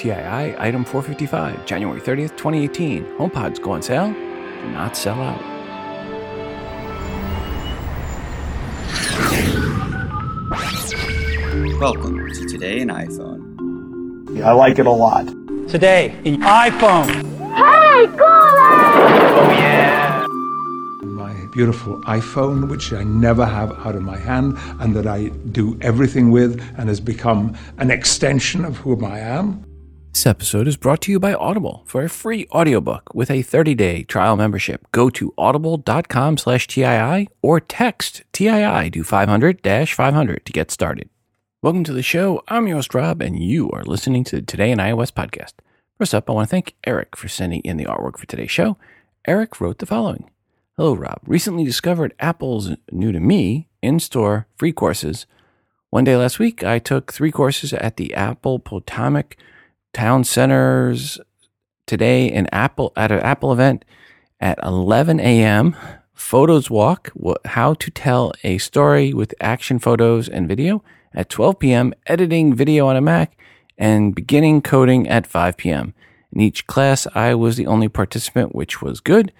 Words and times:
TII 0.00 0.54
item 0.56 0.82
455, 0.82 1.66
January 1.66 2.00
30th, 2.00 2.34
2018. 2.38 3.04
HomePods 3.18 3.60
go 3.60 3.72
on 3.72 3.82
sale, 3.82 4.10
do 4.10 4.70
not 4.70 4.96
sell 4.96 5.20
out. 5.20 5.38
Welcome 11.78 12.32
to 12.32 12.48
Today 12.48 12.80
in 12.80 12.88
iPhone. 12.88 14.40
I 14.42 14.52
like 14.52 14.78
it 14.78 14.86
a 14.86 14.90
lot. 14.90 15.26
Today 15.68 16.18
in 16.24 16.40
iPhone. 16.40 17.08
Hey, 17.54 18.06
Gora! 18.16 18.70
Oh, 19.36 19.50
yeah! 19.58 20.26
my 21.02 21.34
beautiful 21.52 22.00
iPhone, 22.04 22.70
which 22.70 22.94
I 22.94 23.04
never 23.04 23.44
have 23.44 23.72
out 23.84 23.96
of 23.96 24.02
my 24.02 24.16
hand 24.16 24.56
and 24.78 24.96
that 24.96 25.06
I 25.06 25.28
do 25.52 25.76
everything 25.82 26.30
with 26.30 26.58
and 26.78 26.88
has 26.88 27.00
become 27.00 27.54
an 27.76 27.90
extension 27.90 28.64
of 28.64 28.78
who 28.78 29.04
I 29.04 29.18
am. 29.18 29.66
This 30.12 30.26
episode 30.26 30.66
is 30.66 30.76
brought 30.76 31.02
to 31.02 31.12
you 31.12 31.20
by 31.20 31.34
Audible. 31.34 31.84
For 31.86 32.02
a 32.02 32.08
free 32.08 32.46
audiobook 32.50 33.14
with 33.14 33.30
a 33.30 33.44
30-day 33.44 34.02
trial 34.02 34.36
membership, 34.36 34.90
go 34.90 35.08
to 35.10 35.32
audible.com 35.38 36.36
slash 36.36 36.66
TII 36.66 37.28
or 37.42 37.60
text 37.60 38.22
TII 38.32 38.90
to 38.90 39.02
500-500 39.04 40.44
to 40.44 40.52
get 40.52 40.70
started. 40.72 41.08
Welcome 41.62 41.84
to 41.84 41.92
the 41.92 42.02
show. 42.02 42.42
I'm 42.48 42.66
your 42.66 42.78
host, 42.78 42.92
Rob, 42.92 43.22
and 43.22 43.40
you 43.40 43.70
are 43.70 43.84
listening 43.84 44.24
to 44.24 44.36
the 44.36 44.42
Today 44.42 44.72
in 44.72 44.78
iOS 44.78 45.12
podcast. 45.12 45.52
First 45.96 46.12
up, 46.14 46.28
I 46.28 46.32
want 46.32 46.48
to 46.48 46.50
thank 46.50 46.74
Eric 46.84 47.16
for 47.16 47.28
sending 47.28 47.60
in 47.60 47.76
the 47.76 47.84
artwork 47.84 48.18
for 48.18 48.26
today's 48.26 48.50
show. 48.50 48.76
Eric 49.26 49.60
wrote 49.60 49.78
the 49.78 49.86
following. 49.86 50.28
Hello, 50.76 50.94
Rob. 50.94 51.20
Recently 51.24 51.62
discovered 51.64 52.14
Apple's 52.18 52.70
new 52.90 53.12
to 53.12 53.20
me 53.20 53.68
in-store 53.80 54.48
free 54.56 54.72
courses. 54.72 55.26
One 55.90 56.04
day 56.04 56.16
last 56.16 56.40
week, 56.40 56.64
I 56.64 56.80
took 56.80 57.12
three 57.12 57.30
courses 57.30 57.72
at 57.72 57.96
the 57.96 58.12
Apple 58.14 58.58
Potomac 58.58 59.36
Town 59.92 60.24
Centers 60.24 61.18
today 61.86 62.30
in 62.30 62.46
Apple 62.52 62.92
at 62.96 63.10
an 63.10 63.20
Apple 63.20 63.52
event 63.52 63.84
at 64.40 64.58
11 64.62 65.20
a.m. 65.20 65.76
Photos 66.14 66.70
walk, 66.70 67.10
how 67.46 67.74
to 67.74 67.90
tell 67.90 68.32
a 68.44 68.58
story 68.58 69.12
with 69.12 69.34
action 69.40 69.78
photos 69.78 70.28
and 70.28 70.46
video 70.46 70.82
at 71.12 71.28
12 71.28 71.58
p.m. 71.58 71.94
Editing 72.06 72.54
video 72.54 72.86
on 72.86 72.96
a 72.96 73.00
Mac 73.00 73.36
and 73.76 74.14
beginning 74.14 74.62
coding 74.62 75.08
at 75.08 75.26
5 75.26 75.56
p.m. 75.56 75.94
In 76.32 76.40
each 76.40 76.66
class, 76.66 77.06
I 77.14 77.34
was 77.34 77.56
the 77.56 77.66
only 77.66 77.88
participant, 77.88 78.54
which 78.54 78.80
was 78.80 79.00
good, 79.00 79.32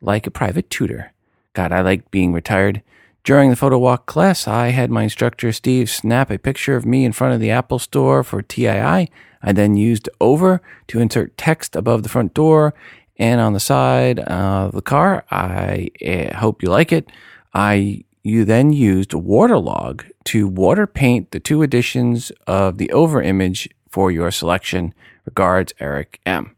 like 0.00 0.26
a 0.26 0.30
private 0.30 0.70
tutor. 0.70 1.12
God, 1.52 1.72
I 1.72 1.82
like 1.82 2.10
being 2.10 2.32
retired. 2.32 2.82
During 3.22 3.50
the 3.50 3.56
photo 3.56 3.78
walk 3.78 4.06
class, 4.06 4.48
I 4.48 4.68
had 4.68 4.90
my 4.90 5.02
instructor 5.02 5.52
Steve 5.52 5.90
snap 5.90 6.30
a 6.30 6.38
picture 6.38 6.74
of 6.74 6.86
me 6.86 7.04
in 7.04 7.12
front 7.12 7.34
of 7.34 7.40
the 7.40 7.50
Apple 7.50 7.78
store 7.78 8.24
for 8.24 8.40
TII. 8.40 9.10
I 9.42 9.52
then 9.52 9.76
used 9.76 10.08
over 10.20 10.62
to 10.88 11.00
insert 11.00 11.36
text 11.36 11.76
above 11.76 12.02
the 12.02 12.08
front 12.08 12.32
door 12.32 12.74
and 13.18 13.40
on 13.40 13.52
the 13.52 13.60
side 13.60 14.20
of 14.20 14.72
the 14.72 14.82
car. 14.82 15.24
I 15.30 15.90
uh, 16.04 16.38
hope 16.38 16.62
you 16.62 16.70
like 16.70 16.92
it. 16.92 17.10
I 17.52 18.04
you 18.22 18.44
then 18.44 18.72
used 18.72 19.14
Waterlogue 19.14 20.04
to 20.24 20.46
water 20.48 20.86
paint 20.86 21.30
the 21.30 21.40
two 21.40 21.62
editions 21.62 22.30
of 22.46 22.78
the 22.78 22.90
over 22.92 23.22
image 23.22 23.68
for 23.88 24.10
your 24.10 24.30
selection. 24.30 24.94
Regards, 25.24 25.72
Eric 25.80 26.20
M. 26.26 26.56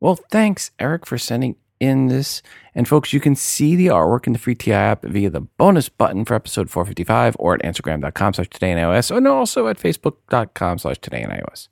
Well, 0.00 0.16
thanks, 0.16 0.70
Eric, 0.78 1.06
for 1.06 1.18
sending 1.18 1.56
in 1.82 2.06
this. 2.06 2.42
And 2.76 2.86
folks, 2.86 3.12
you 3.12 3.18
can 3.18 3.34
see 3.34 3.74
the 3.74 3.88
artwork 3.88 4.28
in 4.28 4.32
the 4.32 4.38
free 4.38 4.54
TI 4.54 4.72
app 4.72 5.02
via 5.02 5.28
the 5.28 5.40
bonus 5.40 5.88
button 5.88 6.24
for 6.24 6.34
episode 6.34 6.70
455 6.70 7.36
or 7.40 7.54
at 7.54 7.62
Instagram.com 7.62 8.34
slash 8.34 8.48
today 8.48 8.70
in 8.70 8.78
iOS 8.78 9.14
and 9.14 9.26
also 9.26 9.66
at 9.66 9.78
Facebook.com 9.78 10.78
slash 10.78 10.98
today 10.98 11.22
in 11.22 11.30
iOS. 11.30 11.68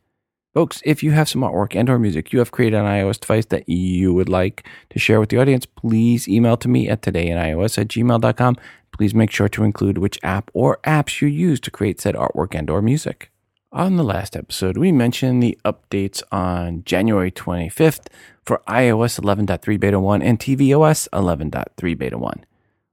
Folks, 0.52 0.82
if 0.84 1.04
you 1.04 1.12
have 1.12 1.28
some 1.28 1.42
artwork 1.42 1.76
and 1.76 1.88
or 1.88 1.96
music 1.96 2.32
you 2.32 2.40
have 2.40 2.50
created 2.50 2.76
on 2.76 2.84
iOS 2.84 3.20
device 3.20 3.46
that 3.46 3.68
you 3.68 4.12
would 4.12 4.28
like 4.28 4.66
to 4.90 4.98
share 4.98 5.20
with 5.20 5.28
the 5.28 5.38
audience, 5.38 5.64
please 5.64 6.28
email 6.28 6.56
to 6.56 6.66
me 6.66 6.88
at 6.88 7.02
todayinios 7.02 7.78
at 7.78 7.86
gmail.com. 7.86 8.56
Please 8.90 9.14
make 9.14 9.30
sure 9.30 9.48
to 9.48 9.62
include 9.62 9.98
which 9.98 10.18
app 10.24 10.50
or 10.52 10.78
apps 10.78 11.20
you 11.20 11.28
use 11.28 11.60
to 11.60 11.70
create 11.70 12.00
said 12.00 12.16
artwork 12.16 12.56
and 12.56 12.68
or 12.68 12.82
music. 12.82 13.30
On 13.72 13.96
the 13.96 14.02
last 14.02 14.34
episode, 14.34 14.76
we 14.76 14.90
mentioned 14.90 15.40
the 15.40 15.56
updates 15.64 16.24
on 16.32 16.82
January 16.82 17.30
25th 17.30 18.06
for 18.50 18.60
iOS 18.66 19.20
11.3 19.20 19.78
Beta 19.78 20.00
1 20.00 20.22
and 20.22 20.40
tvOS 20.40 21.08
11.3 21.10 21.96
Beta 21.96 22.18
1. 22.18 22.44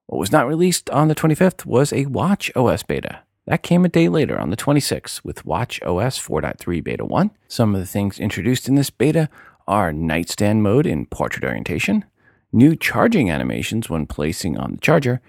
What 0.06 0.20
was 0.20 0.32
not 0.32 0.48
released 0.48 0.88
on 0.92 1.08
the 1.08 1.16
25th 1.16 1.66
was 1.66 1.92
a 1.92 2.06
Watch 2.06 2.52
OS 2.56 2.84
beta. 2.84 3.22
That 3.48 3.64
came 3.64 3.84
a 3.84 3.90
day 3.90 4.08
later 4.08 4.40
on 4.40 4.52
the 4.52 4.56
26th 4.56 5.24
with 5.24 5.48
Watch 5.48 5.82
OS 5.82 6.20
4.3 6.20 6.84
Beta 6.84 7.04
1. 7.04 7.32
Some 7.48 7.74
of 7.74 7.82
the 7.82 7.88
things 7.88 8.20
introduced 8.20 8.70
in 8.70 8.76
this 8.76 8.92
beta 8.92 9.30
are 9.68 9.92
nightstand 9.92 10.62
mode 10.62 10.86
in 10.86 11.08
portrait 11.08 11.44
orientation, 11.44 12.06
new 12.52 12.76
charging 12.76 13.32
animations 13.32 13.90
when 13.90 14.06
placing 14.06 14.60
on 14.60 14.74
the 14.74 14.80
charger, 14.80 15.22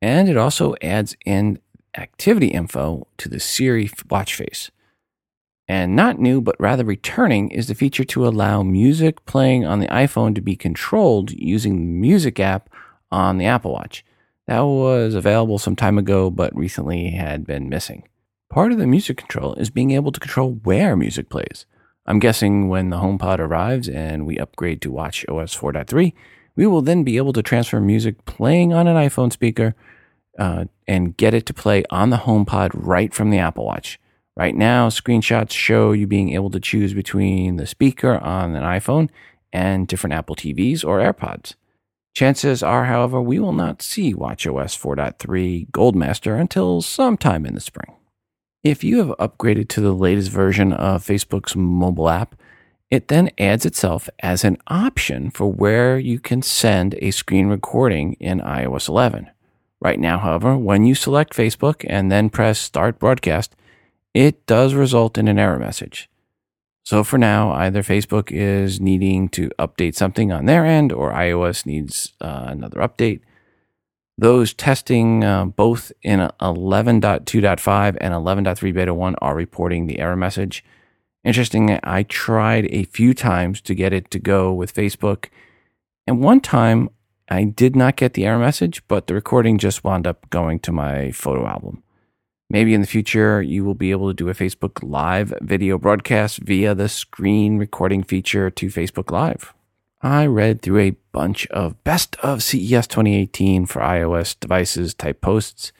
and 0.00 0.30
it 0.30 0.38
also 0.38 0.74
adds 0.80 1.14
in 1.26 1.58
activity 1.94 2.46
info 2.48 3.06
to 3.18 3.28
the 3.28 3.38
Siri 3.38 3.90
watch 4.08 4.34
face. 4.34 4.70
And 5.66 5.96
not 5.96 6.18
new, 6.18 6.40
but 6.40 6.56
rather 6.58 6.84
returning, 6.84 7.50
is 7.50 7.68
the 7.68 7.74
feature 7.74 8.04
to 8.04 8.26
allow 8.26 8.62
music 8.62 9.24
playing 9.24 9.64
on 9.64 9.80
the 9.80 9.88
iPhone 9.88 10.34
to 10.34 10.42
be 10.42 10.56
controlled 10.56 11.30
using 11.30 11.76
the 11.76 11.82
Music 11.82 12.38
app 12.38 12.68
on 13.10 13.38
the 13.38 13.46
Apple 13.46 13.72
Watch. 13.72 14.04
That 14.46 14.60
was 14.60 15.14
available 15.14 15.58
some 15.58 15.74
time 15.74 15.96
ago, 15.96 16.30
but 16.30 16.54
recently 16.54 17.10
had 17.10 17.46
been 17.46 17.70
missing. 17.70 18.06
Part 18.50 18.72
of 18.72 18.78
the 18.78 18.86
music 18.86 19.16
control 19.16 19.54
is 19.54 19.70
being 19.70 19.92
able 19.92 20.12
to 20.12 20.20
control 20.20 20.60
where 20.64 20.96
music 20.96 21.30
plays. 21.30 21.64
I'm 22.06 22.18
guessing 22.18 22.68
when 22.68 22.90
the 22.90 22.98
HomePod 22.98 23.38
arrives 23.38 23.88
and 23.88 24.26
we 24.26 24.38
upgrade 24.38 24.82
to 24.82 24.92
Watch 24.92 25.24
OS 25.28 25.56
4.3, 25.56 26.12
we 26.54 26.66
will 26.66 26.82
then 26.82 27.02
be 27.02 27.16
able 27.16 27.32
to 27.32 27.42
transfer 27.42 27.80
music 27.80 28.24
playing 28.26 28.74
on 28.74 28.86
an 28.86 28.96
iPhone 28.96 29.32
speaker 29.32 29.74
uh, 30.38 30.66
and 30.86 31.16
get 31.16 31.32
it 31.32 31.46
to 31.46 31.54
play 31.54 31.84
on 31.88 32.10
the 32.10 32.18
HomePod 32.18 32.70
right 32.74 33.14
from 33.14 33.30
the 33.30 33.38
Apple 33.38 33.64
Watch. 33.64 33.98
Right 34.36 34.56
now, 34.56 34.88
screenshots 34.88 35.52
show 35.52 35.92
you 35.92 36.08
being 36.08 36.32
able 36.32 36.50
to 36.50 36.58
choose 36.58 36.92
between 36.92 37.56
the 37.56 37.68
speaker 37.68 38.18
on 38.18 38.56
an 38.56 38.64
iPhone 38.64 39.08
and 39.52 39.86
different 39.86 40.14
Apple 40.14 40.34
TVs 40.34 40.84
or 40.84 40.98
AirPods. 40.98 41.54
Chances 42.14 42.62
are, 42.62 42.86
however, 42.86 43.20
we 43.20 43.38
will 43.38 43.52
not 43.52 43.80
see 43.80 44.12
WatchOS 44.12 44.76
4.3 44.76 45.70
Goldmaster 45.70 46.40
until 46.40 46.82
sometime 46.82 47.46
in 47.46 47.54
the 47.54 47.60
spring. 47.60 47.94
If 48.64 48.82
you 48.82 48.98
have 48.98 49.16
upgraded 49.18 49.68
to 49.68 49.80
the 49.80 49.92
latest 49.92 50.30
version 50.30 50.72
of 50.72 51.04
Facebook's 51.04 51.54
mobile 51.54 52.08
app, 52.08 52.34
it 52.90 53.08
then 53.08 53.30
adds 53.38 53.64
itself 53.64 54.08
as 54.20 54.42
an 54.42 54.58
option 54.66 55.30
for 55.30 55.50
where 55.50 55.98
you 55.98 56.18
can 56.18 56.42
send 56.42 56.96
a 57.00 57.12
screen 57.12 57.46
recording 57.46 58.14
in 58.14 58.40
iOS 58.40 58.88
11. 58.88 59.30
Right 59.80 60.00
now, 60.00 60.18
however, 60.18 60.56
when 60.56 60.86
you 60.86 60.94
select 60.94 61.36
Facebook 61.36 61.84
and 61.88 62.10
then 62.10 62.30
press 62.30 62.58
Start 62.58 62.98
Broadcast, 62.98 63.54
it 64.14 64.46
does 64.46 64.74
result 64.74 65.18
in 65.18 65.28
an 65.28 65.38
error 65.38 65.58
message. 65.58 66.08
So 66.84 67.02
for 67.02 67.18
now, 67.18 67.50
either 67.52 67.82
Facebook 67.82 68.30
is 68.30 68.80
needing 68.80 69.28
to 69.30 69.48
update 69.58 69.94
something 69.94 70.30
on 70.30 70.46
their 70.46 70.64
end 70.64 70.92
or 70.92 71.12
iOS 71.12 71.66
needs 71.66 72.12
uh, 72.20 72.44
another 72.48 72.78
update. 72.80 73.20
Those 74.16 74.54
testing 74.54 75.24
uh, 75.24 75.46
both 75.46 75.92
in 76.02 76.20
11.2.5 76.20 77.96
and 78.00 78.14
11.3 78.14 78.74
beta 78.74 78.94
1 78.94 79.14
are 79.16 79.34
reporting 79.34 79.86
the 79.86 79.98
error 79.98 80.14
message. 80.14 80.64
Interesting, 81.24 81.80
I 81.82 82.02
tried 82.04 82.66
a 82.66 82.84
few 82.84 83.14
times 83.14 83.60
to 83.62 83.74
get 83.74 83.94
it 83.94 84.10
to 84.10 84.18
go 84.18 84.52
with 84.52 84.74
Facebook. 84.74 85.30
And 86.06 86.20
one 86.20 86.40
time 86.40 86.90
I 87.28 87.44
did 87.44 87.74
not 87.74 87.96
get 87.96 88.12
the 88.12 88.26
error 88.26 88.38
message, 88.38 88.86
but 88.88 89.06
the 89.06 89.14
recording 89.14 89.56
just 89.56 89.82
wound 89.82 90.06
up 90.06 90.28
going 90.28 90.60
to 90.60 90.72
my 90.72 91.10
photo 91.10 91.46
album. 91.46 91.83
Maybe 92.54 92.72
in 92.72 92.82
the 92.82 92.86
future, 92.86 93.42
you 93.42 93.64
will 93.64 93.74
be 93.74 93.90
able 93.90 94.06
to 94.06 94.14
do 94.14 94.28
a 94.28 94.32
Facebook 94.32 94.80
Live 94.80 95.34
video 95.40 95.76
broadcast 95.76 96.38
via 96.38 96.72
the 96.72 96.88
screen 96.88 97.58
recording 97.58 98.04
feature 98.04 98.48
to 98.48 98.66
Facebook 98.68 99.10
Live. 99.10 99.52
I 100.02 100.26
read 100.26 100.62
through 100.62 100.78
a 100.78 100.96
bunch 101.10 101.48
of 101.48 101.82
best 101.82 102.14
of 102.22 102.44
CES 102.44 102.86
2018 102.86 103.66
for 103.66 103.82
iOS 103.82 104.38
devices 104.38 104.94
type 104.94 105.20
posts. 105.20 105.72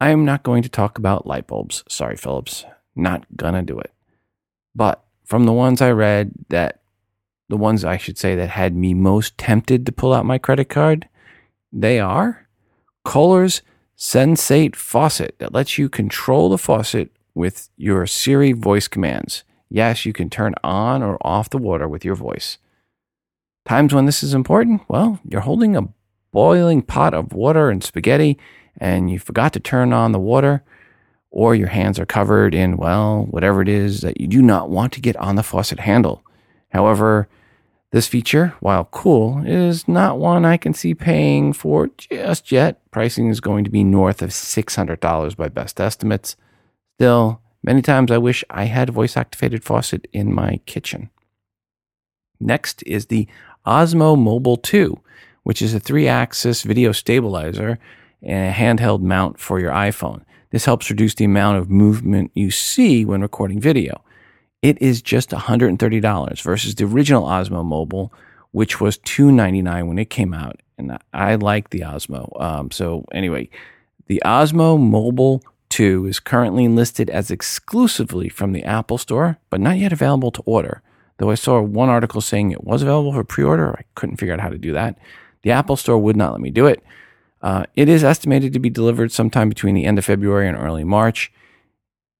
I 0.00 0.08
am 0.08 0.24
not 0.24 0.42
going 0.42 0.62
to 0.62 0.70
talk 0.70 0.96
about 0.96 1.26
light 1.26 1.46
bulbs. 1.46 1.84
Sorry, 1.90 2.16
Philips. 2.16 2.64
Not 2.96 3.26
gonna 3.36 3.62
do 3.62 3.78
it. 3.78 3.92
But 4.74 5.04
from 5.26 5.44
the 5.44 5.52
ones 5.52 5.82
I 5.82 5.90
read 5.90 6.32
that 6.48 6.80
the 7.50 7.58
ones 7.58 7.84
I 7.84 7.98
should 7.98 8.16
say 8.16 8.34
that 8.34 8.48
had 8.48 8.74
me 8.74 8.94
most 8.94 9.36
tempted 9.36 9.84
to 9.84 9.92
pull 9.92 10.14
out 10.14 10.24
my 10.24 10.38
credit 10.38 10.70
card, 10.70 11.06
they 11.70 12.00
are 12.00 12.48
Kohler's 13.04 13.60
Sensate 14.02 14.74
faucet 14.74 15.36
that 15.38 15.54
lets 15.54 15.78
you 15.78 15.88
control 15.88 16.48
the 16.48 16.58
faucet 16.58 17.12
with 17.36 17.68
your 17.76 18.04
Siri 18.04 18.50
voice 18.50 18.88
commands. 18.88 19.44
Yes, 19.70 20.04
you 20.04 20.12
can 20.12 20.28
turn 20.28 20.56
on 20.64 21.04
or 21.04 21.18
off 21.20 21.50
the 21.50 21.56
water 21.56 21.86
with 21.86 22.04
your 22.04 22.16
voice. 22.16 22.58
Times 23.64 23.94
when 23.94 24.06
this 24.06 24.24
is 24.24 24.34
important? 24.34 24.82
Well, 24.88 25.20
you're 25.24 25.42
holding 25.42 25.76
a 25.76 25.88
boiling 26.32 26.82
pot 26.82 27.14
of 27.14 27.32
water 27.32 27.70
and 27.70 27.84
spaghetti 27.84 28.40
and 28.76 29.08
you 29.08 29.20
forgot 29.20 29.52
to 29.52 29.60
turn 29.60 29.92
on 29.92 30.10
the 30.10 30.18
water. 30.18 30.64
or 31.30 31.54
your 31.54 31.68
hands 31.68 31.98
are 31.98 32.06
covered 32.06 32.54
in, 32.54 32.76
well, 32.76 33.26
whatever 33.30 33.62
it 33.62 33.68
is 33.68 34.02
that 34.02 34.20
you 34.20 34.26
do 34.26 34.42
not 34.42 34.68
want 34.68 34.92
to 34.92 35.00
get 35.00 35.16
on 35.16 35.36
the 35.36 35.42
faucet 35.42 35.80
handle. 35.80 36.22
However, 36.70 37.28
this 37.92 38.08
feature, 38.08 38.54
while 38.60 38.86
cool, 38.86 39.42
is 39.44 39.86
not 39.86 40.18
one 40.18 40.46
I 40.46 40.56
can 40.56 40.72
see 40.72 40.94
paying 40.94 41.52
for 41.52 41.90
just 41.98 42.50
yet. 42.50 42.80
Pricing 42.90 43.28
is 43.28 43.40
going 43.40 43.64
to 43.64 43.70
be 43.70 43.84
north 43.84 44.22
of 44.22 44.30
$600 44.30 45.36
by 45.36 45.48
best 45.48 45.78
estimates. 45.78 46.34
Still, 46.96 47.42
many 47.62 47.82
times 47.82 48.10
I 48.10 48.16
wish 48.16 48.44
I 48.48 48.64
had 48.64 48.88
a 48.88 48.92
voice 48.92 49.14
activated 49.14 49.62
faucet 49.62 50.08
in 50.10 50.34
my 50.34 50.60
kitchen. 50.64 51.10
Next 52.40 52.82
is 52.86 53.06
the 53.06 53.28
Osmo 53.66 54.18
Mobile 54.18 54.56
2, 54.56 54.98
which 55.42 55.60
is 55.60 55.74
a 55.74 55.80
three 55.80 56.08
axis 56.08 56.62
video 56.62 56.92
stabilizer 56.92 57.78
and 58.22 58.50
a 58.50 58.56
handheld 58.56 59.02
mount 59.02 59.38
for 59.38 59.60
your 59.60 59.70
iPhone. 59.70 60.22
This 60.50 60.64
helps 60.64 60.88
reduce 60.88 61.14
the 61.14 61.26
amount 61.26 61.58
of 61.58 61.70
movement 61.70 62.30
you 62.34 62.50
see 62.50 63.04
when 63.04 63.20
recording 63.20 63.60
video 63.60 64.02
it 64.62 64.80
is 64.80 65.02
just 65.02 65.30
$130 65.30 66.42
versus 66.42 66.74
the 66.76 66.84
original 66.84 67.24
Osmo 67.24 67.64
Mobile, 67.64 68.12
which 68.52 68.80
was 68.80 68.96
299 68.98 69.88
when 69.88 69.98
it 69.98 70.08
came 70.08 70.32
out. 70.32 70.62
And 70.78 70.96
I 71.12 71.34
like 71.34 71.70
the 71.70 71.80
Osmo. 71.80 72.40
Um, 72.40 72.70
so, 72.70 73.04
anyway, 73.12 73.50
the 74.06 74.22
Osmo 74.24 74.80
Mobile 74.80 75.42
2 75.70 76.06
is 76.06 76.20
currently 76.20 76.68
listed 76.68 77.10
as 77.10 77.30
exclusively 77.30 78.28
from 78.28 78.52
the 78.52 78.64
Apple 78.64 78.98
Store, 78.98 79.38
but 79.50 79.60
not 79.60 79.78
yet 79.78 79.92
available 79.92 80.30
to 80.30 80.42
order. 80.42 80.82
Though 81.18 81.30
I 81.30 81.34
saw 81.34 81.60
one 81.60 81.88
article 81.88 82.20
saying 82.20 82.50
it 82.50 82.64
was 82.64 82.82
available 82.82 83.12
for 83.12 83.24
pre 83.24 83.44
order, 83.44 83.72
I 83.72 83.82
couldn't 83.94 84.16
figure 84.16 84.34
out 84.34 84.40
how 84.40 84.48
to 84.48 84.58
do 84.58 84.72
that. 84.72 84.98
The 85.42 85.50
Apple 85.50 85.76
Store 85.76 85.98
would 85.98 86.16
not 86.16 86.32
let 86.32 86.40
me 86.40 86.50
do 86.50 86.66
it. 86.66 86.82
Uh, 87.40 87.64
it 87.74 87.88
is 87.88 88.04
estimated 88.04 88.52
to 88.52 88.60
be 88.60 88.70
delivered 88.70 89.10
sometime 89.10 89.48
between 89.48 89.74
the 89.74 89.84
end 89.84 89.98
of 89.98 90.04
February 90.04 90.48
and 90.48 90.56
early 90.56 90.84
March. 90.84 91.32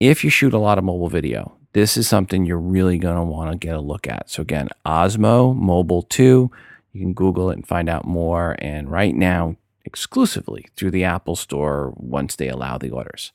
If 0.01 0.25
you 0.25 0.31
shoot 0.31 0.53
a 0.53 0.59
lot 0.59 0.79
of 0.79 0.85
mobile 0.85 1.09
video, 1.09 1.57
this 1.73 1.97
is 1.97 2.09
something 2.09 2.45
you're 2.45 2.59
really 2.59 2.99
going 2.99 3.17
to 3.17 3.23
want 3.23 3.51
to 3.51 3.57
get 3.57 3.75
a 3.75 3.81
look 3.81 4.07
at. 4.07 4.31
So 4.31 4.43
again, 4.43 4.69
Osmo 4.85 5.57
Mobile 5.57 6.03
2, 6.03 6.51
you 6.93 7.01
can 7.01 7.15
Google 7.15 7.51
it 7.51 7.55
and 7.55 7.67
find 7.67 7.89
out 7.89 8.05
more. 8.05 8.57
And 8.59 8.91
right 8.91 9.15
now, 9.15 9.57
exclusively 9.85 10.67
through 10.77 10.91
the 10.91 11.05
Apple 11.05 11.37
Store 11.37 11.95
once 11.97 12.37
they 12.37 12.49
allow 12.49 12.79
the 12.79 12.91
orders. 12.91 13.33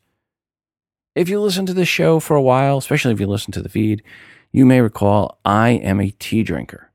If 1.15 1.29
you 1.29 1.41
listen 1.41 1.65
to 1.65 1.73
the 1.73 1.85
show 1.85 2.19
for 2.19 2.35
a 2.35 2.41
while, 2.41 2.77
especially 2.77 3.11
if 3.11 3.19
you 3.19 3.27
listen 3.27 3.51
to 3.53 3.61
the 3.61 3.69
feed, 3.69 4.03
you 4.51 4.65
may 4.65 4.81
recall 4.81 5.39
I 5.43 5.69
am 5.69 5.99
a 5.99 6.11
tea 6.11 6.43
drinker. 6.43 6.91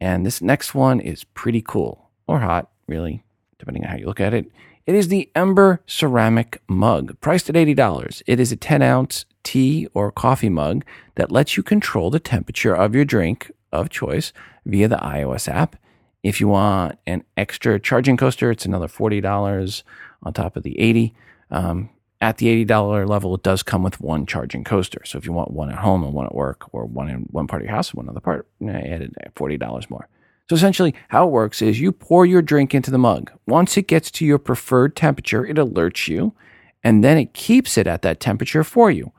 And 0.00 0.24
this 0.24 0.40
next 0.40 0.74
one 0.74 1.00
is 1.00 1.24
pretty 1.24 1.60
cool 1.60 2.10
or 2.26 2.40
hot, 2.40 2.70
really, 2.86 3.24
depending 3.58 3.84
on 3.84 3.90
how 3.90 3.96
you 3.96 4.06
look 4.06 4.20
at 4.20 4.34
it. 4.34 4.50
It 4.86 4.94
is 4.94 5.08
the 5.08 5.30
Ember 5.34 5.82
ceramic 5.86 6.62
mug, 6.68 7.18
priced 7.20 7.48
at 7.48 7.56
$80. 7.56 8.22
It 8.26 8.38
is 8.38 8.52
a 8.52 8.56
10 8.56 8.82
ounce 8.82 9.24
tea 9.44 9.86
or 9.94 10.10
coffee 10.10 10.48
mug 10.48 10.84
that 11.14 11.30
lets 11.30 11.56
you 11.56 11.62
control 11.62 12.10
the 12.10 12.18
temperature 12.18 12.74
of 12.74 12.94
your 12.94 13.04
drink 13.04 13.52
of 13.72 13.90
choice 13.90 14.32
via 14.66 14.88
the 14.88 14.96
iOS 14.96 15.48
app. 15.48 15.76
If 16.22 16.40
you 16.40 16.48
want 16.48 16.98
an 17.06 17.22
extra 17.36 17.78
charging 17.78 18.16
coaster, 18.16 18.50
it's 18.50 18.64
another 18.64 18.88
$40 18.88 19.82
on 20.22 20.32
top 20.32 20.56
of 20.56 20.62
the 20.62 20.78
80. 20.80 21.14
Um, 21.50 21.90
at 22.20 22.38
the 22.38 22.64
$80 22.64 23.06
level, 23.06 23.34
it 23.34 23.42
does 23.42 23.62
come 23.62 23.82
with 23.82 24.00
one 24.00 24.24
charging 24.24 24.64
coaster. 24.64 25.02
So 25.04 25.18
if 25.18 25.26
you 25.26 25.32
want 25.32 25.50
one 25.50 25.70
at 25.70 25.78
home 25.78 26.02
and 26.02 26.14
one 26.14 26.24
at 26.24 26.34
work, 26.34 26.64
or 26.72 26.86
one 26.86 27.10
in 27.10 27.26
one 27.30 27.46
part 27.46 27.60
of 27.60 27.66
your 27.66 27.74
house 27.74 27.90
and 27.90 27.98
one 27.98 28.08
other 28.08 28.20
part, 28.20 28.48
I 28.62 28.80
added 28.80 29.14
$40 29.36 29.90
more. 29.90 30.08
So 30.48 30.56
essentially, 30.56 30.94
how 31.08 31.26
it 31.26 31.30
works 31.30 31.60
is 31.60 31.80
you 31.80 31.92
pour 31.92 32.24
your 32.24 32.42
drink 32.42 32.74
into 32.74 32.90
the 32.90 32.98
mug. 32.98 33.30
Once 33.46 33.76
it 33.76 33.86
gets 33.86 34.10
to 34.12 34.26
your 34.26 34.38
preferred 34.38 34.96
temperature, 34.96 35.44
it 35.44 35.56
alerts 35.56 36.08
you, 36.08 36.34
and 36.82 37.04
then 37.04 37.18
it 37.18 37.34
keeps 37.34 37.76
it 37.76 37.86
at 37.86 38.02
that 38.02 38.20
temperature 38.20 38.64
for 38.64 38.90
you. 38.90 39.12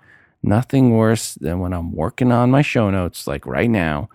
Nothing 0.46 0.92
worse 0.92 1.34
than 1.34 1.60
when 1.60 1.74
I'm 1.74 1.92
working 1.92 2.32
on 2.32 2.52
my 2.52 2.62
show 2.62 2.92
notes, 2.92 3.26
like 3.26 3.48
right 3.48 3.70
now. 3.70 4.10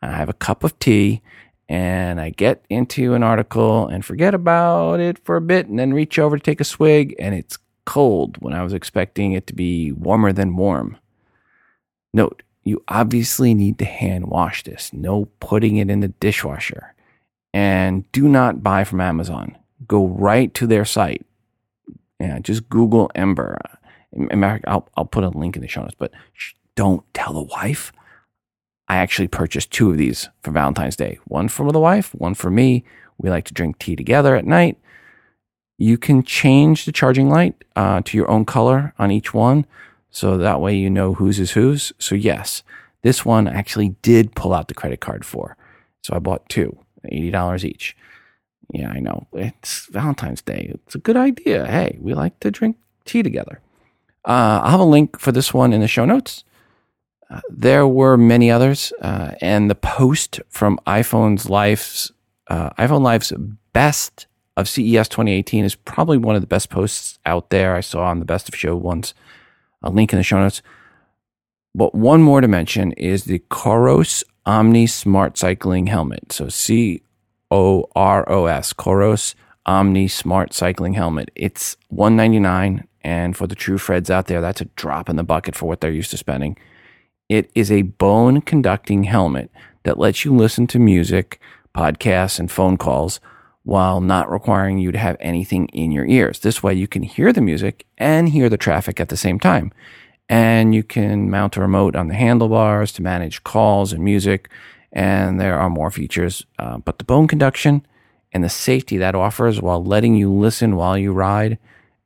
I 0.00 0.12
have 0.12 0.28
a 0.28 0.34
cup 0.34 0.62
of 0.62 0.78
tea 0.78 1.22
and 1.68 2.20
I 2.20 2.30
get 2.30 2.64
into 2.70 3.14
an 3.14 3.24
article 3.24 3.88
and 3.88 4.04
forget 4.04 4.32
about 4.32 5.00
it 5.00 5.18
for 5.24 5.34
a 5.34 5.40
bit 5.40 5.66
and 5.66 5.80
then 5.80 5.92
reach 5.92 6.20
over 6.20 6.36
to 6.36 6.42
take 6.42 6.60
a 6.60 6.64
swig 6.64 7.16
and 7.18 7.34
it's 7.34 7.58
cold 7.84 8.36
when 8.38 8.54
I 8.54 8.62
was 8.62 8.72
expecting 8.72 9.32
it 9.32 9.48
to 9.48 9.54
be 9.54 9.90
warmer 9.90 10.32
than 10.32 10.56
warm. 10.56 10.98
Note, 12.14 12.44
you 12.62 12.84
obviously 12.86 13.52
need 13.52 13.80
to 13.80 13.84
hand 13.84 14.28
wash 14.28 14.62
this. 14.62 14.92
No 14.92 15.24
putting 15.40 15.78
it 15.78 15.90
in 15.90 15.98
the 15.98 16.08
dishwasher. 16.08 16.94
And 17.52 18.10
do 18.12 18.28
not 18.28 18.62
buy 18.62 18.84
from 18.84 19.00
Amazon. 19.00 19.58
Go 19.88 20.06
right 20.06 20.54
to 20.54 20.68
their 20.68 20.84
site. 20.84 21.26
Yeah, 22.20 22.38
just 22.38 22.68
Google 22.68 23.10
Ember. 23.16 23.58
I'll, 24.66 24.88
I'll 24.96 25.04
put 25.04 25.24
a 25.24 25.28
link 25.28 25.56
in 25.56 25.62
the 25.62 25.68
show 25.68 25.82
notes, 25.82 25.94
but 25.98 26.12
don't 26.74 27.02
tell 27.14 27.32
the 27.32 27.42
wife. 27.42 27.92
I 28.88 28.96
actually 28.96 29.28
purchased 29.28 29.70
two 29.70 29.90
of 29.90 29.96
these 29.96 30.28
for 30.42 30.50
Valentine's 30.50 30.96
Day 30.96 31.18
one 31.24 31.48
for 31.48 31.70
the 31.72 31.80
wife, 31.80 32.14
one 32.14 32.34
for 32.34 32.50
me. 32.50 32.84
We 33.18 33.30
like 33.30 33.44
to 33.46 33.54
drink 33.54 33.78
tea 33.78 33.96
together 33.96 34.36
at 34.36 34.44
night. 34.44 34.78
You 35.78 35.96
can 35.96 36.22
change 36.22 36.84
the 36.84 36.92
charging 36.92 37.28
light 37.28 37.54
uh, 37.76 38.02
to 38.04 38.16
your 38.16 38.30
own 38.30 38.44
color 38.44 38.94
on 38.98 39.10
each 39.10 39.32
one. 39.32 39.66
So 40.10 40.36
that 40.36 40.60
way 40.60 40.76
you 40.76 40.90
know 40.90 41.14
whose 41.14 41.40
is 41.40 41.52
whose. 41.52 41.92
So, 41.98 42.14
yes, 42.14 42.62
this 43.02 43.24
one 43.24 43.48
actually 43.48 43.96
did 44.02 44.34
pull 44.34 44.52
out 44.52 44.68
the 44.68 44.74
credit 44.74 45.00
card 45.00 45.24
for. 45.24 45.56
So 46.02 46.14
I 46.14 46.18
bought 46.18 46.48
two, 46.48 46.78
$80 47.10 47.64
each. 47.64 47.96
Yeah, 48.72 48.90
I 48.90 49.00
know. 49.00 49.26
It's 49.32 49.86
Valentine's 49.86 50.42
Day. 50.42 50.70
It's 50.74 50.94
a 50.94 50.98
good 50.98 51.16
idea. 51.16 51.66
Hey, 51.66 51.98
we 52.00 52.14
like 52.14 52.38
to 52.40 52.50
drink 52.50 52.76
tea 53.04 53.22
together. 53.22 53.60
Uh, 54.24 54.60
I'll 54.62 54.70
have 54.70 54.80
a 54.80 54.84
link 54.84 55.18
for 55.18 55.32
this 55.32 55.52
one 55.52 55.72
in 55.72 55.80
the 55.80 55.88
show 55.88 56.04
notes. 56.04 56.44
Uh, 57.30 57.40
there 57.48 57.86
were 57.86 58.16
many 58.16 58.50
others, 58.50 58.92
uh, 59.00 59.32
and 59.40 59.70
the 59.70 59.74
post 59.74 60.40
from 60.48 60.78
iPhone's 60.86 61.48
Life's 61.48 62.12
uh, 62.48 62.70
iPhone 62.78 63.02
Live's 63.02 63.32
best 63.72 64.26
of 64.56 64.68
CES 64.68 65.08
2018 65.08 65.64
is 65.64 65.74
probably 65.74 66.18
one 66.18 66.34
of 66.34 66.42
the 66.42 66.46
best 66.46 66.68
posts 66.68 67.18
out 67.24 67.50
there. 67.50 67.74
I 67.74 67.80
saw 67.80 68.04
on 68.04 68.18
the 68.18 68.24
best 68.24 68.48
of 68.48 68.54
show 68.54 68.76
ones. 68.76 69.14
A 69.82 69.90
link 69.90 70.12
in 70.12 70.18
the 70.18 70.22
show 70.22 70.38
notes. 70.38 70.62
But 71.74 71.94
one 71.94 72.22
more 72.22 72.40
to 72.40 72.48
mention 72.48 72.92
is 72.92 73.24
the 73.24 73.38
Coros 73.50 74.22
Omni 74.44 74.86
Smart 74.86 75.38
Cycling 75.38 75.86
Helmet. 75.86 76.32
So 76.32 76.48
C 76.48 77.02
O 77.50 77.88
R 77.96 78.30
O 78.30 78.46
S, 78.46 78.72
Coros 78.72 79.34
Omni 79.64 80.08
Smart 80.08 80.52
Cycling 80.52 80.94
Helmet. 80.94 81.30
It's 81.34 81.76
199 81.88 82.86
and 83.02 83.36
for 83.36 83.46
the 83.46 83.54
true 83.54 83.78
Freds 83.78 84.10
out 84.10 84.26
there, 84.26 84.40
that's 84.40 84.60
a 84.60 84.66
drop 84.76 85.08
in 85.08 85.16
the 85.16 85.24
bucket 85.24 85.54
for 85.54 85.66
what 85.66 85.80
they're 85.80 85.90
used 85.90 86.10
to 86.12 86.16
spending. 86.16 86.56
It 87.28 87.50
is 87.54 87.70
a 87.70 87.82
bone 87.82 88.40
conducting 88.40 89.04
helmet 89.04 89.50
that 89.84 89.98
lets 89.98 90.24
you 90.24 90.34
listen 90.34 90.66
to 90.68 90.78
music, 90.78 91.40
podcasts, 91.74 92.38
and 92.38 92.50
phone 92.50 92.76
calls 92.76 93.20
while 93.64 94.00
not 94.00 94.30
requiring 94.30 94.78
you 94.78 94.92
to 94.92 94.98
have 94.98 95.16
anything 95.20 95.66
in 95.68 95.92
your 95.92 96.06
ears. 96.06 96.40
This 96.40 96.62
way, 96.62 96.74
you 96.74 96.88
can 96.88 97.02
hear 97.02 97.32
the 97.32 97.40
music 97.40 97.86
and 97.96 98.28
hear 98.28 98.48
the 98.48 98.56
traffic 98.56 99.00
at 99.00 99.08
the 99.08 99.16
same 99.16 99.38
time. 99.38 99.72
And 100.28 100.74
you 100.74 100.82
can 100.82 101.30
mount 101.30 101.56
a 101.56 101.60
remote 101.60 101.94
on 101.94 102.08
the 102.08 102.14
handlebars 102.14 102.92
to 102.92 103.02
manage 103.02 103.44
calls 103.44 103.92
and 103.92 104.02
music. 104.02 104.48
And 104.92 105.40
there 105.40 105.58
are 105.58 105.70
more 105.70 105.90
features. 105.90 106.44
Uh, 106.58 106.78
but 106.78 106.98
the 106.98 107.04
bone 107.04 107.28
conduction 107.28 107.86
and 108.32 108.42
the 108.42 108.48
safety 108.48 108.96
that 108.98 109.14
offers 109.14 109.60
while 109.60 109.84
letting 109.84 110.16
you 110.16 110.32
listen 110.32 110.76
while 110.76 110.98
you 110.98 111.12
ride 111.12 111.58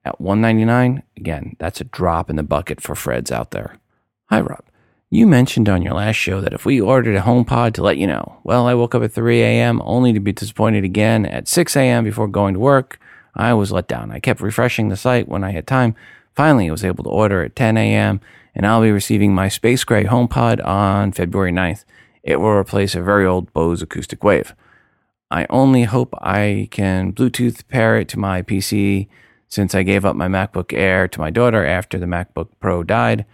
at 0.06 0.20
199 0.20 1.02
again 1.16 1.56
that's 1.58 1.80
a 1.80 1.84
drop 1.84 2.30
in 2.30 2.36
the 2.36 2.42
bucket 2.44 2.80
for 2.80 2.94
freds 2.94 3.32
out 3.32 3.50
there. 3.50 3.78
Hi 4.26 4.40
rob. 4.40 4.64
You 5.10 5.26
mentioned 5.26 5.68
on 5.68 5.82
your 5.82 5.94
last 5.94 6.16
show 6.16 6.40
that 6.40 6.52
if 6.52 6.64
we 6.64 6.80
ordered 6.80 7.16
a 7.16 7.22
HomePod 7.22 7.74
to 7.74 7.82
let 7.82 7.96
you 7.98 8.06
know 8.06 8.38
well 8.44 8.68
i 8.68 8.74
woke 8.74 8.94
up 8.94 9.02
at 9.02 9.12
3 9.12 9.42
a.m 9.42 9.82
only 9.84 10.12
to 10.12 10.20
be 10.20 10.32
disappointed 10.32 10.84
again 10.84 11.26
at 11.26 11.48
6 11.48 11.76
a.m 11.76 12.04
before 12.04 12.28
going 12.28 12.54
to 12.54 12.60
work. 12.60 13.00
I 13.34 13.52
was 13.52 13.72
let 13.72 13.88
down. 13.88 14.12
I 14.12 14.20
kept 14.20 14.40
refreshing 14.40 14.88
the 14.88 14.96
site 14.96 15.28
when 15.28 15.42
i 15.42 15.50
had 15.50 15.66
time. 15.66 15.96
Finally 16.36 16.68
i 16.68 16.72
was 16.72 16.84
able 16.84 17.02
to 17.02 17.10
order 17.10 17.42
at 17.42 17.56
10 17.56 17.76
a.m 17.76 18.20
and 18.54 18.64
i'll 18.64 18.82
be 18.82 18.92
receiving 18.92 19.34
my 19.34 19.48
space 19.48 19.82
gray 19.82 20.04
HomePod 20.04 20.64
on 20.64 21.10
february 21.10 21.52
9th 21.52 21.84
it 22.22 22.36
will 22.40 22.50
replace 22.50 22.94
a 22.94 23.02
very 23.02 23.26
old 23.26 23.52
bose 23.52 23.82
acoustic 23.82 24.22
wave. 24.22 24.54
I 25.32 25.46
only 25.50 25.82
hope 25.82 26.14
i 26.22 26.68
can 26.70 27.12
bluetooth 27.12 27.66
pair 27.66 27.98
it 27.98 28.08
to 28.10 28.20
my 28.20 28.42
pc 28.42 29.08
since 29.48 29.74
I 29.74 29.82
gave 29.82 30.04
up 30.04 30.16
my 30.16 30.28
MacBook 30.28 30.72
Air 30.72 31.08
to 31.08 31.20
my 31.20 31.30
daughter 31.30 31.64
after 31.64 31.98
the 31.98 32.06
MacBook 32.06 32.48
Pro 32.60 32.82
died, 32.82 33.24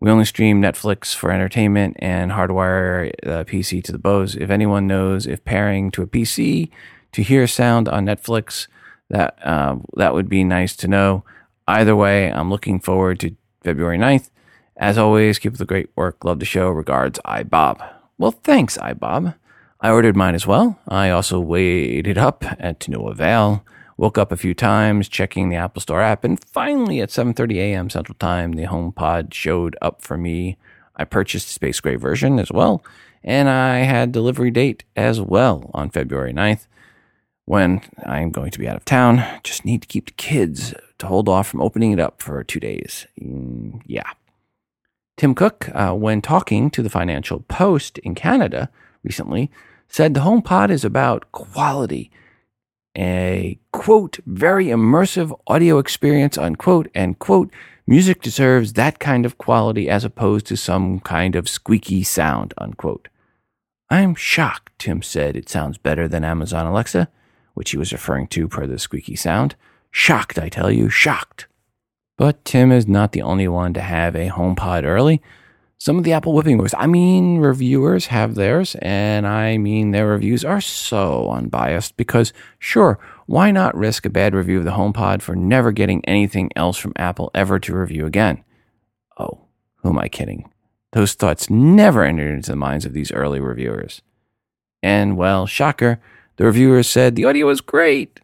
we 0.00 0.10
only 0.10 0.24
stream 0.24 0.62
Netflix 0.62 1.14
for 1.14 1.30
entertainment 1.30 1.96
and 1.98 2.32
hardwire 2.32 3.12
the 3.22 3.44
PC 3.44 3.84
to 3.84 3.92
the 3.92 3.98
Bose. 3.98 4.34
If 4.34 4.50
anyone 4.50 4.86
knows 4.86 5.26
if 5.26 5.44
pairing 5.44 5.90
to 5.92 6.02
a 6.02 6.06
PC 6.06 6.70
to 7.12 7.22
hear 7.22 7.46
sound 7.46 7.88
on 7.88 8.06
Netflix, 8.06 8.66
that 9.10 9.38
uh, 9.46 9.76
that 9.96 10.14
would 10.14 10.28
be 10.28 10.42
nice 10.42 10.74
to 10.76 10.88
know. 10.88 11.24
Either 11.68 11.94
way, 11.94 12.32
I'm 12.32 12.50
looking 12.50 12.80
forward 12.80 13.20
to 13.20 13.36
February 13.62 13.98
9th. 13.98 14.30
As 14.76 14.96
always, 14.96 15.38
keep 15.38 15.52
up 15.52 15.58
the 15.58 15.66
great 15.66 15.90
work. 15.94 16.24
Love 16.24 16.38
the 16.38 16.46
show. 16.46 16.70
Regards, 16.70 17.18
iBob. 17.26 17.86
Well, 18.16 18.30
thanks, 18.30 18.78
iBob. 18.78 19.34
I 19.82 19.90
ordered 19.90 20.16
mine 20.16 20.34
as 20.34 20.46
well. 20.46 20.78
I 20.88 21.10
also 21.10 21.38
waited 21.38 22.16
up 22.16 22.44
at 22.58 22.80
to 22.80 22.90
no 22.90 23.08
avail 23.08 23.64
Woke 24.00 24.16
up 24.16 24.32
a 24.32 24.36
few 24.38 24.54
times 24.54 25.10
checking 25.10 25.50
the 25.50 25.56
Apple 25.56 25.82
Store 25.82 26.00
app, 26.00 26.24
and 26.24 26.42
finally 26.42 27.02
at 27.02 27.10
7:30 27.10 27.56
a.m. 27.58 27.90
Central 27.90 28.16
Time, 28.18 28.52
the 28.52 28.64
HomePod 28.64 29.34
showed 29.34 29.76
up 29.82 30.00
for 30.00 30.16
me. 30.16 30.56
I 30.96 31.04
purchased 31.04 31.48
the 31.48 31.52
space 31.52 31.80
gray 31.80 31.96
version 31.96 32.38
as 32.38 32.50
well, 32.50 32.82
and 33.22 33.50
I 33.50 33.80
had 33.80 34.10
delivery 34.10 34.50
date 34.50 34.84
as 34.96 35.20
well 35.20 35.70
on 35.74 35.90
February 35.90 36.32
9th 36.32 36.66
when 37.44 37.82
I'm 38.06 38.30
going 38.30 38.50
to 38.52 38.58
be 38.58 38.66
out 38.66 38.76
of 38.76 38.86
town. 38.86 39.22
Just 39.44 39.66
need 39.66 39.82
to 39.82 39.88
keep 39.88 40.06
the 40.06 40.12
kids 40.12 40.72
to 40.96 41.06
hold 41.06 41.28
off 41.28 41.48
from 41.48 41.60
opening 41.60 41.92
it 41.92 42.00
up 42.00 42.22
for 42.22 42.42
two 42.42 42.58
days. 42.58 43.06
Mm, 43.20 43.82
yeah. 43.84 44.10
Tim 45.18 45.34
Cook, 45.34 45.68
uh, 45.74 45.92
when 45.92 46.22
talking 46.22 46.70
to 46.70 46.82
the 46.82 46.88
Financial 46.88 47.40
Post 47.40 47.98
in 47.98 48.14
Canada 48.14 48.70
recently, 49.04 49.50
said 49.88 50.14
the 50.14 50.20
HomePod 50.20 50.70
is 50.70 50.86
about 50.86 51.30
quality, 51.32 52.10
a 52.96 53.58
quote, 53.72 54.18
very 54.26 54.66
immersive 54.66 55.38
audio 55.46 55.78
experience, 55.78 56.36
unquote, 56.36 56.88
and 56.94 57.18
quote, 57.18 57.50
music 57.86 58.22
deserves 58.22 58.74
that 58.74 58.98
kind 58.98 59.24
of 59.24 59.38
quality 59.38 59.88
as 59.88 60.04
opposed 60.04 60.46
to 60.46 60.56
some 60.56 61.00
kind 61.00 61.36
of 61.36 61.48
squeaky 61.48 62.02
sound, 62.02 62.54
unquote. 62.58 63.08
I'm 63.88 64.14
shocked, 64.14 64.72
Tim 64.78 65.02
said 65.02 65.36
it 65.36 65.48
sounds 65.48 65.78
better 65.78 66.06
than 66.06 66.24
Amazon 66.24 66.66
Alexa, 66.66 67.08
which 67.54 67.72
he 67.72 67.76
was 67.76 67.92
referring 67.92 68.28
to 68.28 68.48
per 68.48 68.66
the 68.66 68.78
squeaky 68.78 69.16
sound. 69.16 69.56
Shocked, 69.90 70.38
I 70.38 70.48
tell 70.48 70.70
you, 70.70 70.88
shocked. 70.88 71.46
But 72.16 72.44
Tim 72.44 72.70
is 72.70 72.86
not 72.86 73.12
the 73.12 73.22
only 73.22 73.48
one 73.48 73.74
to 73.74 73.80
have 73.80 74.14
a 74.14 74.28
HomePod 74.28 74.84
early. 74.84 75.20
Some 75.80 75.96
of 75.96 76.04
the 76.04 76.12
Apple 76.12 76.34
whipping 76.34 76.58
boys, 76.58 76.74
I 76.76 76.86
mean, 76.86 77.38
reviewers 77.38 78.08
have 78.08 78.34
theirs, 78.34 78.76
and 78.82 79.26
I 79.26 79.56
mean, 79.56 79.92
their 79.92 80.08
reviews 80.08 80.44
are 80.44 80.60
so 80.60 81.30
unbiased 81.30 81.96
because, 81.96 82.34
sure, 82.58 82.98
why 83.24 83.50
not 83.50 83.74
risk 83.74 84.04
a 84.04 84.10
bad 84.10 84.34
review 84.34 84.58
of 84.58 84.66
the 84.66 84.72
HomePod 84.72 85.22
for 85.22 85.34
never 85.34 85.72
getting 85.72 86.04
anything 86.04 86.50
else 86.54 86.76
from 86.76 86.92
Apple 86.96 87.30
ever 87.34 87.58
to 87.60 87.74
review 87.74 88.04
again? 88.04 88.44
Oh, 89.16 89.46
who 89.76 89.88
am 89.88 89.98
I 89.98 90.08
kidding? 90.08 90.52
Those 90.92 91.14
thoughts 91.14 91.48
never 91.48 92.04
entered 92.04 92.34
into 92.34 92.50
the 92.50 92.56
minds 92.56 92.84
of 92.84 92.92
these 92.92 93.10
early 93.10 93.40
reviewers. 93.40 94.02
And, 94.82 95.16
well, 95.16 95.46
shocker, 95.46 95.98
the 96.36 96.44
reviewers 96.44 96.90
said 96.90 97.16
the 97.16 97.24
audio 97.24 97.46
was 97.46 97.62
great 97.62 98.20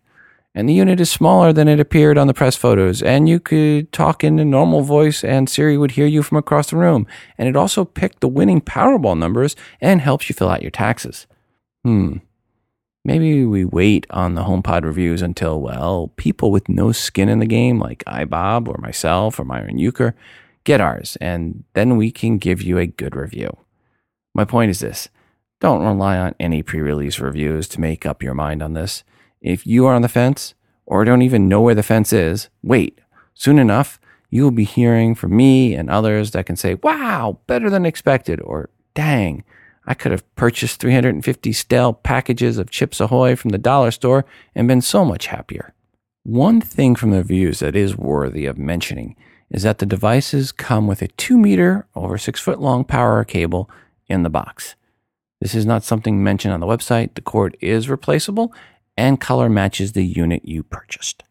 and 0.57 0.67
the 0.67 0.73
unit 0.73 0.99
is 0.99 1.11
smaller 1.11 1.53
than 1.53 1.69
it 1.69 1.79
appeared 1.79 2.17
on 2.17 2.29
the 2.29 2.35
press 2.35 2.57
photos, 2.57 3.03
and 3.03 3.29
you 3.29 3.39
could 3.39 3.93
talk 3.93 4.25
in 4.25 4.39
a 4.39 4.45
normal 4.45 4.81
voice 4.81 5.23
and 5.23 5.51
Siri 5.51 5.77
would 5.77 5.93
hear 5.93 6.07
you 6.07 6.23
from 6.23 6.39
across 6.39 6.71
the 6.71 6.77
room, 6.77 7.07
and 7.37 7.47
it 7.47 7.55
also 7.55 7.85
picked 7.85 8.21
the 8.21 8.29
winning 8.29 8.63
Powerball 8.63 9.19
numbers 9.19 9.55
and 9.83 10.01
helps 10.01 10.31
you 10.31 10.35
fill 10.35 10.49
out 10.49 10.63
your 10.63 10.71
taxes. 10.71 11.27
Hmm. 11.85 12.17
Maybe 13.05 13.45
we 13.45 13.67
wait 13.67 14.07
on 14.09 14.35
the 14.35 14.45
HomePod 14.45 14.83
reviews 14.83 15.21
until, 15.21 15.61
well, 15.61 16.11
people 16.17 16.51
with 16.51 16.71
no 16.71 16.91
skin 16.91 17.29
in 17.29 17.39
the 17.39 17.47
game, 17.47 17.79
like 17.79 18.03
iBob 18.07 18.67
or 18.67 18.79
myself 18.79 19.39
or 19.39 19.45
Myron 19.45 19.79
Euchre, 19.79 20.17
get 20.65 20.81
ours, 20.81 21.17
and 21.21 21.65
then 21.75 21.99
we 21.99 22.11
can 22.11 22.39
give 22.39 22.63
you 22.63 22.79
a 22.79 22.87
good 22.87 23.15
review. 23.15 23.59
My 24.35 24.47
point 24.47 24.71
is 24.71 24.81
this 24.81 25.11
don't 25.61 25.85
rely 25.85 26.17
on 26.17 26.35
any 26.41 26.63
pre 26.63 26.81
release 26.81 27.21
reviews 27.21 27.69
to 27.69 27.81
make 27.81 28.07
up 28.07 28.23
your 28.23 28.35
mind 28.35 28.63
on 28.63 28.73
this. 28.73 29.05
If 29.47 29.65
you 29.65 29.87
are 29.87 29.95
on 29.95 30.03
the 30.03 30.09
fence 30.09 30.55
or 30.87 31.05
don't 31.05 31.23
even 31.23 31.49
know 31.49 31.61
where 31.61 31.77
the 31.77 31.85
fence 31.85 32.13
is, 32.13 32.49
wait. 32.65 33.01
Soon 33.33 33.61
enough, 33.61 34.01
you 34.29 34.43
will 34.43 34.51
be 34.51 34.65
hearing 34.65 35.15
from 35.15 35.37
me 35.37 35.73
and 35.73 35.89
others 35.89 36.33
that 36.33 36.47
can 36.47 36.57
say, 36.57 36.75
wow, 36.75 37.39
better 37.47 37.71
than 37.71 37.87
expected, 37.87 38.41
or 38.41 38.71
dang, 38.95 39.45
I 39.87 39.95
could 39.95 40.11
have 40.11 40.35
purchased 40.35 40.81
350 40.81 41.53
stale 41.53 41.93
packages 41.93 42.59
of 42.59 42.71
Chips 42.71 42.99
Ahoy 42.99 43.37
from 43.37 43.51
the 43.51 43.59
dollar 43.59 43.93
store 43.93 44.25
and 44.53 44.67
been 44.67 44.81
so 44.81 45.05
much 45.05 45.29
happier. 45.29 45.73
One 46.25 46.61
thing 46.61 46.97
from 46.97 47.13
the 47.13 47.19
reviews 47.19 47.61
that 47.61 47.77
is 47.77 47.97
worthy 47.97 48.47
of 48.47 48.59
mentioning 48.59 49.15
is 49.49 49.63
that 49.63 49.79
the 49.79 49.87
devices 49.87 50.51
come 50.51 50.89
with 50.89 51.03
a 51.03 51.09
2 51.09 51.39
meter 51.39 51.87
over 51.95 52.19
6 52.19 52.41
foot 52.41 52.61
long 52.61 52.83
power 52.83 53.23
cable 53.23 53.71
in 54.09 54.25
the 54.25 54.31
box. 54.31 54.75
This 55.41 55.55
is 55.55 55.67
not 55.67 55.85
something 55.85 56.25
mentioned 56.25 56.53
on 56.53 56.59
the 56.59 56.67
website. 56.67 57.15
The 57.15 57.21
cord 57.21 57.57
is 57.61 57.89
replaceable 57.89 58.53
and 58.97 59.21
color 59.21 59.49
matches 59.49 59.93
the 59.93 60.05
unit 60.05 60.45
you 60.45 60.63
purchased. 60.63 61.23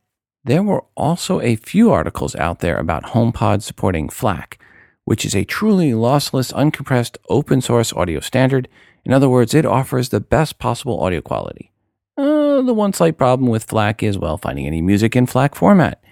There 0.44 0.64
were 0.64 0.86
also 0.96 1.42
a 1.42 1.56
few 1.56 1.92
articles 1.92 2.36
out 2.36 2.60
there 2.60 2.78
about 2.78 3.04
HomePod 3.06 3.64
supporting 3.64 4.10
FLAC, 4.10 4.60
which 5.04 5.26
is 5.26 5.36
a 5.36 5.44
truly 5.44 5.92
lossless, 5.92 6.54
uncompressed, 6.54 7.18
open 7.30 7.62
source 7.62 7.92
audio 7.94 8.20
standard. 8.20 8.68
In 9.04 9.14
other 9.14 9.30
words, 9.30 9.54
it 9.56 9.66
offers 9.66 10.10
the 10.10 10.20
best 10.20 10.60
possible 10.60 11.02
audio 11.02 11.22
quality. 11.22 11.72
Uh, 12.18 12.62
the 12.62 12.74
one 12.74 12.94
slight 12.94 13.18
problem 13.18 13.50
with 13.50 13.68
FLAC 13.68 14.04
is, 14.04 14.18
well, 14.18 14.38
finding 14.38 14.68
any 14.68 14.82
music 14.82 15.16
in 15.16 15.26
FLAC 15.26 15.56
format. 15.56 16.04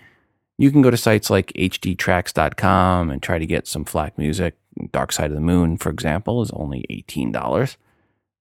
You 0.57 0.71
can 0.71 0.81
go 0.81 0.89
to 0.89 0.97
sites 0.97 1.29
like 1.29 1.53
hdtracks.com 1.53 3.09
and 3.11 3.21
try 3.21 3.37
to 3.37 3.45
get 3.45 3.67
some 3.67 3.85
FLAC 3.85 4.17
music. 4.17 4.55
Dark 4.91 5.11
Side 5.11 5.29
of 5.29 5.35
the 5.35 5.41
Moon, 5.41 5.77
for 5.77 5.89
example, 5.91 6.41
is 6.41 6.49
only 6.51 6.85
$18 6.89 7.77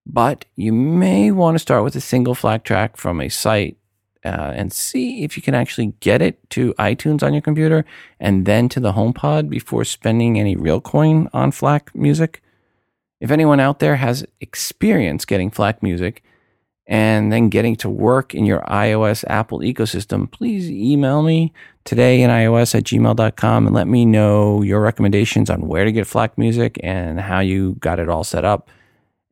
but 0.07 0.45
you 0.57 0.73
may 0.73 1.31
want 1.31 1.55
to 1.55 1.59
start 1.59 1.85
with 1.85 1.97
a 1.97 2.01
single 2.01 2.35
FLAC 2.35 2.65
track 2.65 2.97
from 2.97 3.21
a 3.21 3.29
site 3.29 3.77
uh, 4.25 4.53
and 4.55 4.73
see 4.73 5.25
if 5.25 5.37
you 5.37 5.43
can 5.43 5.55
actually 5.55 5.95
get 6.01 6.23
it 6.23 6.39
to 6.51 6.75
iTunes 6.75 7.23
on 7.23 7.33
your 7.33 7.43
computer 7.43 7.85
and 8.21 8.47
then 8.47 8.69
to 8.69 8.81
the 8.81 8.93
HomePod 8.93 9.49
before 9.49 9.85
spending 9.85 10.39
any 10.39 10.57
real 10.57 10.81
coin 10.81 11.29
on 11.33 11.51
FLAC 11.51 11.95
music. 11.95 12.43
If 13.21 13.31
anyone 13.31 13.61
out 13.61 13.79
there 13.79 13.97
has 13.97 14.25
experience 14.41 15.25
getting 15.25 15.51
FLAC 15.51 15.83
music 15.83 16.23
and 16.87 17.33
then 17.33 17.49
getting 17.49 17.77
to 17.77 17.89
work 17.89 18.35
in 18.35 18.45
your 18.45 18.61
iOS 18.63 19.25
Apple 19.29 19.61
ecosystem, 19.61 20.31
please 20.31 20.71
email 20.71 21.23
me 21.23 21.53
today 21.85 22.23
in 22.23 22.31
iOS 22.31 22.75
at 22.75 22.85
gmail.com 22.85 23.67
and 23.67 23.75
let 23.75 23.87
me 23.87 24.05
know 24.05 24.63
your 24.63 24.81
recommendations 24.81 25.51
on 25.51 25.69
where 25.69 25.85
to 25.85 25.93
get 25.93 26.07
FLAC 26.07 26.37
music 26.37 26.79
and 26.83 27.21
how 27.21 27.41
you 27.41 27.77
got 27.81 28.01
it 28.01 28.09
all 28.09 28.25
set 28.25 28.45
up. 28.45 28.69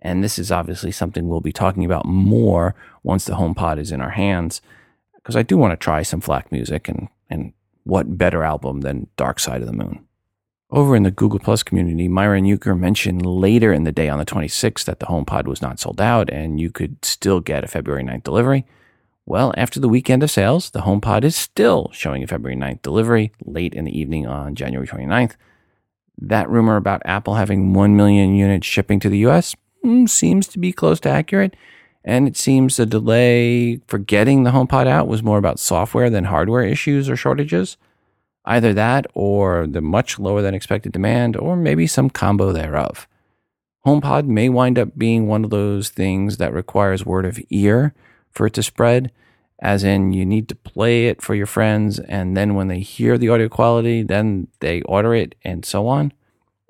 And 0.02 0.24
this 0.24 0.38
is 0.38 0.50
obviously 0.50 0.92
something 0.92 1.28
we'll 1.28 1.40
be 1.40 1.52
talking 1.52 1.84
about 1.84 2.06
more 2.06 2.74
once 3.02 3.24
the 3.24 3.34
HomePod 3.34 3.78
is 3.78 3.92
in 3.92 4.00
our 4.00 4.10
hands, 4.10 4.62
because 5.14 5.36
I 5.36 5.42
do 5.42 5.56
want 5.56 5.72
to 5.72 5.76
try 5.76 6.02
some 6.02 6.20
FLAC 6.20 6.50
music, 6.50 6.88
and, 6.88 7.08
and 7.28 7.52
what 7.84 8.16
better 8.16 8.42
album 8.42 8.80
than 8.80 9.08
Dark 9.16 9.38
Side 9.38 9.60
of 9.60 9.66
the 9.66 9.74
Moon? 9.74 10.06
Over 10.70 10.94
in 10.94 11.02
the 11.02 11.10
Google 11.10 11.40
Plus 11.40 11.62
community, 11.62 12.06
Myron 12.06 12.44
Euchre 12.44 12.76
mentioned 12.76 13.26
later 13.26 13.72
in 13.72 13.84
the 13.84 13.92
day 13.92 14.08
on 14.08 14.18
the 14.18 14.24
26th 14.24 14.84
that 14.84 15.00
the 15.00 15.06
HomePod 15.06 15.46
was 15.46 15.60
not 15.60 15.80
sold 15.80 16.00
out 16.00 16.30
and 16.30 16.60
you 16.60 16.70
could 16.70 17.04
still 17.04 17.40
get 17.40 17.64
a 17.64 17.68
February 17.68 18.04
9th 18.04 18.22
delivery. 18.22 18.64
Well, 19.26 19.52
after 19.56 19.80
the 19.80 19.88
weekend 19.88 20.22
of 20.22 20.30
sales, 20.30 20.70
the 20.70 20.82
HomePod 20.82 21.24
is 21.24 21.34
still 21.34 21.90
showing 21.92 22.22
a 22.22 22.26
February 22.28 22.56
9th 22.56 22.82
delivery 22.82 23.32
late 23.44 23.74
in 23.74 23.84
the 23.84 23.98
evening 23.98 24.28
on 24.28 24.54
January 24.54 24.86
29th. 24.86 25.32
That 26.18 26.48
rumor 26.48 26.76
about 26.76 27.02
Apple 27.04 27.34
having 27.34 27.74
1 27.74 27.96
million 27.96 28.36
units 28.36 28.66
shipping 28.66 29.00
to 29.00 29.08
the 29.08 29.18
US 29.26 29.56
Mm, 29.84 30.08
seems 30.08 30.46
to 30.48 30.58
be 30.58 30.72
close 30.72 31.00
to 31.00 31.08
accurate. 31.08 31.56
And 32.04 32.26
it 32.26 32.36
seems 32.36 32.76
the 32.76 32.86
delay 32.86 33.80
for 33.86 33.98
getting 33.98 34.42
the 34.42 34.50
HomePod 34.50 34.86
out 34.86 35.08
was 35.08 35.22
more 35.22 35.38
about 35.38 35.58
software 35.58 36.10
than 36.10 36.24
hardware 36.24 36.64
issues 36.64 37.10
or 37.10 37.16
shortages. 37.16 37.76
Either 38.44 38.72
that 38.72 39.06
or 39.14 39.66
the 39.66 39.82
much 39.82 40.18
lower 40.18 40.40
than 40.40 40.54
expected 40.54 40.92
demand, 40.92 41.36
or 41.36 41.56
maybe 41.56 41.86
some 41.86 42.08
combo 42.08 42.52
thereof. 42.52 43.06
HomePod 43.86 44.26
may 44.26 44.48
wind 44.48 44.78
up 44.78 44.96
being 44.96 45.26
one 45.26 45.44
of 45.44 45.50
those 45.50 45.90
things 45.90 46.38
that 46.38 46.52
requires 46.52 47.04
word 47.04 47.26
of 47.26 47.38
ear 47.50 47.94
for 48.30 48.46
it 48.46 48.54
to 48.54 48.62
spread, 48.62 49.12
as 49.60 49.84
in 49.84 50.14
you 50.14 50.24
need 50.24 50.48
to 50.48 50.54
play 50.54 51.08
it 51.08 51.20
for 51.20 51.34
your 51.34 51.46
friends, 51.46 51.98
and 51.98 52.34
then 52.34 52.54
when 52.54 52.68
they 52.68 52.80
hear 52.80 53.18
the 53.18 53.28
audio 53.28 53.48
quality, 53.48 54.02
then 54.02 54.48
they 54.60 54.80
order 54.82 55.14
it, 55.14 55.34
and 55.44 55.64
so 55.64 55.86
on 55.86 56.12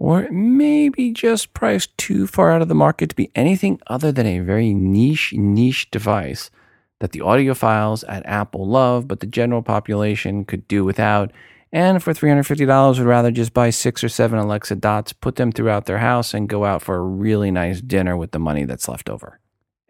or 0.01 0.27
maybe 0.31 1.13
just 1.13 1.53
priced 1.53 1.97
too 1.99 2.27
far 2.27 2.51
out 2.51 2.63
of 2.63 2.69
the 2.69 2.75
market 2.75 3.11
to 3.11 3.15
be 3.15 3.31
anything 3.35 3.79
other 3.87 4.11
than 4.11 4.27
a 4.27 4.41
very 4.41 4.73
niche, 4.73 5.35
niche 5.35 5.91
device 5.91 6.51
that 7.01 7.13
the 7.13 7.21
audiophiles 7.21 8.03
at 8.09 8.25
Apple 8.25 8.67
love, 8.67 9.07
but 9.07 9.21
the 9.21 9.27
general 9.27 9.63
population 9.63 10.45
could 10.47 10.67
do 10.69 10.85
without. 10.85 11.31
And 11.71 12.03
for 12.03 12.15
$350, 12.15 12.99
would 12.99 13.07
rather 13.07 13.31
just 13.31 13.53
buy 13.53 13.71
six 13.71 14.03
or 14.03 14.09
seven 14.09 14.39
Alexa 14.39 14.77
Dots, 14.77 15.13
put 15.13 15.37
them 15.37 15.53
throughout 15.53 15.85
their 15.85 15.99
house, 15.99 16.33
and 16.33 16.49
go 16.49 16.65
out 16.65 16.81
for 16.83 16.97
a 16.97 17.03
really 17.03 17.51
nice 17.51 17.81
dinner 17.83 18.17
with 18.17 18.33
the 18.33 18.39
money 18.39 18.65
that's 18.65 18.89
left 18.89 19.11
over. 19.11 19.40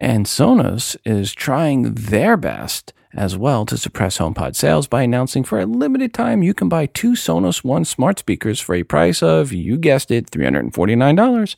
And 0.01 0.25
Sonos 0.25 0.97
is 1.05 1.31
trying 1.31 1.93
their 1.93 2.35
best 2.35 2.91
as 3.13 3.37
well 3.37 3.67
to 3.67 3.77
suppress 3.77 4.17
HomePod 4.17 4.55
sales 4.55 4.87
by 4.87 5.03
announcing 5.03 5.43
for 5.43 5.59
a 5.59 5.67
limited 5.67 6.11
time 6.11 6.41
you 6.41 6.55
can 6.55 6.67
buy 6.67 6.87
two 6.87 7.11
Sonos 7.11 7.63
One 7.63 7.85
smart 7.85 8.17
speakers 8.17 8.59
for 8.59 8.73
a 8.73 8.81
price 8.81 9.21
of, 9.21 9.53
you 9.53 9.77
guessed 9.77 10.09
it, 10.09 10.31
$349. 10.31 11.55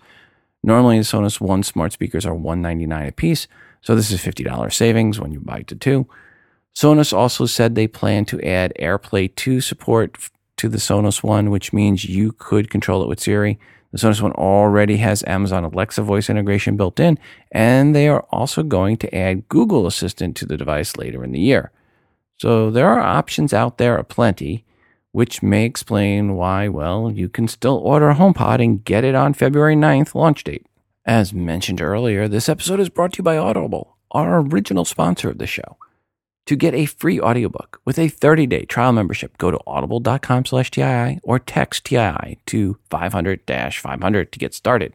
Normally, 0.61 0.97
the 0.97 1.05
Sonos 1.05 1.39
One 1.39 1.63
smart 1.63 1.93
speakers 1.93 2.25
are 2.25 2.35
$199 2.35 3.07
a 3.07 3.11
piece, 3.13 3.47
so 3.81 3.95
this 3.95 4.11
is 4.11 4.19
$50 4.19 4.73
savings 4.73 5.21
when 5.21 5.31
you 5.31 5.39
buy 5.39 5.61
two. 5.61 6.05
Sonos 6.75 7.13
also 7.13 7.45
said 7.45 7.75
they 7.75 7.87
plan 7.87 8.25
to 8.25 8.41
add 8.41 8.73
AirPlay 8.77 9.33
2 9.33 9.61
support 9.61 10.17
to 10.57 10.67
the 10.67 10.79
Sonos 10.79 11.23
One, 11.23 11.49
which 11.49 11.71
means 11.71 12.03
you 12.03 12.33
could 12.33 12.69
control 12.69 13.03
it 13.03 13.07
with 13.07 13.21
Siri. 13.21 13.57
The 13.93 13.99
Sonos 13.99 14.21
One 14.21 14.31
already 14.31 14.97
has 14.97 15.23
Amazon 15.27 15.63
Alexa 15.63 16.01
voice 16.01 16.27
integration 16.27 16.75
built 16.75 16.99
in, 16.99 17.19
and 17.51 17.95
they 17.95 18.07
are 18.07 18.25
also 18.31 18.63
going 18.63 18.97
to 18.97 19.15
add 19.15 19.47
Google 19.49 19.85
Assistant 19.85 20.35
to 20.37 20.47
the 20.47 20.57
device 20.57 20.97
later 20.97 21.23
in 21.23 21.31
the 21.31 21.39
year. 21.39 21.71
So 22.37 22.71
there 22.71 22.89
are 22.89 22.99
options 22.99 23.53
out 23.53 23.77
there 23.77 23.95
aplenty, 23.95 24.65
which 25.11 25.43
may 25.43 25.63
explain 25.65 26.33
why, 26.33 26.69
well, 26.69 27.11
you 27.11 27.29
can 27.29 27.47
still 27.47 27.77
order 27.77 28.09
a 28.09 28.15
HomePod 28.15 28.63
and 28.63 28.83
get 28.83 29.03
it 29.03 29.13
on 29.13 29.35
February 29.35 29.75
9th 29.75 30.15
launch 30.15 30.43
date. 30.43 30.65
As 31.05 31.31
mentioned 31.31 31.79
earlier, 31.79 32.27
this 32.27 32.49
episode 32.49 32.79
is 32.79 32.89
brought 32.89 33.13
to 33.13 33.17
you 33.19 33.23
by 33.23 33.37
Audible, 33.37 33.97
our 34.09 34.39
original 34.39 34.85
sponsor 34.85 35.29
of 35.29 35.37
the 35.37 35.45
show. 35.45 35.77
To 36.47 36.57
get 36.57 36.73
a 36.73 36.85
free 36.85 37.21
audiobook 37.21 37.79
with 37.85 37.97
a 37.97 38.09
30-day 38.09 38.65
trial 38.65 38.91
membership, 38.91 39.37
go 39.37 39.49
to 39.49 39.59
audible.com 39.65 40.45
slash 40.45 40.71
TII 40.71 41.19
or 41.23 41.39
text 41.39 41.85
TII 41.85 42.39
to 42.47 42.77
500-500 42.91 44.31
to 44.31 44.39
get 44.39 44.53
started. 44.53 44.93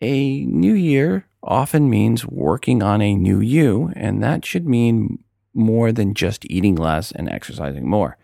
A 0.00 0.44
new 0.46 0.74
year 0.74 1.26
often 1.44 1.88
means 1.88 2.26
working 2.26 2.82
on 2.82 3.00
a 3.00 3.14
new 3.14 3.38
you, 3.38 3.92
and 3.94 4.20
that 4.22 4.44
should 4.44 4.66
mean 4.66 5.22
more 5.54 5.92
than 5.92 6.12
just 6.14 6.44
eating 6.50 6.74
less 6.74 7.12
and 7.12 7.28
exercising 7.28 7.88
more. 7.88 8.16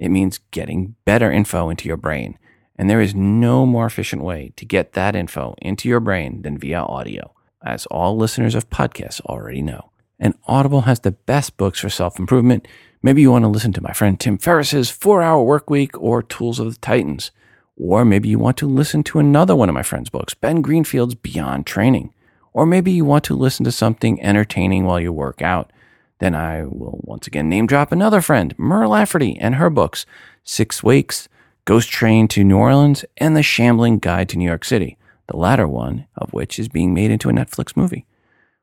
It 0.00 0.08
means 0.08 0.40
getting 0.50 0.96
better 1.04 1.30
info 1.30 1.70
into 1.70 1.86
your 1.86 1.96
brain. 1.96 2.38
And 2.74 2.90
there 2.90 3.00
is 3.00 3.14
no 3.14 3.66
more 3.66 3.86
efficient 3.86 4.24
way 4.24 4.52
to 4.56 4.64
get 4.64 4.94
that 4.94 5.14
info 5.14 5.54
into 5.62 5.88
your 5.88 6.00
brain 6.00 6.42
than 6.42 6.58
via 6.58 6.80
audio, 6.80 7.32
as 7.64 7.86
all 7.86 8.16
listeners 8.16 8.56
of 8.56 8.68
podcasts 8.68 9.20
already 9.20 9.62
know. 9.62 9.91
And 10.22 10.34
Audible 10.46 10.82
has 10.82 11.00
the 11.00 11.10
best 11.10 11.56
books 11.56 11.80
for 11.80 11.90
self 11.90 12.16
improvement. 12.16 12.68
Maybe 13.02 13.22
you 13.22 13.32
want 13.32 13.42
to 13.42 13.48
listen 13.48 13.72
to 13.72 13.82
my 13.82 13.92
friend 13.92 14.20
Tim 14.20 14.38
Ferriss's 14.38 14.88
Four 14.88 15.20
Hour 15.20 15.42
Work 15.42 15.68
Week 15.68 16.00
or 16.00 16.22
Tools 16.22 16.60
of 16.60 16.72
the 16.72 16.80
Titans. 16.80 17.32
Or 17.76 18.04
maybe 18.04 18.28
you 18.28 18.38
want 18.38 18.56
to 18.58 18.68
listen 18.68 19.02
to 19.04 19.18
another 19.18 19.56
one 19.56 19.68
of 19.68 19.74
my 19.74 19.82
friend's 19.82 20.10
books, 20.10 20.32
Ben 20.32 20.62
Greenfield's 20.62 21.16
Beyond 21.16 21.66
Training. 21.66 22.14
Or 22.52 22.66
maybe 22.66 22.92
you 22.92 23.04
want 23.04 23.24
to 23.24 23.34
listen 23.34 23.64
to 23.64 23.72
something 23.72 24.22
entertaining 24.22 24.84
while 24.84 25.00
you 25.00 25.12
work 25.12 25.42
out. 25.42 25.72
Then 26.20 26.36
I 26.36 26.62
will 26.62 27.00
once 27.02 27.26
again 27.26 27.48
name 27.48 27.66
drop 27.66 27.90
another 27.90 28.20
friend, 28.20 28.56
Mur 28.56 28.86
Lafferty, 28.86 29.36
and 29.40 29.56
her 29.56 29.70
books, 29.70 30.06
Six 30.44 30.84
Wakes, 30.84 31.28
Ghost 31.64 31.90
Train 31.90 32.28
to 32.28 32.44
New 32.44 32.58
Orleans, 32.58 33.04
and 33.16 33.36
The 33.36 33.42
Shambling 33.42 33.98
Guide 33.98 34.28
to 34.28 34.38
New 34.38 34.44
York 34.44 34.64
City, 34.64 34.96
the 35.26 35.36
latter 35.36 35.66
one 35.66 36.06
of 36.16 36.32
which 36.32 36.60
is 36.60 36.68
being 36.68 36.94
made 36.94 37.10
into 37.10 37.28
a 37.28 37.32
Netflix 37.32 37.76
movie. 37.76 38.06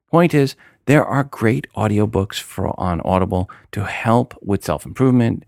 Point 0.10 0.34
is, 0.34 0.56
there 0.90 1.06
are 1.06 1.24
great 1.24 1.68
audiobooks 1.76 2.42
for 2.42 2.74
on 2.80 3.00
Audible 3.02 3.48
to 3.72 3.84
help 3.84 4.34
with 4.42 4.66
self-improvement, 4.66 5.46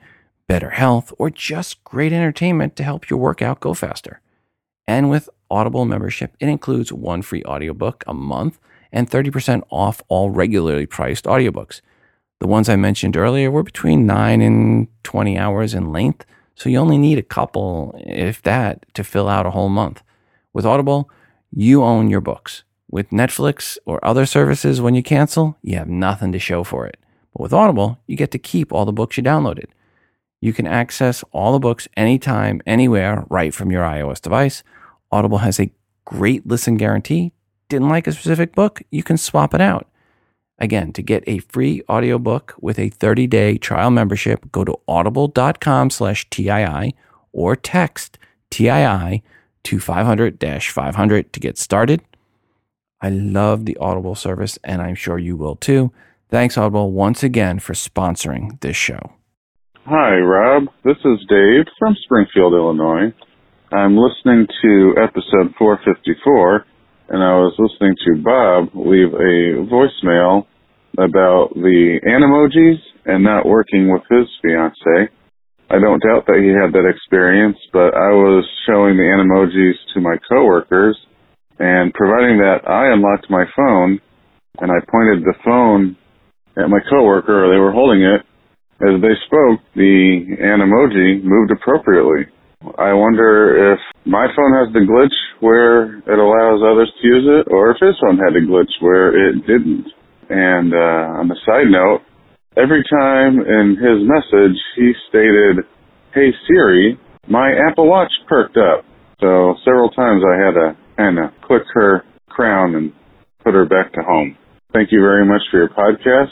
better 0.48 0.70
health, 0.70 1.12
or 1.18 1.32
just 1.32 1.84
great 1.84 2.14
entertainment 2.14 2.76
to 2.76 2.84
help 2.84 3.10
your 3.10 3.18
workout 3.18 3.60
go 3.60 3.74
faster. 3.74 4.22
And 4.88 5.10
with 5.10 5.30
Audible 5.50 5.86
membership, 5.86 6.36
it 6.40 6.48
includes 6.48 6.94
one 6.94 7.24
free 7.24 7.44
audiobook 7.44 8.04
a 8.06 8.14
month 8.14 8.60
and 8.92 9.10
30% 9.10 9.64
off 9.72 10.04
all 10.10 10.30
regularly 10.30 10.86
priced 10.86 11.26
audiobooks. 11.26 11.82
The 12.40 12.46
ones 12.46 12.70
I 12.70 12.76
mentioned 12.76 13.18
earlier 13.18 13.50
were 13.50 13.64
between 13.64 14.06
9 14.06 14.42
and 14.42 14.90
20 15.02 15.40
hours 15.40 15.74
in 15.74 15.92
length, 15.92 16.24
so 16.54 16.70
you 16.70 16.78
only 16.78 17.00
need 17.00 17.18
a 17.18 17.24
couple, 17.24 18.00
if 18.06 18.44
that, 18.44 18.86
to 18.94 19.04
fill 19.04 19.28
out 19.28 19.48
a 19.48 19.52
whole 19.52 19.70
month. 19.70 20.04
With 20.54 20.68
Audible, 20.68 21.10
you 21.52 21.82
own 21.84 22.12
your 22.12 22.22
books. 22.22 22.64
With 22.92 23.12
Netflix 23.12 23.78
or 23.86 24.04
other 24.06 24.26
services, 24.26 24.82
when 24.82 24.96
you 24.96 25.02
cancel, 25.02 25.58
you 25.62 25.78
have 25.78 25.88
nothing 25.88 26.34
to 26.34 26.40
show 26.40 26.66
for 26.66 26.86
it. 26.86 26.98
But 27.34 27.42
with 27.42 27.54
Audible, 27.54 28.00
you 28.06 28.18
get 28.18 28.32
to 28.32 28.38
keep 28.38 28.74
all 28.74 28.84
the 28.84 28.92
books 28.92 29.16
you 29.16 29.24
downloaded. 29.24 29.68
You 30.42 30.52
can 30.52 30.68
access 30.68 31.24
all 31.32 31.54
the 31.54 31.60
books 31.60 31.88
anytime, 31.96 32.62
anywhere, 32.66 33.26
right 33.30 33.54
from 33.54 33.72
your 33.72 33.84
iOS 33.84 34.22
device. 34.22 34.62
Audible 35.10 35.38
has 35.38 35.58
a 35.58 35.72
great 36.04 36.46
listen 36.46 36.76
guarantee. 36.76 37.32
Didn't 37.70 37.88
like 37.88 38.08
a 38.08 38.12
specific 38.12 38.54
book? 38.54 38.82
You 38.92 39.04
can 39.04 39.18
swap 39.18 39.54
it 39.54 39.62
out. 39.62 39.88
Again, 40.60 40.92
to 40.94 41.02
get 41.02 41.24
a 41.28 41.40
free 41.40 41.82
audiobook 41.90 42.56
with 42.60 42.78
a 42.78 42.90
30-day 42.90 43.58
trial 43.58 43.90
membership, 43.90 44.52
go 44.52 44.66
to 44.66 44.78
audible.com 44.88 45.90
slash 45.90 46.30
TII 46.30 46.94
or 47.32 47.56
text 47.56 48.18
TII 48.50 49.24
to 49.64 49.78
500-500 49.78 51.32
to 51.32 51.40
get 51.40 51.58
started. 51.58 52.02
I 53.02 53.10
love 53.10 53.66
the 53.66 53.78
Audible 53.78 54.16
service, 54.16 54.60
and 54.64 54.82
I'm 54.82 54.96
sure 54.96 55.18
you 55.18 55.36
will 55.36 55.56
too. 55.56 55.92
Thanks, 56.30 56.58
Audible, 56.58 56.92
once 56.92 57.24
again 57.24 57.60
for 57.60 57.74
sponsoring 57.74 58.62
this 58.62 58.78
show. 58.78 59.14
Hi, 59.86 60.16
Rob. 60.18 60.66
This 60.86 60.98
is 61.04 61.26
Dave 61.28 61.66
from 61.80 61.96
Springfield, 62.04 62.54
Illinois. 62.54 63.12
I'm 63.72 63.98
listening 63.98 64.46
to 64.62 64.94
episode 65.02 65.56
454, 65.58 66.66
and 67.10 67.24
I 67.24 67.34
was 67.42 67.56
listening 67.58 67.96
to 68.06 68.22
Bob 68.22 68.70
leave 68.76 69.14
a 69.14 69.66
voicemail 69.66 70.46
about 70.94 71.56
the 71.56 72.00
animojis 72.06 72.80
and 73.06 73.24
not 73.24 73.46
working 73.48 73.92
with 73.92 74.04
his 74.10 74.28
fiance. 74.42 75.10
I 75.72 75.80
don't 75.80 76.04
doubt 76.04 76.28
that 76.28 76.44
he 76.44 76.54
had 76.54 76.74
that 76.74 76.88
experience, 76.88 77.58
but 77.74 77.96
I 77.96 78.12
was 78.12 78.46
showing 78.68 78.98
the 78.98 79.10
animojis 79.10 79.80
to 79.94 80.02
my 80.02 80.18
coworkers 80.30 80.98
and 81.62 81.94
providing 81.94 82.42
that 82.42 82.66
I 82.66 82.90
unlocked 82.90 83.30
my 83.30 83.46
phone 83.56 84.02
and 84.58 84.74
I 84.74 84.82
pointed 84.90 85.22
the 85.22 85.38
phone 85.46 85.96
at 86.58 86.70
my 86.70 86.80
coworker, 86.90 87.46
or 87.46 87.54
they 87.54 87.62
were 87.62 87.72
holding 87.72 88.02
it, 88.02 88.26
as 88.82 88.98
they 88.98 89.14
spoke, 89.30 89.62
the 89.78 90.42
Animoji 90.42 91.24
moved 91.24 91.54
appropriately. 91.54 92.26
I 92.78 92.94
wonder 92.94 93.74
if 93.74 93.80
my 94.06 94.26
phone 94.36 94.54
has 94.58 94.74
the 94.74 94.86
glitch 94.86 95.18
where 95.40 96.02
it 96.02 96.18
allows 96.18 96.66
others 96.66 96.92
to 97.02 97.08
use 97.08 97.26
it, 97.30 97.54
or 97.54 97.72
if 97.72 97.78
his 97.80 97.96
phone 98.02 98.18
had 98.18 98.36
a 98.36 98.42
glitch 98.42 98.74
where 98.82 99.14
it 99.14 99.46
didn't. 99.46 99.86
And 100.30 100.74
uh, 100.74 101.22
on 101.22 101.28
the 101.30 101.38
side 101.46 101.70
note, 101.70 102.02
every 102.58 102.84
time 102.90 103.38
in 103.38 103.78
his 103.78 104.02
message 104.02 104.58
he 104.76 104.94
stated, 105.10 105.66
"Hey 106.14 106.34
Siri," 106.48 107.00
my 107.28 107.54
Apple 107.70 107.88
Watch 107.88 108.12
perked 108.28 108.58
up. 108.58 108.86
So 109.22 109.56
several 109.64 109.90
times 109.90 110.24
I 110.26 110.38
had 110.42 110.54
to 110.58 110.81
of 110.98 111.32
click 111.42 111.62
uh, 111.62 111.74
her 111.74 112.06
crown 112.30 112.76
and 112.76 112.94
put 113.44 113.54
her 113.54 113.66
back 113.66 113.94
to 113.94 114.02
home. 114.02 114.38
Thank 114.74 114.92
you 114.92 115.02
very 115.02 115.26
much 115.26 115.42
for 115.50 115.58
your 115.58 115.70
podcast. 115.70 116.32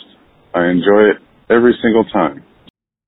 I 0.54 0.69
enjoy 0.69 1.12
it 1.12 1.17
every 1.50 1.76
single 1.82 2.06
time. 2.06 2.43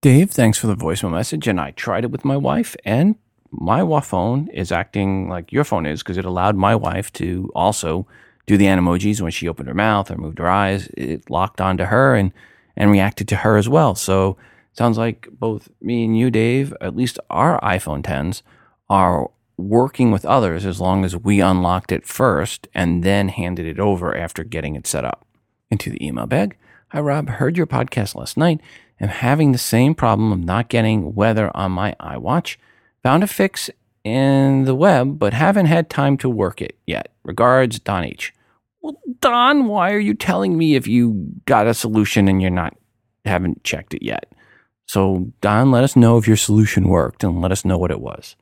Dave, 0.01 0.31
thanks 0.31 0.57
for 0.57 0.67
the 0.67 0.75
voicemail 0.75 1.11
message. 1.11 1.47
And 1.47 1.59
I 1.59 1.71
tried 1.71 2.03
it 2.03 2.11
with 2.11 2.25
my 2.25 2.35
wife, 2.35 2.75
and 2.83 3.15
my 3.51 4.01
phone 4.01 4.47
is 4.49 4.71
acting 4.71 5.29
like 5.29 5.51
your 5.51 5.63
phone 5.63 5.85
is 5.85 6.01
because 6.01 6.17
it 6.17 6.25
allowed 6.25 6.55
my 6.55 6.75
wife 6.75 7.11
to 7.13 7.51
also 7.53 8.07
do 8.47 8.57
the 8.57 8.65
emojis 8.65 9.21
when 9.21 9.31
she 9.31 9.47
opened 9.47 9.67
her 9.67 9.73
mouth 9.73 10.09
or 10.09 10.17
moved 10.17 10.39
her 10.39 10.49
eyes. 10.49 10.87
It 10.97 11.29
locked 11.29 11.61
onto 11.61 11.85
her 11.85 12.15
and 12.15 12.31
and 12.75 12.91
reacted 12.91 13.27
to 13.27 13.35
her 13.37 13.57
as 13.57 13.67
well. 13.67 13.95
So 13.95 14.37
sounds 14.73 14.97
like 14.97 15.27
both 15.31 15.69
me 15.81 16.05
and 16.05 16.17
you, 16.17 16.31
Dave, 16.31 16.73
at 16.81 16.95
least 16.95 17.19
our 17.29 17.59
iPhone 17.61 18.01
10s 18.01 18.41
are 18.89 19.29
working 19.61 20.11
with 20.11 20.25
others 20.25 20.65
as 20.65 20.81
long 20.81 21.05
as 21.05 21.15
we 21.15 21.41
unlocked 21.41 21.91
it 21.91 22.05
first 22.05 22.67
and 22.73 23.03
then 23.03 23.29
handed 23.29 23.65
it 23.65 23.79
over 23.79 24.15
after 24.15 24.43
getting 24.43 24.75
it 24.75 24.87
set 24.87 25.05
up. 25.05 25.25
Into 25.69 25.89
the 25.89 26.05
email 26.05 26.27
bag. 26.27 26.57
Hi, 26.89 26.99
Rob. 26.99 27.29
Heard 27.29 27.55
your 27.55 27.67
podcast 27.67 28.15
last 28.15 28.35
night. 28.35 28.59
Am 28.99 29.07
having 29.07 29.51
the 29.53 29.57
same 29.57 29.95
problem 29.95 30.31
of 30.31 30.39
not 30.39 30.67
getting 30.67 31.15
weather 31.15 31.49
on 31.55 31.71
my 31.71 31.95
iWatch. 32.01 32.57
Found 33.03 33.23
a 33.23 33.27
fix 33.27 33.69
in 34.03 34.65
the 34.65 34.75
web, 34.75 35.17
but 35.17 35.33
haven't 35.33 35.67
had 35.67 35.89
time 35.89 36.17
to 36.17 36.29
work 36.29 36.61
it 36.61 36.77
yet. 36.85 37.13
Regards, 37.23 37.79
Don 37.79 38.03
H. 38.03 38.33
Well, 38.81 38.99
Don, 39.21 39.67
why 39.67 39.93
are 39.93 39.99
you 39.99 40.13
telling 40.13 40.57
me 40.57 40.75
if 40.75 40.87
you 40.87 41.31
got 41.45 41.67
a 41.67 41.73
solution 41.73 42.27
and 42.27 42.41
you're 42.41 42.51
not 42.51 42.75
haven't 43.25 43.63
checked 43.63 43.93
it 43.93 44.03
yet? 44.03 44.33
So, 44.87 45.31
Don, 45.39 45.71
let 45.71 45.83
us 45.83 45.95
know 45.95 46.17
if 46.17 46.27
your 46.27 46.37
solution 46.37 46.89
worked 46.89 47.23
and 47.23 47.41
let 47.41 47.51
us 47.51 47.63
know 47.63 47.77
what 47.77 47.91
it 47.91 48.01
was. 48.01 48.35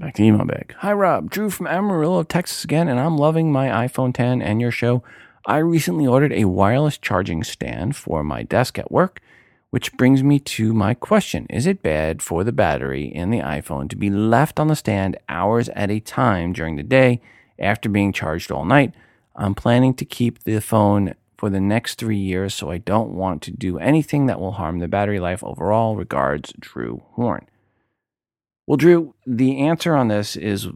Back 0.00 0.14
to 0.14 0.22
email 0.22 0.46
bag. 0.46 0.74
Hi, 0.78 0.94
Rob. 0.94 1.28
Drew 1.28 1.50
from 1.50 1.66
Amarillo, 1.66 2.22
Texas 2.22 2.64
again, 2.64 2.88
and 2.88 2.98
I'm 2.98 3.18
loving 3.18 3.52
my 3.52 3.68
iPhone 3.86 4.14
10 4.14 4.40
and 4.40 4.58
your 4.58 4.70
show. 4.70 5.02
I 5.44 5.58
recently 5.58 6.06
ordered 6.06 6.32
a 6.32 6.46
wireless 6.46 6.96
charging 6.96 7.44
stand 7.44 7.96
for 7.96 8.24
my 8.24 8.42
desk 8.42 8.78
at 8.78 8.90
work, 8.90 9.20
which 9.68 9.92
brings 9.98 10.22
me 10.22 10.38
to 10.38 10.72
my 10.72 10.94
question 10.94 11.44
Is 11.50 11.66
it 11.66 11.82
bad 11.82 12.22
for 12.22 12.44
the 12.44 12.50
battery 12.50 13.04
in 13.04 13.28
the 13.28 13.40
iPhone 13.40 13.90
to 13.90 13.96
be 13.96 14.08
left 14.08 14.58
on 14.58 14.68
the 14.68 14.74
stand 14.74 15.18
hours 15.28 15.68
at 15.76 15.90
a 15.90 16.00
time 16.00 16.54
during 16.54 16.76
the 16.76 16.82
day 16.82 17.20
after 17.58 17.90
being 17.90 18.10
charged 18.10 18.50
all 18.50 18.64
night? 18.64 18.94
I'm 19.36 19.54
planning 19.54 19.92
to 19.92 20.06
keep 20.06 20.44
the 20.44 20.62
phone 20.62 21.14
for 21.36 21.50
the 21.50 21.60
next 21.60 21.98
three 21.98 22.16
years, 22.16 22.54
so 22.54 22.70
I 22.70 22.78
don't 22.78 23.10
want 23.10 23.42
to 23.42 23.50
do 23.50 23.78
anything 23.78 24.24
that 24.28 24.40
will 24.40 24.52
harm 24.52 24.78
the 24.78 24.88
battery 24.88 25.20
life 25.20 25.44
overall. 25.44 25.94
Regards, 25.94 26.54
Drew 26.58 27.02
Horn. 27.16 27.46
Well, 28.70 28.76
Drew, 28.76 29.16
the 29.26 29.62
answer 29.62 29.96
on 29.96 30.06
this 30.06 30.36
is 30.36 30.68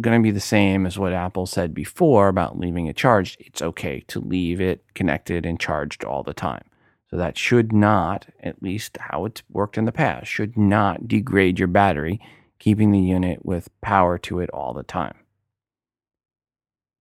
going 0.00 0.16
to 0.16 0.22
be 0.22 0.30
the 0.30 0.38
same 0.38 0.86
as 0.86 0.96
what 0.96 1.12
Apple 1.12 1.44
said 1.44 1.74
before 1.74 2.28
about 2.28 2.56
leaving 2.56 2.86
it 2.86 2.94
charged. 2.94 3.38
It's 3.40 3.60
okay 3.60 4.04
to 4.06 4.20
leave 4.20 4.60
it 4.60 4.84
connected 4.94 5.44
and 5.44 5.58
charged 5.58 6.04
all 6.04 6.22
the 6.22 6.32
time. 6.32 6.62
So 7.10 7.16
that 7.16 7.36
should 7.36 7.72
not, 7.72 8.28
at 8.44 8.62
least 8.62 8.96
how 9.00 9.24
it's 9.24 9.42
worked 9.50 9.76
in 9.76 9.86
the 9.86 9.90
past, 9.90 10.28
should 10.28 10.56
not 10.56 11.08
degrade 11.08 11.58
your 11.58 11.66
battery, 11.66 12.20
keeping 12.60 12.92
the 12.92 13.00
unit 13.00 13.44
with 13.44 13.70
power 13.80 14.18
to 14.18 14.38
it 14.38 14.50
all 14.50 14.72
the 14.72 14.84
time. 14.84 15.16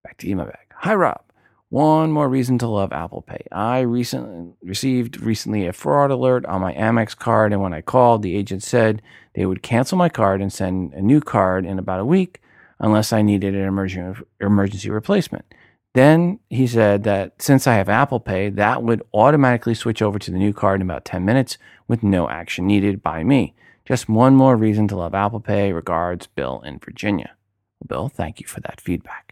Back 0.04 0.18
to 0.18 0.28
email 0.28 0.46
bag. 0.46 0.74
Hi, 0.74 0.96
Rob. 0.96 1.25
One 1.76 2.10
more 2.14 2.30
reason 2.30 2.58
to 2.60 2.68
love 2.68 2.94
Apple 2.94 3.22
Pay. 3.22 3.48
I 3.52 3.82
recently 3.82 4.54
received 4.64 5.20
recently 5.20 5.68
a 5.68 5.74
fraud 5.74 6.10
alert 6.10 6.46
on 6.46 6.62
my 6.62 6.74
Amex 6.74 7.18
card, 7.18 7.52
and 7.52 7.62
when 7.62 7.74
I 7.74 7.82
called, 7.82 8.22
the 8.22 8.38
agent 8.38 8.64
said 8.64 9.02
they 9.34 9.46
would 9.46 9.62
cancel 9.62 9.98
my 9.98 10.08
card 10.08 10.42
and 10.42 10.54
send 10.54 10.94
a 10.94 11.02
new 11.02 11.20
card 11.20 11.66
in 11.66 11.78
about 11.78 12.00
a 12.00 12.06
week 12.06 12.42
unless 12.80 13.12
I 13.12 13.22
needed 13.22 13.56
an 13.56 13.68
emergency 14.40 14.90
replacement. 14.90 15.54
Then 15.94 16.40
he 16.50 16.66
said 16.66 17.04
that 17.04 17.42
since 17.42 17.68
I 17.68 17.74
have 17.74 17.90
Apple 17.90 18.22
Pay, 18.22 18.52
that 18.52 18.82
would 18.82 19.04
automatically 19.14 19.74
switch 19.74 20.02
over 20.02 20.18
to 20.18 20.32
the 20.32 20.38
new 20.38 20.54
card 20.54 20.80
in 20.80 20.88
about 20.88 21.04
10 21.04 21.26
minutes 21.26 21.58
with 21.90 22.04
no 22.04 22.30
action 22.30 22.66
needed 22.66 23.04
by 23.04 23.22
me. 23.26 23.54
Just 23.84 24.08
one 24.08 24.34
more 24.34 24.56
reason 24.56 24.88
to 24.88 24.96
love 24.96 25.14
Apple 25.14 25.42
Pay. 25.42 25.74
Regards, 25.74 26.26
Bill 26.28 26.62
in 26.62 26.80
Virginia. 26.80 27.36
Bill, 27.86 28.08
thank 28.08 28.40
you 28.40 28.48
for 28.48 28.62
that 28.62 28.80
feedback. 28.80 29.25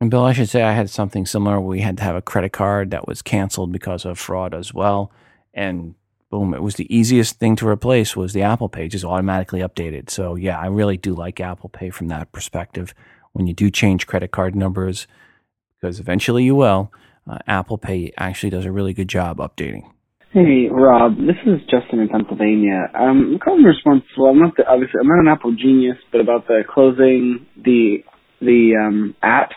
And 0.00 0.10
Bill, 0.10 0.24
I 0.24 0.34
should 0.34 0.48
say 0.48 0.62
I 0.62 0.72
had 0.72 0.90
something 0.90 1.24
similar. 1.24 1.58
We 1.60 1.80
had 1.80 1.96
to 1.98 2.02
have 2.02 2.16
a 2.16 2.22
credit 2.22 2.52
card 2.52 2.90
that 2.90 3.08
was 3.08 3.22
canceled 3.22 3.72
because 3.72 4.04
of 4.04 4.18
fraud 4.18 4.54
as 4.54 4.74
well. 4.74 5.10
And 5.54 5.94
boom, 6.30 6.52
it 6.52 6.62
was 6.62 6.74
the 6.74 6.94
easiest 6.94 7.38
thing 7.38 7.56
to 7.56 7.68
replace 7.68 8.14
was 8.14 8.34
the 8.34 8.42
Apple 8.42 8.68
Pay, 8.68 8.88
just 8.88 9.04
automatically 9.04 9.60
updated. 9.60 10.10
So 10.10 10.34
yeah, 10.34 10.58
I 10.58 10.66
really 10.66 10.98
do 10.98 11.14
like 11.14 11.40
Apple 11.40 11.70
Pay 11.70 11.90
from 11.90 12.08
that 12.08 12.30
perspective. 12.32 12.94
When 13.32 13.46
you 13.46 13.54
do 13.54 13.70
change 13.70 14.06
credit 14.06 14.32
card 14.32 14.54
numbers, 14.54 15.06
because 15.80 15.98
eventually 15.98 16.44
you 16.44 16.54
will, 16.54 16.92
uh, 17.28 17.38
Apple 17.46 17.78
Pay 17.78 18.12
actually 18.18 18.50
does 18.50 18.64
a 18.64 18.72
really 18.72 18.92
good 18.92 19.08
job 19.08 19.38
updating. 19.38 19.90
Hey 20.32 20.68
Rob, 20.70 21.16
this 21.16 21.36
is 21.46 21.60
Justin 21.70 22.00
in 22.00 22.08
Pennsylvania. 22.08 22.90
Um, 22.94 23.32
I'm 23.32 23.38
calling 23.38 23.60
in 23.60 23.66
response. 23.66 24.02
Well, 24.18 24.32
I'm 24.32 24.40
not 24.40 24.56
the, 24.56 24.66
obviously 24.68 25.00
I'm 25.00 25.08
not 25.08 25.20
an 25.20 25.28
Apple 25.28 25.54
genius, 25.54 25.96
but 26.12 26.20
about 26.20 26.46
the 26.46 26.62
closing 26.68 27.46
the 27.56 28.04
the 28.40 28.74
um, 28.78 29.14
apps. 29.22 29.56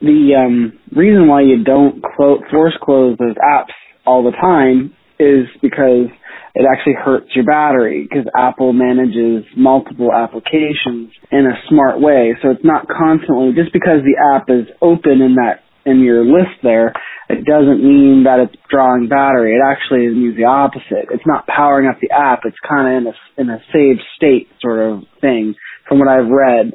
The 0.00 0.34
um, 0.36 0.78
reason 0.94 1.28
why 1.28 1.42
you 1.42 1.64
don't 1.64 2.02
force 2.16 2.74
close 2.82 3.16
those 3.18 3.36
apps 3.36 3.72
all 4.06 4.24
the 4.24 4.32
time 4.32 4.94
is 5.18 5.46
because 5.62 6.08
it 6.54 6.66
actually 6.70 6.94
hurts 6.94 7.26
your 7.34 7.44
battery 7.44 8.06
because 8.08 8.26
Apple 8.36 8.72
manages 8.72 9.44
multiple 9.56 10.12
applications 10.12 11.10
in 11.32 11.46
a 11.46 11.56
smart 11.68 12.00
way. 12.00 12.36
So 12.42 12.50
it's 12.50 12.64
not 12.64 12.86
constantly 12.86 13.52
just 13.54 13.72
because 13.72 14.02
the 14.04 14.16
app 14.34 14.46
is 14.48 14.66
open 14.80 15.20
in 15.20 15.34
that 15.36 15.64
in 15.86 16.00
your 16.00 16.24
list 16.24 16.62
there, 16.62 16.92
it 17.28 17.44
doesn't 17.44 17.82
mean 17.82 18.24
that 18.24 18.40
it's 18.40 18.54
drawing 18.70 19.08
battery. 19.08 19.56
It 19.56 19.62
actually 19.64 20.08
means 20.08 20.36
the 20.36 20.44
opposite. 20.44 21.10
It's 21.12 21.26
not 21.26 21.46
powering 21.46 21.88
up 21.88 21.98
the 22.00 22.14
app. 22.14 22.40
It's 22.44 22.56
kind 22.66 22.88
of 22.88 23.02
in 23.02 23.06
a 23.08 23.14
in 23.40 23.50
a 23.50 23.62
saved 23.72 24.02
state 24.16 24.48
sort 24.60 24.80
of 24.80 25.02
thing 25.20 25.54
from 25.88 25.98
what 25.98 26.08
I've 26.08 26.28
read, 26.28 26.72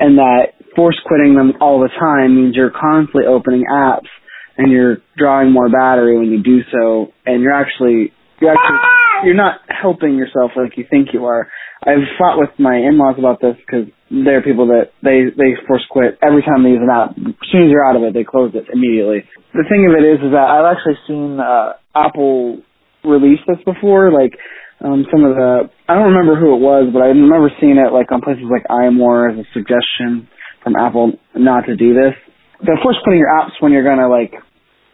and 0.00 0.18
that 0.18 0.56
force 0.74 0.98
quitting 1.04 1.36
them 1.36 1.52
all 1.60 1.80
the 1.80 1.92
time 2.00 2.34
means 2.34 2.56
you're 2.56 2.72
constantly 2.72 3.24
opening 3.28 3.64
apps 3.70 4.08
and 4.56 4.72
you're 4.72 4.98
drawing 5.16 5.52
more 5.52 5.68
battery 5.68 6.18
when 6.18 6.32
you 6.32 6.42
do 6.42 6.60
so, 6.72 7.12
and 7.24 7.42
you're 7.42 7.54
actually 7.54 8.12
you're 8.40 8.52
actually 8.52 8.78
you're 9.24 9.36
not 9.36 9.60
helping 9.68 10.16
yourself 10.16 10.52
like 10.56 10.76
you 10.76 10.84
think 10.88 11.08
you 11.12 11.26
are. 11.26 11.48
I've 11.82 12.04
fought 12.18 12.38
with 12.38 12.50
my 12.58 12.76
in-laws 12.76 13.16
about 13.18 13.40
this 13.40 13.56
because 13.56 13.88
they're 14.10 14.42
people 14.42 14.68
that 14.68 14.92
they 15.02 15.32
they 15.36 15.56
force 15.66 15.84
quit 15.88 16.18
every 16.20 16.42
time 16.42 16.64
they 16.64 16.76
use 16.76 16.82
an 16.82 16.92
app. 16.92 17.16
As 17.16 17.48
soon 17.52 17.64
as 17.64 17.70
you're 17.70 17.86
out 17.86 17.96
of 17.96 18.02
it, 18.02 18.12
they 18.12 18.24
close 18.24 18.52
it 18.54 18.64
immediately. 18.72 19.24
The 19.52 19.64
thing 19.68 19.88
of 19.88 19.96
it 19.96 20.04
is, 20.04 20.20
is 20.20 20.32
that 20.32 20.48
I've 20.48 20.76
actually 20.76 20.98
seen 21.08 21.40
uh, 21.40 21.72
Apple 21.94 22.60
release 23.04 23.40
this 23.48 23.60
before. 23.64 24.12
Like 24.12 24.36
um, 24.80 25.04
some 25.12 25.24
of 25.24 25.36
the 25.36 25.68
I 25.88 25.94
don't 25.94 26.12
remember 26.12 26.40
who 26.40 26.56
it 26.56 26.60
was, 26.60 26.88
but 26.92 27.02
I 27.02 27.12
remember 27.12 27.52
seeing 27.60 27.76
it 27.76 27.92
like 27.92 28.10
on 28.12 28.20
places 28.20 28.48
like 28.48 28.64
iMore 28.68 29.32
as 29.32 29.38
a 29.38 29.46
suggestion 29.52 30.28
from 30.64 30.76
Apple 30.76 31.12
not 31.34 31.66
to 31.66 31.76
do 31.76 31.92
this. 31.92 32.16
The 32.60 32.76
force 32.82 32.96
putting 33.04 33.20
your 33.20 33.32
apps 33.32 33.56
when 33.60 33.72
you're 33.72 33.84
gonna 33.84 34.08
like 34.08 34.32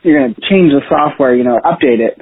you're 0.02 0.18
gonna 0.18 0.34
change 0.50 0.74
the 0.74 0.82
software, 0.88 1.34
you 1.34 1.44
know, 1.44 1.58
update 1.62 2.02
it 2.02 2.18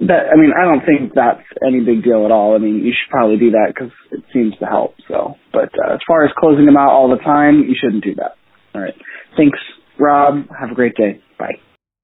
that 0.00 0.30
I 0.30 0.36
mean, 0.36 0.52
I 0.54 0.62
don't 0.64 0.84
think 0.86 1.14
that's 1.14 1.42
any 1.66 1.80
big 1.80 2.04
deal 2.04 2.24
at 2.24 2.30
all. 2.30 2.54
I 2.54 2.58
mean, 2.58 2.84
you 2.84 2.94
should 2.94 3.10
probably 3.10 3.36
do 3.36 3.50
that 3.50 3.74
because 3.74 3.90
it 4.12 4.22
seems 4.32 4.56
to 4.58 4.66
help. 4.66 4.94
So, 5.08 5.34
but 5.52 5.70
uh, 5.74 5.94
as 5.94 6.00
far 6.06 6.24
as 6.24 6.30
closing 6.38 6.66
them 6.66 6.76
out 6.76 6.90
all 6.90 7.10
the 7.10 7.22
time, 7.22 7.64
you 7.66 7.74
shouldn't 7.74 8.04
do 8.04 8.14
that. 8.16 8.38
All 8.74 8.82
right. 8.82 8.94
Thanks, 9.36 9.58
Rob. 9.98 10.46
Have 10.58 10.70
a 10.70 10.74
great 10.74 10.94
day. 10.94 11.20
Bye. 11.38 11.58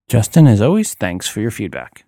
Justin, 0.08 0.46
as 0.46 0.60
always, 0.60 0.94
thanks 0.94 1.28
for 1.28 1.40
your 1.40 1.50
feedback. 1.50 2.03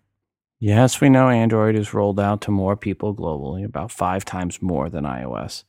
Yes, 0.58 1.02
we 1.02 1.10
know 1.10 1.28
Android 1.28 1.76
is 1.76 1.92
rolled 1.92 2.18
out 2.18 2.40
to 2.42 2.50
more 2.50 2.76
people 2.76 3.14
globally, 3.14 3.62
about 3.62 3.90
five 3.90 4.24
times 4.24 4.62
more 4.62 4.88
than 4.88 5.04
iOS. 5.04 5.64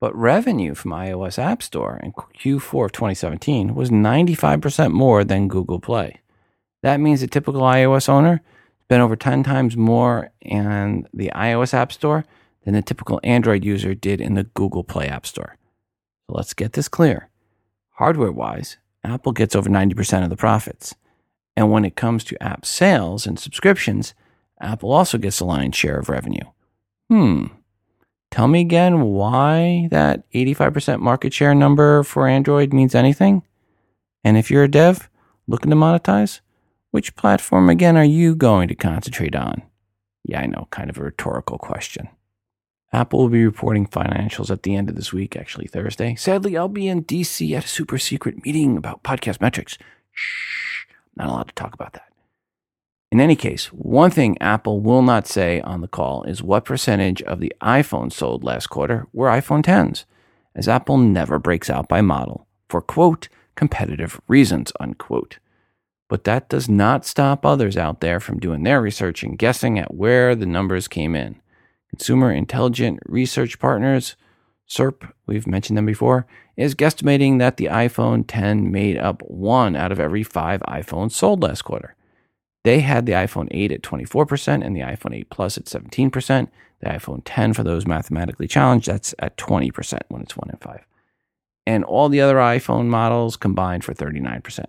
But 0.00 0.14
revenue 0.14 0.74
from 0.74 0.92
iOS 0.92 1.40
App 1.40 1.60
Store 1.60 1.98
in 2.00 2.12
Q4 2.12 2.84
of 2.84 2.92
2017 2.92 3.74
was 3.74 3.90
95% 3.90 4.92
more 4.92 5.24
than 5.24 5.48
Google 5.48 5.80
Play. 5.80 6.20
That 6.84 7.00
means 7.00 7.20
a 7.20 7.26
typical 7.26 7.62
iOS 7.62 8.08
owner 8.08 8.40
spent 8.84 9.02
over 9.02 9.16
10 9.16 9.42
times 9.42 9.76
more 9.76 10.30
in 10.40 11.08
the 11.12 11.32
iOS 11.34 11.74
App 11.74 11.90
Store 11.90 12.24
than 12.64 12.74
the 12.74 12.82
typical 12.82 13.18
Android 13.24 13.64
user 13.64 13.92
did 13.92 14.20
in 14.20 14.34
the 14.34 14.44
Google 14.44 14.84
Play 14.84 15.08
App 15.08 15.26
Store. 15.26 15.56
So 16.28 16.36
let's 16.36 16.54
get 16.54 16.74
this 16.74 16.86
clear. 16.86 17.28
Hardware 17.94 18.30
wise, 18.30 18.76
Apple 19.02 19.32
gets 19.32 19.56
over 19.56 19.68
90% 19.68 20.22
of 20.22 20.30
the 20.30 20.36
profits. 20.36 20.94
And 21.56 21.72
when 21.72 21.84
it 21.84 21.96
comes 21.96 22.22
to 22.24 22.40
app 22.40 22.64
sales 22.64 23.26
and 23.26 23.36
subscriptions, 23.36 24.14
Apple 24.60 24.92
also 24.92 25.18
gets 25.18 25.40
a 25.40 25.44
lion's 25.44 25.76
share 25.76 25.98
of 25.98 26.08
revenue. 26.08 26.44
Hmm. 27.08 27.46
Tell 28.30 28.48
me 28.48 28.60
again 28.60 29.02
why 29.02 29.88
that 29.90 30.30
85% 30.32 31.00
market 31.00 31.32
share 31.32 31.54
number 31.54 32.02
for 32.02 32.28
Android 32.28 32.72
means 32.72 32.94
anything? 32.94 33.42
And 34.22 34.36
if 34.36 34.50
you're 34.50 34.64
a 34.64 34.70
dev 34.70 35.08
looking 35.46 35.70
to 35.70 35.76
monetize, 35.76 36.40
which 36.90 37.16
platform 37.16 37.68
again 37.68 37.96
are 37.96 38.04
you 38.04 38.34
going 38.34 38.68
to 38.68 38.74
concentrate 38.74 39.34
on? 39.34 39.62
Yeah, 40.24 40.40
I 40.40 40.46
know, 40.46 40.68
kind 40.70 40.90
of 40.90 40.98
a 40.98 41.02
rhetorical 41.02 41.58
question. 41.58 42.08
Apple 42.92 43.20
will 43.20 43.28
be 43.28 43.44
reporting 43.44 43.86
financials 43.86 44.50
at 44.50 44.62
the 44.62 44.74
end 44.74 44.88
of 44.88 44.96
this 44.96 45.12
week, 45.12 45.36
actually 45.36 45.66
Thursday. 45.66 46.14
Sadly, 46.14 46.56
I'll 46.56 46.68
be 46.68 46.88
in 46.88 47.04
DC 47.04 47.52
at 47.56 47.64
a 47.64 47.68
super 47.68 47.98
secret 47.98 48.44
meeting 48.44 48.76
about 48.76 49.02
podcast 49.02 49.40
metrics. 49.40 49.76
Shh, 50.12 50.86
not 51.16 51.28
allowed 51.28 51.48
to 51.48 51.54
talk 51.54 51.74
about 51.74 51.92
that. 51.94 52.07
In 53.10 53.20
any 53.20 53.36
case, 53.36 53.66
one 53.72 54.10
thing 54.10 54.36
Apple 54.38 54.80
will 54.80 55.00
not 55.00 55.26
say 55.26 55.62
on 55.62 55.80
the 55.80 55.88
call 55.88 56.24
is 56.24 56.42
what 56.42 56.66
percentage 56.66 57.22
of 57.22 57.40
the 57.40 57.54
iPhones 57.62 58.12
sold 58.12 58.44
last 58.44 58.66
quarter 58.66 59.06
were 59.14 59.28
iPhone 59.28 59.64
10s, 59.64 60.04
as 60.54 60.68
Apple 60.68 60.98
never 60.98 61.38
breaks 61.38 61.70
out 61.70 61.88
by 61.88 62.02
model 62.02 62.46
for, 62.68 62.82
quote, 62.82 63.28
competitive 63.54 64.20
reasons, 64.28 64.72
unquote. 64.78 65.38
But 66.08 66.24
that 66.24 66.50
does 66.50 66.68
not 66.68 67.06
stop 67.06 67.46
others 67.46 67.78
out 67.78 68.00
there 68.00 68.20
from 68.20 68.40
doing 68.40 68.62
their 68.62 68.82
research 68.82 69.22
and 69.22 69.38
guessing 69.38 69.78
at 69.78 69.94
where 69.94 70.34
the 70.34 70.46
numbers 70.46 70.86
came 70.86 71.16
in. 71.16 71.40
Consumer 71.88 72.30
Intelligence 72.30 73.00
Research 73.06 73.58
Partners, 73.58 74.16
CIRP, 74.68 75.10
we've 75.26 75.46
mentioned 75.46 75.78
them 75.78 75.86
before, 75.86 76.26
is 76.58 76.74
guesstimating 76.74 77.38
that 77.38 77.56
the 77.56 77.66
iPhone 77.66 78.24
10 78.28 78.70
made 78.70 78.98
up 78.98 79.22
one 79.22 79.76
out 79.76 79.92
of 79.92 79.98
every 79.98 80.22
five 80.22 80.60
iPhones 80.68 81.12
sold 81.12 81.42
last 81.42 81.62
quarter. 81.62 81.94
They 82.68 82.80
had 82.80 83.06
the 83.06 83.12
iPhone 83.12 83.48
8 83.50 83.72
at 83.72 83.80
24% 83.80 84.62
and 84.62 84.76
the 84.76 84.82
iPhone 84.82 85.16
8 85.16 85.30
Plus 85.30 85.56
at 85.56 85.64
17%. 85.64 86.48
The 86.80 86.86
iPhone 86.86 87.22
10, 87.24 87.54
for 87.54 87.62
those 87.62 87.86
mathematically 87.86 88.46
challenged, 88.46 88.88
that's 88.88 89.14
at 89.20 89.38
20% 89.38 90.02
when 90.08 90.20
it's 90.20 90.36
1 90.36 90.50
in 90.50 90.58
5. 90.58 90.84
And 91.66 91.82
all 91.82 92.10
the 92.10 92.20
other 92.20 92.36
iPhone 92.36 92.88
models 92.88 93.38
combined 93.38 93.84
for 93.84 93.94
39%. 93.94 94.66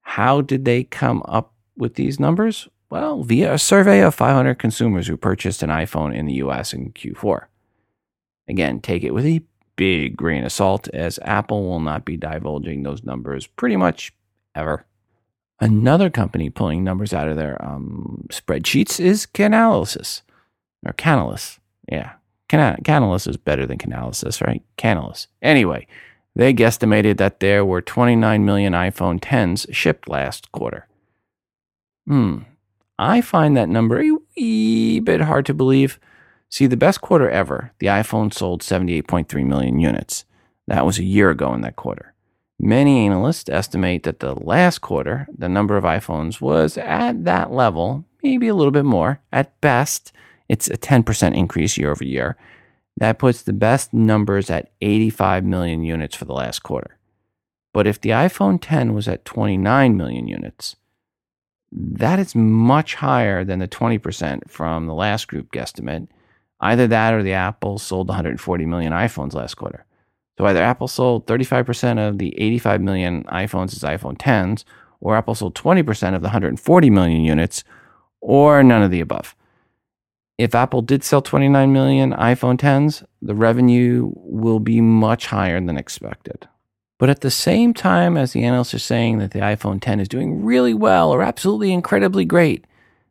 How 0.00 0.40
did 0.40 0.64
they 0.64 0.82
come 0.82 1.22
up 1.28 1.54
with 1.76 1.94
these 1.94 2.18
numbers? 2.18 2.66
Well, 2.90 3.22
via 3.22 3.54
a 3.54 3.58
survey 3.58 4.00
of 4.00 4.16
500 4.16 4.56
consumers 4.56 5.06
who 5.06 5.16
purchased 5.16 5.62
an 5.62 5.70
iPhone 5.70 6.12
in 6.12 6.26
the 6.26 6.42
US 6.42 6.72
in 6.72 6.90
Q4. 6.90 7.44
Again, 8.48 8.80
take 8.80 9.04
it 9.04 9.14
with 9.14 9.24
a 9.24 9.44
big 9.76 10.16
grain 10.16 10.42
of 10.42 10.50
salt, 10.50 10.88
as 10.88 11.20
Apple 11.22 11.62
will 11.62 11.78
not 11.78 12.04
be 12.04 12.16
divulging 12.16 12.82
those 12.82 13.04
numbers 13.04 13.46
pretty 13.46 13.76
much 13.76 14.12
ever. 14.56 14.84
Another 15.60 16.08
company 16.08 16.50
pulling 16.50 16.84
numbers 16.84 17.12
out 17.12 17.28
of 17.28 17.36
their 17.36 17.62
um, 17.64 18.26
spreadsheets 18.30 19.00
is 19.00 19.26
Canalys, 19.26 20.22
or 20.86 20.92
Canalys. 20.92 21.58
Yeah, 21.90 22.12
Can- 22.48 22.82
Canalys 22.84 23.26
is 23.26 23.36
better 23.36 23.66
than 23.66 23.78
Canalys, 23.78 24.44
right? 24.46 24.62
Canalys. 24.76 25.26
Anyway, 25.42 25.86
they 26.36 26.54
guesstimated 26.54 27.16
that 27.16 27.40
there 27.40 27.64
were 27.64 27.80
29 27.80 28.44
million 28.44 28.72
iPhone 28.72 29.18
10s 29.20 29.66
shipped 29.74 30.08
last 30.08 30.52
quarter. 30.52 30.86
Hmm, 32.06 32.38
I 32.98 33.20
find 33.20 33.56
that 33.56 33.68
number 33.68 34.00
a 34.00 34.16
wee 34.36 35.00
bit 35.00 35.22
hard 35.22 35.44
to 35.46 35.54
believe. 35.54 35.98
See, 36.50 36.66
the 36.66 36.76
best 36.76 37.00
quarter 37.00 37.28
ever, 37.28 37.72
the 37.80 37.88
iPhone 37.88 38.32
sold 38.32 38.62
78.3 38.62 39.44
million 39.44 39.78
units. 39.80 40.24
That 40.66 40.86
was 40.86 40.98
a 40.98 41.04
year 41.04 41.30
ago 41.30 41.52
in 41.52 41.60
that 41.62 41.76
quarter. 41.76 42.14
Many 42.60 43.06
analysts 43.06 43.48
estimate 43.48 44.02
that 44.02 44.18
the 44.18 44.34
last 44.34 44.80
quarter, 44.80 45.28
the 45.36 45.48
number 45.48 45.76
of 45.76 45.84
iPhones 45.84 46.40
was 46.40 46.76
at 46.76 47.24
that 47.24 47.52
level, 47.52 48.04
maybe 48.22 48.48
a 48.48 48.54
little 48.54 48.72
bit 48.72 48.84
more. 48.84 49.20
At 49.32 49.60
best, 49.60 50.12
it's 50.48 50.68
a 50.68 50.76
10% 50.76 51.36
increase 51.36 51.78
year 51.78 51.92
over 51.92 52.04
year. 52.04 52.36
That 52.96 53.20
puts 53.20 53.42
the 53.42 53.52
best 53.52 53.94
numbers 53.94 54.50
at 54.50 54.72
85 54.80 55.44
million 55.44 55.84
units 55.84 56.16
for 56.16 56.24
the 56.24 56.32
last 56.32 56.64
quarter. 56.64 56.98
But 57.72 57.86
if 57.86 58.00
the 58.00 58.10
iPhone 58.10 58.58
10 58.60 58.92
was 58.92 59.06
at 59.06 59.24
29 59.24 59.96
million 59.96 60.26
units, 60.26 60.74
that 61.70 62.18
is 62.18 62.34
much 62.34 62.96
higher 62.96 63.44
than 63.44 63.60
the 63.60 63.68
20% 63.68 64.50
from 64.50 64.86
the 64.86 64.94
last 64.94 65.28
group 65.28 65.52
guesstimate. 65.52 66.08
Either 66.60 66.88
that 66.88 67.14
or 67.14 67.22
the 67.22 67.34
Apple 67.34 67.78
sold 67.78 68.08
140 68.08 68.66
million 68.66 68.92
iPhones 68.92 69.34
last 69.34 69.54
quarter. 69.54 69.84
So 70.38 70.46
either 70.46 70.62
Apple 70.62 70.86
sold 70.86 71.26
35% 71.26 71.98
of 71.98 72.18
the 72.18 72.32
85 72.40 72.80
million 72.80 73.24
iPhones 73.24 73.72
as 73.72 73.82
iPhone 73.82 74.16
10s, 74.16 74.62
or 75.00 75.16
Apple 75.16 75.34
sold 75.34 75.56
20% 75.56 76.14
of 76.14 76.22
the 76.22 76.28
140 76.28 76.90
million 76.90 77.22
units, 77.22 77.64
or 78.20 78.62
none 78.62 78.84
of 78.84 78.92
the 78.92 79.00
above. 79.00 79.34
If 80.38 80.54
Apple 80.54 80.82
did 80.82 81.02
sell 81.02 81.20
29 81.20 81.72
million 81.72 82.12
iPhone 82.12 82.56
10s, 82.56 83.04
the 83.20 83.34
revenue 83.34 84.12
will 84.14 84.60
be 84.60 84.80
much 84.80 85.26
higher 85.26 85.60
than 85.60 85.76
expected. 85.76 86.46
But 86.98 87.10
at 87.10 87.22
the 87.22 87.30
same 87.30 87.74
time 87.74 88.16
as 88.16 88.32
the 88.32 88.44
analysts 88.44 88.74
are 88.74 88.78
saying 88.78 89.18
that 89.18 89.32
the 89.32 89.40
iPhone 89.40 89.80
10 89.80 89.98
is 89.98 90.08
doing 90.08 90.44
really 90.44 90.74
well 90.74 91.10
or 91.10 91.22
absolutely 91.22 91.72
incredibly 91.72 92.24
great, 92.24 92.64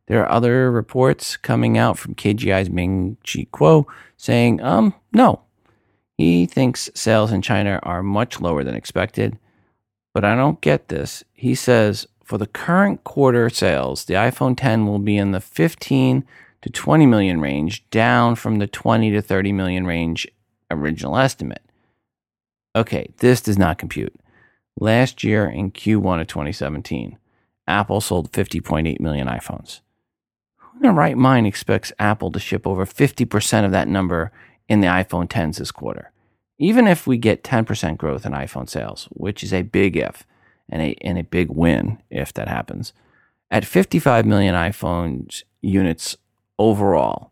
there 0.07 0.21
are 0.23 0.31
other 0.31 0.71
reports 0.71 1.35
coming 1.35 1.77
out 1.77 1.97
from 1.97 2.15
KGI's 2.15 2.69
Ming 2.69 3.17
Chi 3.25 3.47
Kuo 3.51 3.85
saying, 4.15 4.61
um, 4.61 4.93
no. 5.11 5.41
He 6.17 6.47
thinks 6.47 6.89
sales 6.95 7.31
in 7.31 7.41
China 7.41 7.79
are 7.83 8.01
much 8.01 8.41
lower 8.41 8.63
than 8.63 8.75
expected. 8.75 9.37
But 10.13 10.25
I 10.25 10.35
don't 10.35 10.59
get 10.61 10.87
this. 10.87 11.23
He 11.33 11.53
says 11.53 12.07
for 12.23 12.37
the 12.37 12.47
current 12.47 13.03
quarter 13.03 13.49
sales, 13.49 14.05
the 14.05 14.15
iPhone 14.15 14.57
10 14.57 14.87
will 14.87 14.99
be 14.99 15.15
in 15.15 15.31
the 15.31 15.39
15 15.39 16.25
to 16.61 16.69
20 16.69 17.05
million 17.05 17.39
range, 17.39 17.87
down 17.91 18.35
from 18.35 18.57
the 18.57 18.67
20 18.67 19.11
to 19.11 19.21
30 19.21 19.51
million 19.51 19.85
range 19.85 20.27
original 20.71 21.17
estimate. 21.17 21.61
Okay, 22.75 23.13
this 23.19 23.41
does 23.41 23.57
not 23.57 23.77
compute. 23.77 24.13
Last 24.79 25.23
year 25.23 25.45
in 25.47 25.71
Q1 25.71 26.21
of 26.21 26.27
2017, 26.27 27.17
Apple 27.67 28.01
sold 28.01 28.31
50.8 28.31 28.99
million 28.99 29.27
iPhones. 29.27 29.81
Who 30.57 30.77
in 30.77 30.81
their 30.81 30.91
right 30.91 31.17
mind 31.17 31.47
expects 31.47 31.91
Apple 31.99 32.31
to 32.31 32.39
ship 32.39 32.65
over 32.65 32.85
50% 32.85 33.65
of 33.65 33.71
that 33.71 33.87
number 33.87 34.31
in 34.67 34.81
the 34.81 34.87
iPhone 34.87 35.27
10s 35.27 35.57
this 35.57 35.71
quarter? 35.71 36.11
Even 36.59 36.87
if 36.87 37.05
we 37.05 37.17
get 37.17 37.43
10% 37.43 37.97
growth 37.97 38.25
in 38.25 38.31
iPhone 38.31 38.69
sales, 38.69 39.07
which 39.11 39.43
is 39.43 39.53
a 39.53 39.61
big 39.61 39.95
if 39.95 40.25
and 40.69 40.81
a, 40.81 40.95
and 41.01 41.17
a 41.17 41.23
big 41.23 41.49
win 41.49 42.01
if 42.09 42.33
that 42.33 42.47
happens, 42.47 42.93
at 43.51 43.65
55 43.65 44.25
million 44.25 44.55
iPhones 44.55 45.43
units 45.61 46.17
overall 46.59 47.31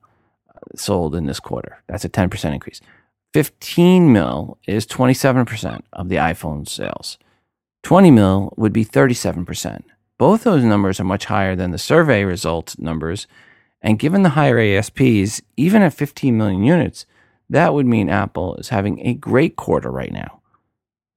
uh, 0.49 0.59
sold 0.75 1.15
in 1.15 1.25
this 1.25 1.39
quarter, 1.39 1.81
that's 1.87 2.05
a 2.05 2.09
10% 2.09 2.53
increase. 2.53 2.81
15 3.33 4.13
mil 4.13 4.57
is 4.65 4.85
27% 4.85 5.81
of 5.91 6.07
the 6.07 6.15
iPhone 6.15 6.67
sales. 6.67 7.17
20 7.83 8.09
mil 8.09 8.53
would 8.55 8.71
be 8.71 8.85
37%. 8.85 9.83
Both 10.17 10.43
those 10.43 10.63
numbers 10.63 10.99
are 10.99 11.03
much 11.03 11.25
higher 11.25 11.55
than 11.55 11.71
the 11.71 11.77
survey 11.77 12.23
results 12.23 12.79
numbers. 12.79 13.27
And 13.81 13.99
given 13.99 14.23
the 14.23 14.29
higher 14.29 14.57
ASPs, 14.57 15.41
even 15.57 15.81
at 15.81 15.93
15 15.93 16.37
million 16.37 16.63
units, 16.63 17.05
that 17.49 17.73
would 17.73 17.85
mean 17.85 18.09
Apple 18.09 18.55
is 18.55 18.69
having 18.69 19.05
a 19.05 19.13
great 19.13 19.55
quarter 19.55 19.91
right 19.91 20.11
now. 20.11 20.41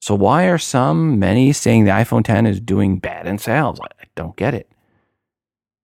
So, 0.00 0.14
why 0.14 0.44
are 0.44 0.58
some, 0.58 1.18
many 1.18 1.52
saying 1.52 1.84
the 1.84 1.90
iPhone 1.90 2.24
10 2.24 2.46
is 2.46 2.60
doing 2.60 2.98
bad 2.98 3.26
in 3.26 3.38
sales? 3.38 3.80
I 3.80 4.06
don't 4.14 4.36
get 4.36 4.54
it. 4.54 4.70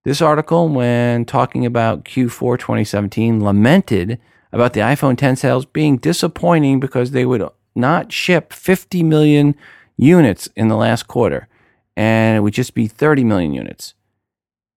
This 0.05 0.21
article, 0.21 0.69
when 0.69 1.25
talking 1.25 1.65
about 1.67 2.05
Q4 2.05 2.59
2017, 2.59 3.43
lamented 3.43 4.21
about 4.53 4.75
the 4.75 4.81
iPhone 4.81 5.17
10 5.17 5.37
sales 5.37 5.65
being 5.65 5.97
disappointing 5.97 6.79
because 6.79 7.11
they 7.11 7.27
would 7.27 7.43
not 7.75 8.13
ship 8.13 8.53
50 8.53 9.03
million 9.03 9.57
units 9.97 10.49
in 10.55 10.69
the 10.69 10.77
last 10.77 11.09
quarter, 11.09 11.49
and 11.97 12.37
it 12.37 12.41
would 12.41 12.55
just 12.55 12.75
be 12.75 12.87
30 12.87 13.25
million 13.25 13.53
units. 13.53 13.95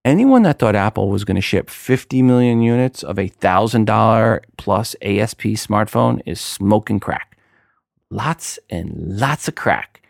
Anyone 0.07 0.43
that 0.43 0.57
thought 0.57 0.73
Apple 0.73 1.09
was 1.09 1.25
going 1.25 1.35
to 1.35 1.41
ship 1.41 1.69
50 1.69 2.21
million 2.21 2.61
units 2.61 3.03
of 3.03 3.19
a 3.19 3.27
$1,000 3.27 4.39
plus 4.55 4.95
ASP 5.01 5.41
smartphone 5.57 6.21
is 6.25 6.39
smoking 6.39 7.01
crack. 7.01 7.37
Lots 8.09 8.57
and 8.69 8.89
lots 9.19 9.49
of 9.49 9.55
crack. 9.55 10.01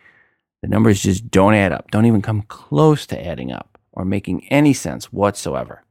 The 0.62 0.68
numbers 0.68 1.02
just 1.02 1.32
don't 1.32 1.56
add 1.56 1.72
up, 1.72 1.90
don't 1.90 2.06
even 2.06 2.22
come 2.22 2.44
close 2.44 3.08
to 3.08 3.20
adding 3.20 3.52
up 3.52 3.80
or 3.92 4.06
making 4.06 4.46
any 4.50 4.72
sense 4.72 5.12
whatsoever. 5.12 5.84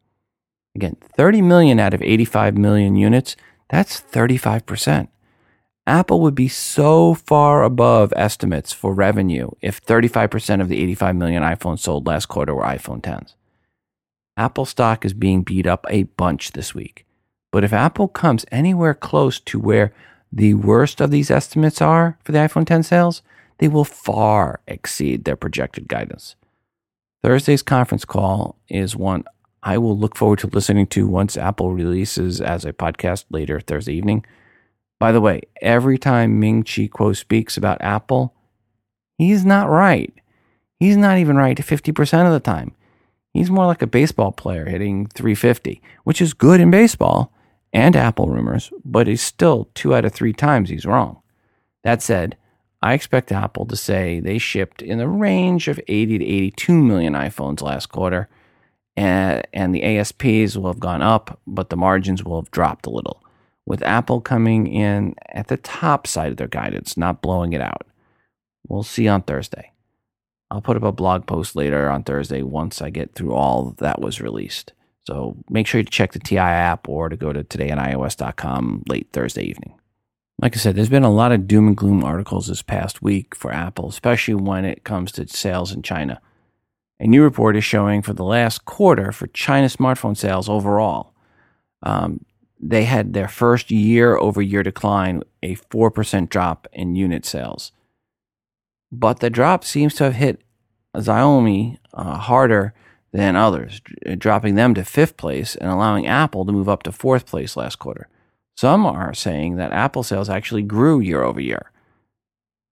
Again, 0.76 0.96
30 1.16 1.42
million 1.42 1.80
out 1.80 1.92
of 1.92 2.00
85 2.00 2.56
million 2.56 2.94
units, 2.94 3.34
that's 3.70 4.00
35%. 4.00 5.08
Apple 5.84 6.20
would 6.20 6.36
be 6.36 6.46
so 6.46 7.14
far 7.14 7.64
above 7.64 8.12
estimates 8.14 8.72
for 8.72 8.94
revenue 8.94 9.50
if 9.60 9.84
35% 9.84 10.60
of 10.60 10.68
the 10.68 10.80
85 10.80 11.16
million 11.16 11.42
iPhones 11.42 11.80
sold 11.80 12.06
last 12.06 12.26
quarter 12.26 12.54
were 12.54 12.62
iPhone 12.62 13.00
10s. 13.02 13.34
Apple 14.36 14.64
stock 14.64 15.04
is 15.04 15.12
being 15.12 15.42
beat 15.42 15.66
up 15.66 15.86
a 15.88 16.04
bunch 16.04 16.52
this 16.52 16.74
week. 16.74 17.06
But 17.52 17.64
if 17.64 17.72
Apple 17.72 18.08
comes 18.08 18.44
anywhere 18.52 18.94
close 18.94 19.40
to 19.40 19.58
where 19.58 19.92
the 20.30 20.54
worst 20.54 21.00
of 21.00 21.10
these 21.10 21.30
estimates 21.30 21.80
are 21.80 22.18
for 22.22 22.32
the 22.32 22.38
iPhone 22.38 22.66
10 22.66 22.82
sales, 22.82 23.22
they 23.58 23.68
will 23.68 23.84
far 23.84 24.60
exceed 24.66 25.24
their 25.24 25.36
projected 25.36 25.88
guidance. 25.88 26.36
Thursday's 27.22 27.62
conference 27.62 28.04
call 28.04 28.56
is 28.68 28.94
one 28.94 29.24
I 29.62 29.78
will 29.78 29.98
look 29.98 30.16
forward 30.16 30.38
to 30.40 30.46
listening 30.46 30.86
to 30.88 31.08
once 31.08 31.36
Apple 31.36 31.72
releases 31.72 32.40
as 32.40 32.64
a 32.64 32.72
podcast 32.72 33.24
later 33.30 33.58
Thursday 33.58 33.94
evening. 33.94 34.24
By 35.00 35.10
the 35.10 35.20
way, 35.20 35.42
every 35.60 35.98
time 35.98 36.38
Ming 36.38 36.62
Chi 36.62 36.86
Kuo 36.86 37.16
speaks 37.16 37.56
about 37.56 37.82
Apple, 37.82 38.32
he's 39.18 39.44
not 39.44 39.68
right. 39.68 40.14
He's 40.78 40.96
not 40.96 41.18
even 41.18 41.36
right 41.36 41.56
50% 41.56 42.26
of 42.26 42.32
the 42.32 42.38
time. 42.38 42.75
He's 43.36 43.50
more 43.50 43.66
like 43.66 43.82
a 43.82 43.86
baseball 43.86 44.32
player 44.32 44.64
hitting 44.64 45.08
350, 45.08 45.82
which 46.04 46.22
is 46.22 46.32
good 46.32 46.58
in 46.58 46.70
baseball 46.70 47.34
and 47.70 47.94
Apple 47.94 48.28
rumors, 48.28 48.72
but 48.82 49.06
he's 49.06 49.20
still 49.20 49.68
two 49.74 49.94
out 49.94 50.06
of 50.06 50.14
three 50.14 50.32
times 50.32 50.70
he's 50.70 50.86
wrong. 50.86 51.20
That 51.84 52.00
said, 52.00 52.38
I 52.80 52.94
expect 52.94 53.30
Apple 53.30 53.66
to 53.66 53.76
say 53.76 54.20
they 54.20 54.38
shipped 54.38 54.80
in 54.80 54.96
the 54.96 55.06
range 55.06 55.68
of 55.68 55.78
80 55.86 56.16
to 56.16 56.24
82 56.24 56.82
million 56.82 57.12
iPhones 57.12 57.60
last 57.60 57.88
quarter 57.88 58.30
and, 58.96 59.46
and 59.52 59.74
the 59.74 59.82
ASPs 59.82 60.56
will 60.56 60.68
have 60.68 60.80
gone 60.80 61.02
up, 61.02 61.38
but 61.46 61.68
the 61.68 61.76
margins 61.76 62.24
will 62.24 62.40
have 62.40 62.50
dropped 62.50 62.86
a 62.86 62.90
little. 62.90 63.22
With 63.66 63.82
Apple 63.82 64.22
coming 64.22 64.66
in 64.66 65.14
at 65.28 65.48
the 65.48 65.58
top 65.58 66.06
side 66.06 66.30
of 66.30 66.38
their 66.38 66.48
guidance, 66.48 66.96
not 66.96 67.20
blowing 67.20 67.52
it 67.52 67.60
out. 67.60 67.86
We'll 68.66 68.82
see 68.82 69.06
on 69.08 69.20
Thursday. 69.20 69.72
I'll 70.50 70.60
put 70.60 70.76
up 70.76 70.82
a 70.82 70.92
blog 70.92 71.26
post 71.26 71.56
later 71.56 71.90
on 71.90 72.04
Thursday 72.04 72.42
once 72.42 72.80
I 72.80 72.90
get 72.90 73.14
through 73.14 73.34
all 73.34 73.74
that 73.78 74.00
was 74.00 74.20
released. 74.20 74.72
So 75.04 75.36
make 75.50 75.66
sure 75.66 75.82
to 75.82 75.90
check 75.90 76.12
the 76.12 76.18
TI 76.18 76.38
app 76.38 76.88
or 76.88 77.08
to 77.08 77.16
go 77.16 77.32
to 77.32 77.44
todayinios.com 77.44 78.84
late 78.88 79.08
Thursday 79.12 79.44
evening. 79.44 79.74
Like 80.40 80.54
I 80.54 80.58
said, 80.58 80.76
there's 80.76 80.88
been 80.88 81.02
a 81.02 81.10
lot 81.10 81.32
of 81.32 81.48
doom 81.48 81.68
and 81.68 81.76
gloom 81.76 82.04
articles 82.04 82.48
this 82.48 82.62
past 82.62 83.02
week 83.02 83.34
for 83.34 83.52
Apple, 83.52 83.88
especially 83.88 84.34
when 84.34 84.64
it 84.64 84.84
comes 84.84 85.12
to 85.12 85.26
sales 85.26 85.72
in 85.72 85.82
China. 85.82 86.20
A 87.00 87.06
new 87.06 87.22
report 87.22 87.56
is 87.56 87.64
showing 87.64 88.02
for 88.02 88.12
the 88.12 88.24
last 88.24 88.64
quarter 88.64 89.12
for 89.12 89.26
China 89.28 89.68
smartphone 89.68 90.16
sales 90.16 90.48
overall, 90.48 91.14
um, 91.82 92.24
they 92.58 92.84
had 92.84 93.12
their 93.12 93.28
first 93.28 93.70
year 93.70 94.16
over 94.16 94.40
year 94.40 94.62
decline, 94.62 95.22
a 95.42 95.56
4% 95.56 96.28
drop 96.28 96.66
in 96.72 96.96
unit 96.96 97.24
sales. 97.24 97.72
But 98.92 99.20
the 99.20 99.30
drop 99.30 99.64
seems 99.64 99.94
to 99.94 100.04
have 100.04 100.14
hit 100.14 100.42
Xiaomi 100.94 101.78
uh, 101.92 102.18
harder 102.18 102.74
than 103.12 103.36
others, 103.36 103.80
dropping 104.18 104.54
them 104.54 104.74
to 104.74 104.84
fifth 104.84 105.16
place 105.16 105.56
and 105.56 105.70
allowing 105.70 106.06
Apple 106.06 106.44
to 106.44 106.52
move 106.52 106.68
up 106.68 106.82
to 106.84 106.92
fourth 106.92 107.26
place 107.26 107.56
last 107.56 107.76
quarter. 107.76 108.08
Some 108.56 108.86
are 108.86 109.14
saying 109.14 109.56
that 109.56 109.72
Apple 109.72 110.02
sales 110.02 110.30
actually 110.30 110.62
grew 110.62 111.00
year 111.00 111.22
over 111.22 111.40
year. 111.40 111.70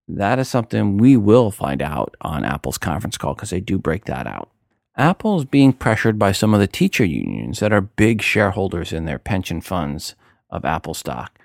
That 0.06 0.38
is 0.38 0.48
something 0.48 0.98
we 0.98 1.16
will 1.16 1.50
find 1.50 1.80
out 1.80 2.14
on 2.20 2.44
Apple's 2.44 2.78
conference 2.78 3.16
call 3.16 3.34
because 3.34 3.50
they 3.50 3.60
do 3.60 3.78
break 3.78 4.04
that 4.04 4.26
out. 4.26 4.50
Apple 4.96 5.38
is 5.38 5.44
being 5.44 5.72
pressured 5.72 6.18
by 6.18 6.32
some 6.32 6.54
of 6.54 6.60
the 6.60 6.66
teacher 6.66 7.04
unions 7.04 7.60
that 7.60 7.72
are 7.72 7.80
big 7.80 8.22
shareholders 8.22 8.92
in 8.92 9.06
their 9.06 9.18
pension 9.18 9.60
funds 9.60 10.14
of 10.50 10.64
Apple 10.64 10.94
stock 10.94 11.38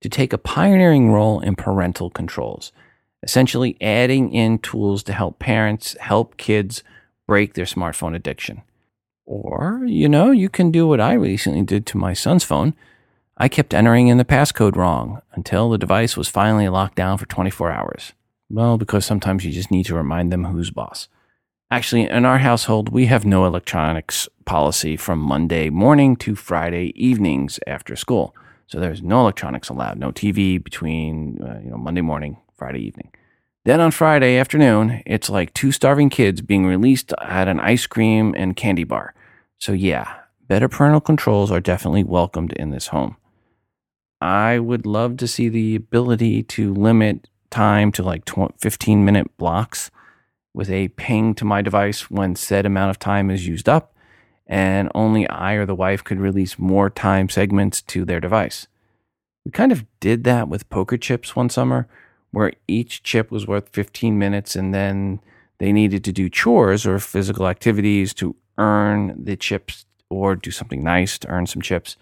to 0.00 0.08
take 0.08 0.32
a 0.32 0.38
pioneering 0.38 1.10
role 1.10 1.40
in 1.40 1.56
parental 1.56 2.10
controls, 2.10 2.72
essentially 3.26 3.76
adding 3.80 4.32
in 4.32 4.56
tools 4.60 5.02
to 5.02 5.12
help 5.12 5.40
parents 5.40 5.96
help 5.98 6.36
kids 6.36 6.84
break 7.26 7.54
their 7.54 7.64
smartphone 7.64 8.14
addiction. 8.14 8.62
Or, 9.24 9.82
you 9.84 10.08
know, 10.08 10.30
you 10.30 10.48
can 10.48 10.70
do 10.70 10.86
what 10.86 11.00
I 11.00 11.14
recently 11.14 11.62
did 11.62 11.86
to 11.86 11.98
my 11.98 12.12
son's 12.12 12.44
phone. 12.44 12.74
I 13.36 13.48
kept 13.48 13.74
entering 13.74 14.06
in 14.06 14.18
the 14.18 14.24
passcode 14.24 14.76
wrong 14.76 15.20
until 15.32 15.68
the 15.68 15.76
device 15.76 16.16
was 16.16 16.28
finally 16.28 16.68
locked 16.68 16.94
down 16.94 17.18
for 17.18 17.26
24 17.26 17.72
hours. 17.72 18.12
Well, 18.48 18.78
because 18.78 19.04
sometimes 19.04 19.44
you 19.44 19.50
just 19.50 19.72
need 19.72 19.86
to 19.86 19.96
remind 19.96 20.32
them 20.32 20.44
who's 20.44 20.70
boss. 20.70 21.08
Actually, 21.68 22.08
in 22.08 22.24
our 22.24 22.38
household, 22.38 22.90
we 22.90 23.06
have 23.06 23.26
no 23.26 23.44
electronics 23.44 24.28
policy 24.44 24.96
from 24.96 25.18
Monday 25.18 25.68
morning 25.68 26.14
to 26.18 26.36
Friday 26.36 26.92
evenings 26.94 27.58
after 27.66 27.96
school. 27.96 28.36
So 28.68 28.78
there's 28.78 29.02
no 29.02 29.22
electronics 29.22 29.68
allowed, 29.68 29.98
no 29.98 30.12
TV 30.12 30.62
between 30.62 31.42
uh, 31.42 31.58
you 31.64 31.70
know 31.70 31.76
Monday 31.76 32.02
morning, 32.02 32.36
Friday 32.56 32.80
evening. 32.80 33.12
Then 33.64 33.80
on 33.80 33.90
Friday 33.90 34.36
afternoon, 34.36 35.02
it's 35.04 35.28
like 35.28 35.52
two 35.52 35.72
starving 35.72 36.08
kids 36.08 36.40
being 36.40 36.66
released 36.66 37.12
at 37.20 37.48
an 37.48 37.60
ice 37.60 37.86
cream 37.86 38.34
and 38.36 38.56
candy 38.56 38.84
bar. 38.84 39.12
So, 39.58 39.72
yeah, 39.72 40.20
better 40.46 40.68
parental 40.68 41.00
controls 41.00 41.50
are 41.50 41.60
definitely 41.60 42.04
welcomed 42.04 42.52
in 42.52 42.70
this 42.70 42.88
home. 42.88 43.16
I 44.20 44.58
would 44.58 44.86
love 44.86 45.16
to 45.18 45.28
see 45.28 45.48
the 45.48 45.76
ability 45.76 46.44
to 46.44 46.72
limit 46.72 47.28
time 47.50 47.92
to 47.92 48.02
like 48.02 48.28
15 48.58 49.04
minute 49.04 49.36
blocks 49.36 49.90
with 50.54 50.70
a 50.70 50.88
ping 50.88 51.34
to 51.34 51.44
my 51.44 51.60
device 51.60 52.10
when 52.10 52.34
said 52.34 52.64
amount 52.64 52.90
of 52.90 52.98
time 52.98 53.30
is 53.30 53.46
used 53.46 53.68
up, 53.68 53.94
and 54.46 54.90
only 54.94 55.28
I 55.28 55.54
or 55.54 55.66
the 55.66 55.74
wife 55.74 56.02
could 56.02 56.18
release 56.18 56.58
more 56.58 56.88
time 56.88 57.28
segments 57.28 57.82
to 57.82 58.04
their 58.04 58.20
device. 58.20 58.66
We 59.44 59.50
kind 59.50 59.70
of 59.70 59.84
did 60.00 60.24
that 60.24 60.48
with 60.48 60.70
poker 60.70 60.96
chips 60.96 61.36
one 61.36 61.50
summer 61.50 61.88
where 62.36 62.52
each 62.68 63.02
chip 63.02 63.30
was 63.30 63.46
worth 63.46 63.70
15 63.70 64.18
minutes 64.18 64.54
and 64.54 64.74
then 64.74 65.18
they 65.56 65.72
needed 65.72 66.04
to 66.04 66.12
do 66.12 66.28
chores 66.28 66.86
or 66.86 66.98
physical 66.98 67.48
activities 67.48 68.12
to 68.12 68.36
earn 68.58 69.16
the 69.24 69.36
chips 69.36 69.86
or 70.10 70.36
do 70.36 70.50
something 70.50 70.84
nice 70.84 71.16
to 71.16 71.26
earn 71.28 71.46
some 71.46 71.62
chips. 71.62 71.96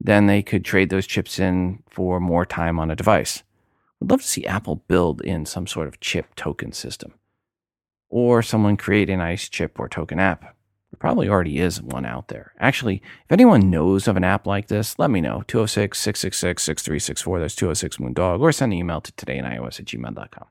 Then 0.00 0.28
they 0.28 0.42
could 0.42 0.64
trade 0.64 0.90
those 0.90 1.08
chips 1.08 1.40
in 1.40 1.82
for 1.90 2.20
more 2.20 2.46
time 2.46 2.78
on 2.78 2.88
a 2.88 2.94
device. 2.94 3.42
I'd 4.00 4.12
love 4.12 4.20
to 4.20 4.28
see 4.28 4.46
Apple 4.46 4.76
build 4.86 5.20
in 5.22 5.44
some 5.44 5.66
sort 5.66 5.88
of 5.88 5.98
chip 5.98 6.36
token 6.36 6.70
system 6.70 7.14
or 8.08 8.42
someone 8.42 8.76
create 8.76 9.10
a 9.10 9.16
nice 9.16 9.48
chip 9.48 9.80
or 9.80 9.88
token 9.88 10.20
app. 10.20 10.54
There 10.94 11.08
probably 11.08 11.28
already 11.28 11.58
is 11.58 11.82
one 11.82 12.06
out 12.06 12.28
there. 12.28 12.52
Actually, 12.60 13.02
if 13.24 13.32
anyone 13.32 13.68
knows 13.68 14.06
of 14.06 14.16
an 14.16 14.22
app 14.22 14.46
like 14.46 14.68
this, 14.68 14.96
let 14.96 15.10
me 15.10 15.20
know. 15.20 15.42
206 15.48 15.98
666 15.98 16.62
6364. 16.62 17.40
That's 17.40 17.56
206 17.56 17.96
Moondog. 17.96 18.40
Or 18.40 18.52
send 18.52 18.72
an 18.72 18.78
email 18.78 19.00
to 19.00 19.10
todayinios 19.10 19.80
at 19.80 19.86
gmail.com. 19.86 20.46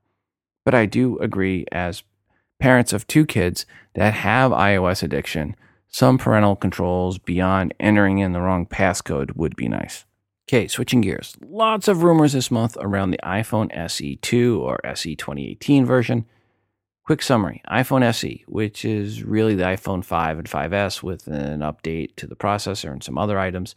But 0.66 0.76
I 0.76 0.86
do 0.86 1.18
agree, 1.20 1.66
as 1.72 2.04
parents 2.60 2.92
of 2.92 3.08
two 3.08 3.26
kids 3.26 3.66
that 3.94 4.16
have 4.16 4.52
iOS 4.52 5.02
addiction, 5.02 5.56
some 5.88 6.18
parental 6.18 6.58
controls 6.58 7.20
beyond 7.20 7.74
entering 7.80 8.18
in 8.18 8.34
the 8.34 8.42
wrong 8.42 8.66
passcode 8.66 9.38
would 9.38 9.56
be 9.56 9.70
nice. 9.70 10.04
Okay, 10.50 10.68
switching 10.68 11.00
gears. 11.00 11.38
Lots 11.40 11.88
of 11.88 12.04
rumors 12.04 12.34
this 12.34 12.52
month 12.52 12.76
around 12.82 13.12
the 13.12 13.20
iPhone 13.24 13.74
SE2 13.74 14.60
or 14.60 14.86
SE 14.88 15.16
2018 15.16 15.86
version. 15.86 16.26
Quick 17.06 17.22
summary 17.22 17.62
iPhone 17.70 18.02
SE, 18.02 18.46
which 18.48 18.86
is 18.86 19.24
really 19.24 19.56
the 19.56 19.66
iPhone 19.66 20.06
5 20.06 20.40
and 20.40 20.48
5S 20.48 21.04
with 21.04 21.28
an 21.28 21.60
update 21.60 22.16
to 22.16 22.26
the 22.26 22.36
processor 22.36 22.94
and 22.94 23.04
some 23.04 23.18
other 23.18 23.38
items, 23.38 23.76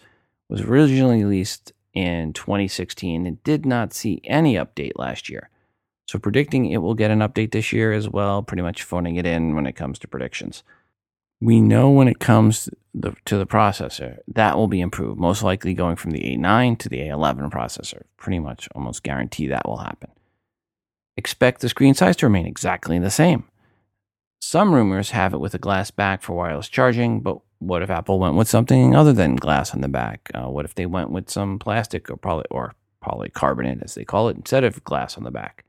was 0.48 0.60
originally 0.60 1.24
released 1.24 1.72
in 1.92 2.32
2016 2.32 3.26
and 3.26 3.42
did 3.42 3.66
not 3.66 3.92
see 3.92 4.20
any 4.22 4.54
update 4.54 4.92
last 4.94 5.28
year. 5.28 5.50
So, 6.06 6.20
predicting 6.20 6.70
it 6.70 6.76
will 6.76 6.94
get 6.94 7.10
an 7.10 7.18
update 7.18 7.50
this 7.50 7.72
year 7.72 7.92
as 7.92 8.08
well, 8.08 8.44
pretty 8.44 8.62
much 8.62 8.84
phoning 8.84 9.16
it 9.16 9.26
in 9.26 9.56
when 9.56 9.66
it 9.66 9.74
comes 9.74 9.98
to 9.98 10.08
predictions. 10.08 10.62
We 11.40 11.60
know 11.60 11.90
when 11.90 12.06
it 12.06 12.20
comes 12.20 12.68
to 12.94 13.38
the 13.38 13.46
processor, 13.46 14.18
that 14.28 14.56
will 14.56 14.68
be 14.68 14.80
improved, 14.80 15.18
most 15.18 15.42
likely 15.42 15.74
going 15.74 15.96
from 15.96 16.12
the 16.12 16.20
A9 16.20 16.78
to 16.78 16.88
the 16.88 17.00
A11 17.00 17.50
processor. 17.50 18.02
Pretty 18.16 18.38
much 18.38 18.68
almost 18.72 19.02
guarantee 19.02 19.48
that 19.48 19.66
will 19.66 19.78
happen 19.78 20.10
expect 21.16 21.60
the 21.60 21.68
screen 21.68 21.94
size 21.94 22.16
to 22.16 22.26
remain 22.26 22.46
exactly 22.46 22.98
the 22.98 23.10
same. 23.10 23.44
Some 24.40 24.74
rumors 24.74 25.10
have 25.10 25.34
it 25.34 25.40
with 25.40 25.54
a 25.54 25.58
glass 25.58 25.90
back 25.90 26.22
for 26.22 26.34
wireless 26.34 26.68
charging, 26.68 27.20
but 27.20 27.38
what 27.58 27.82
if 27.82 27.90
Apple 27.90 28.18
went 28.18 28.36
with 28.36 28.48
something 28.48 28.94
other 28.94 29.12
than 29.12 29.36
glass 29.36 29.74
on 29.74 29.80
the 29.80 29.88
back? 29.88 30.30
Uh, 30.34 30.48
what 30.48 30.64
if 30.64 30.74
they 30.74 30.86
went 30.86 31.10
with 31.10 31.30
some 31.30 31.58
plastic 31.58 32.10
or 32.10 32.16
poly 32.16 32.44
or 32.50 32.74
polycarbonate, 33.02 33.82
as 33.82 33.94
they 33.94 34.04
call 34.04 34.28
it, 34.28 34.36
instead 34.36 34.62
of 34.62 34.84
glass 34.84 35.16
on 35.16 35.24
the 35.24 35.30
back? 35.30 35.64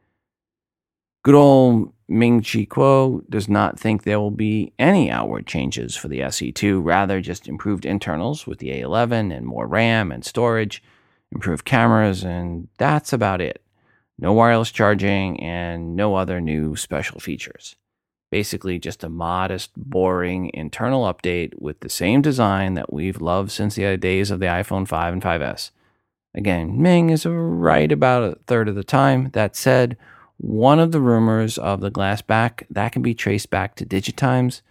Good 1.23 1.36
old 1.36 1.93
Ming 2.07 2.41
Chi 2.41 2.65
Kuo 2.65 3.27
does 3.29 3.49
not 3.49 3.79
think 3.79 4.03
there 4.03 4.19
will 4.19 4.31
be 4.31 4.73
any 4.77 5.10
outward 5.10 5.47
changes 5.47 5.95
for 5.95 6.07
the 6.07 6.19
SE2, 6.19 6.83
rather 6.83 7.19
just 7.19 7.47
improved 7.47 7.86
internals 7.86 8.45
with 8.45 8.60
the 8.60 8.69
A11 8.69 9.36
and 9.36 9.45
more 9.45 9.67
RAM 9.67 10.12
and 10.12 10.23
storage, 10.23 10.83
improved 11.31 11.65
cameras, 11.65 12.23
and 12.23 12.67
that's 12.77 13.12
about 13.12 13.41
it 13.41 13.62
no 14.17 14.34
wireless 14.34 14.71
charging, 14.71 15.39
and 15.41 15.95
no 15.95 16.15
other 16.15 16.41
new 16.41 16.75
special 16.75 17.19
features. 17.19 17.75
Basically, 18.30 18.77
just 18.77 19.03
a 19.03 19.10
modest, 19.10 19.71
boring 19.77 20.51
internal 20.53 21.06
update 21.06 21.53
with 21.60 21.80
the 21.80 21.89
same 21.89 22.21
design 22.21 22.73
that 22.73 22.91
we've 22.91 23.21
loved 23.21 23.51
since 23.51 23.75
the 23.75 23.95
days 23.97 24.32
of 24.32 24.39
the 24.39 24.47
iPhone 24.47 24.88
5 24.88 25.13
and 25.13 25.21
5S. 25.21 25.71
Again, 26.36 26.82
Ming 26.82 27.10
is 27.10 27.25
right 27.25 27.91
about 27.91 28.23
a 28.23 28.38
third 28.45 28.67
of 28.67 28.75
the 28.75 28.84
time. 28.84 29.30
That 29.32 29.56
said, 29.56 29.97
one 30.38 30.80
of 30.80 30.91
the 30.91 31.01
rumors 31.01 31.58
of 31.58 31.82
the 31.82 31.89
glass 31.89 32.21
back 32.21 32.67
that 32.69 32.91
can 32.91 33.01
be 33.01 33.15
traced 33.15 33.49
back 33.49 33.75
to 33.75 33.86
Digitimes, 33.86 34.62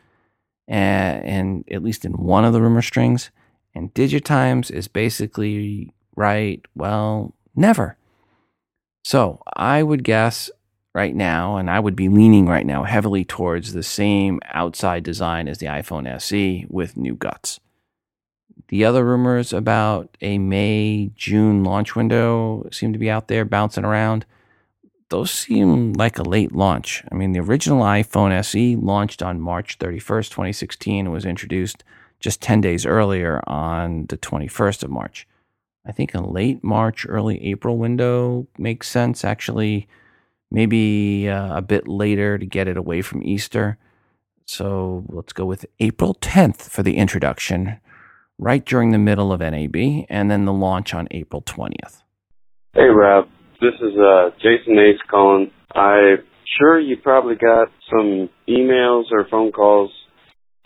and, 0.69 1.25
and 1.25 1.65
at 1.71 1.83
least 1.83 2.05
in 2.05 2.13
one 2.13 2.45
of 2.45 2.53
the 2.53 2.61
rumor 2.61 2.83
strings. 2.83 3.31
And 3.75 3.93
Digitimes 3.95 4.71
is 4.71 4.87
basically 4.87 5.93
right. 6.15 6.65
Well, 6.75 7.35
never. 7.55 7.96
So 9.07 9.41
I 9.55 9.85
would 9.85 10.03
guess 10.03 10.51
right 10.93 11.15
now, 11.15 11.59
and 11.59 11.71
I 11.71 11.79
would 11.79 11.95
be 11.95 12.09
leaning 12.09 12.49
right 12.49 12.67
now 12.67 12.83
heavily 12.83 13.25
towards 13.25 13.73
the 13.73 13.85
same 13.85 14.41
outside 14.47 15.05
design 15.05 15.47
as 15.47 15.59
the 15.59 15.67
iPhone 15.67 16.13
SE 16.17 16.67
with 16.69 16.97
new 16.97 17.15
guts. 17.15 17.61
The 18.67 18.85
other 18.85 19.05
rumors 19.05 19.53
about 19.53 20.17
a 20.21 20.39
May 20.39 21.13
June 21.15 21.63
launch 21.63 21.95
window 21.95 22.69
seem 22.73 22.93
to 22.93 22.99
be 22.99 23.09
out 23.09 23.29
there 23.29 23.45
bouncing 23.45 23.85
around. 23.85 24.27
Those 25.11 25.31
seem 25.31 25.93
like 25.93 26.19
a 26.19 26.25
late 26.25 26.51
launch. 26.51 27.05
I 27.13 27.15
mean, 27.15 27.31
the 27.31 27.39
original 27.39 27.85
iPhone 27.85 28.33
SE 28.33 28.75
launched 28.75 29.23
on 29.23 29.41
March 29.41 29.79
31st, 29.79 30.31
2016, 30.31 31.07
and 31.07 31.13
was 31.13 31.25
introduced 31.25 31.85
just 32.19 32.43
10 32.43 32.61
days 32.61 32.85
earlier 32.85 33.41
on 33.47 34.07
the 34.07 34.19
21st 34.19 34.83
of 34.83 34.91
March. 34.91 35.29
I 35.87 35.93
think 35.93 36.15
a 36.15 36.21
late 36.21 36.65
March, 36.65 37.07
early 37.09 37.43
April 37.45 37.79
window 37.79 38.47
makes 38.59 38.89
sense. 38.89 39.25
Actually, 39.25 39.89
maybe 40.51 41.29
uh, 41.29 41.59
a 41.59 41.63
bit 41.63 41.87
later 41.87 42.39
to 42.39 42.47
get 42.47 42.67
it 42.67 42.77
away 42.77 43.03
from 43.03 43.23
Easter. 43.23 43.79
So 44.47 45.05
let's 45.09 45.33
go 45.33 45.45
with 45.45 45.67
April 45.81 46.15
10th 46.15 46.63
for 46.63 46.83
the 46.83 46.97
introduction, 46.97 47.81
right 48.39 48.65
during 48.65 48.91
the 48.91 48.99
middle 48.99 49.33
of 49.33 49.41
NAB, 49.41 50.07
and 50.09 50.31
then 50.31 50.45
the 50.45 50.53
launch 50.53 50.95
on 50.95 51.09
April 51.11 51.43
20th. 51.43 52.03
Hey, 52.75 52.89
Rob. 52.89 53.29
This 53.61 53.75
is 53.81 53.97
uh, 53.97 54.31
Jason 54.37 54.79
Ace 54.79 55.01
calling. 55.11 55.51
I'm 55.75 56.19
sure 56.59 56.79
you 56.79 56.97
probably 57.03 57.37
got 57.37 57.69
some 57.91 58.29
emails 58.49 59.05
or 59.11 59.27
phone 59.31 59.51
calls 59.51 59.91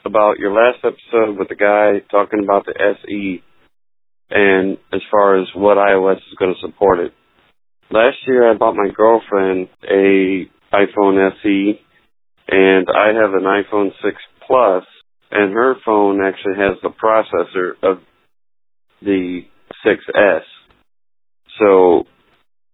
about 0.05 0.39
your 0.39 0.53
last 0.53 0.79
episode 0.85 1.39
with 1.39 1.49
the 1.49 1.55
guy 1.55 2.05
talking 2.11 2.43
about 2.43 2.67
the 2.67 2.75
SE 2.75 3.43
and 4.31 4.79
as 4.93 5.01
far 5.11 5.41
as 5.41 5.49
what 5.55 5.77
iOS 5.77 6.17
is 6.17 6.37
going 6.39 6.55
to 6.55 6.61
support 6.61 7.01
it. 7.01 7.13
Last 7.91 8.17
year 8.27 8.51
I 8.51 8.57
bought 8.57 8.77
my 8.77 8.89
girlfriend 8.95 9.69
a 9.83 10.47
iPhone 10.73 11.31
SE 11.43 11.81
and 12.49 12.87
I 12.89 13.09
have 13.09 13.35
an 13.35 13.43
iPhone 13.43 13.91
6 14.03 14.17
Plus 14.47 14.85
and 15.33 15.53
her 15.53 15.75
phone 15.85 16.21
actually 16.25 16.55
has 16.57 16.77
the 16.83 16.91
processor 16.91 17.73
of 17.83 17.99
the 19.03 19.41
6S. 19.85 20.41
So 21.59 22.05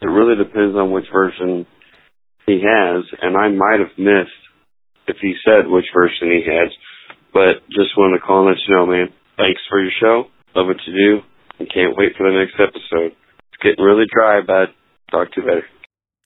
it 0.03 0.07
really 0.07 0.37
depends 0.37 0.77
on 0.77 0.91
which 0.91 1.07
version 1.13 1.67
he 2.47 2.63
has 2.63 3.05
and 3.23 3.37
I 3.37 3.49
might 3.49 3.81
have 3.81 3.99
missed 3.99 4.31
if 5.09 5.17
he 5.23 5.35
said 5.45 5.69
which 5.69 5.87
version 5.95 6.29
he 6.31 6.45
has, 6.47 6.73
but 7.33 7.65
just 7.71 7.97
wanted 7.97 8.19
to 8.19 8.27
call 8.27 8.47
and 8.47 8.49
let 8.49 8.59
you 8.69 8.75
know, 8.75 8.87
man. 8.87 9.09
Thanks 9.37 9.61
for 9.71 9.81
your 9.81 9.93
show. 10.01 10.25
Love 10.55 10.67
what 10.67 10.77
you 10.87 10.93
do 10.93 11.23
I 11.61 11.65
can't 11.65 11.97
wait 11.97 12.13
for 12.17 12.31
the 12.31 12.37
next 12.37 12.55
episode. 12.61 13.13
It's 13.53 13.63
getting 13.63 13.85
really 13.85 14.07
dry, 14.13 14.41
but 14.47 14.75
talk 15.11 15.33
to 15.33 15.41
you 15.41 15.47
later. 15.47 15.67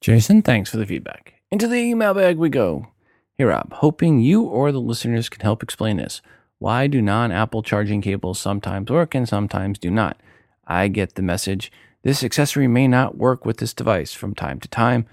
Jason, 0.01 0.43
thanks 0.43 0.71
for 0.71 0.77
the 0.77 0.87
feedback. 0.87 1.35
Into 1.51 1.69
the 1.69 1.77
email 1.77 2.15
bag 2.15 2.37
we 2.37 2.49
go. 2.49 2.89
Here, 3.37 3.49
Rob, 3.49 3.73
hoping 3.75 4.21
you 4.21 4.43
or 4.43 4.73
the 4.73 4.81
listeners 4.81 5.29
can 5.29 5.41
help 5.41 5.63
explain 5.63 5.97
this. 5.97 6.21
Why 6.59 6.87
do 6.87 7.01
non 7.01 7.33
Apple 7.33 7.63
charging 7.63 8.03
cables 8.03 8.39
sometimes 8.39 8.91
work 8.91 9.15
and 9.15 9.29
sometimes 9.29 9.79
do 9.79 9.91
not? 9.91 10.21
I 10.67 10.89
get 10.89 11.15
the 11.15 11.23
message. 11.23 11.73
This 12.03 12.23
accessory 12.23 12.69
may 12.69 12.87
not 12.87 13.17
work 13.17 13.45
with 13.45 13.59
this 13.59 13.75
device 13.75 14.13
from 14.13 14.35
time 14.35 14.61
to 14.61 14.69
time. 14.69 15.07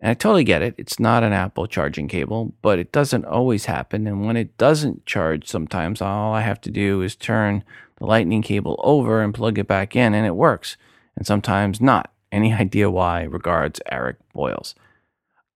And 0.00 0.10
I 0.10 0.14
totally 0.14 0.44
get 0.44 0.62
it. 0.62 0.74
It's 0.76 1.00
not 1.00 1.22
an 1.22 1.32
Apple 1.32 1.66
charging 1.66 2.08
cable, 2.08 2.54
but 2.60 2.78
it 2.78 2.92
doesn't 2.92 3.24
always 3.24 3.66
happen. 3.66 4.06
And 4.06 4.26
when 4.26 4.36
it 4.36 4.56
doesn't 4.58 5.06
charge, 5.06 5.48
sometimes 5.48 6.02
all 6.02 6.34
I 6.34 6.42
have 6.42 6.60
to 6.62 6.70
do 6.70 7.02
is 7.02 7.16
turn 7.16 7.64
the 7.98 8.06
lightning 8.06 8.42
cable 8.42 8.80
over 8.84 9.22
and 9.22 9.34
plug 9.34 9.58
it 9.58 9.66
back 9.66 9.96
in, 9.96 10.14
and 10.14 10.26
it 10.26 10.36
works. 10.36 10.76
And 11.16 11.26
sometimes 11.26 11.80
not. 11.80 12.12
Any 12.30 12.52
idea 12.64 12.90
why? 12.90 13.22
Regards, 13.22 13.80
Eric 13.90 14.16
Boyles. 14.34 14.74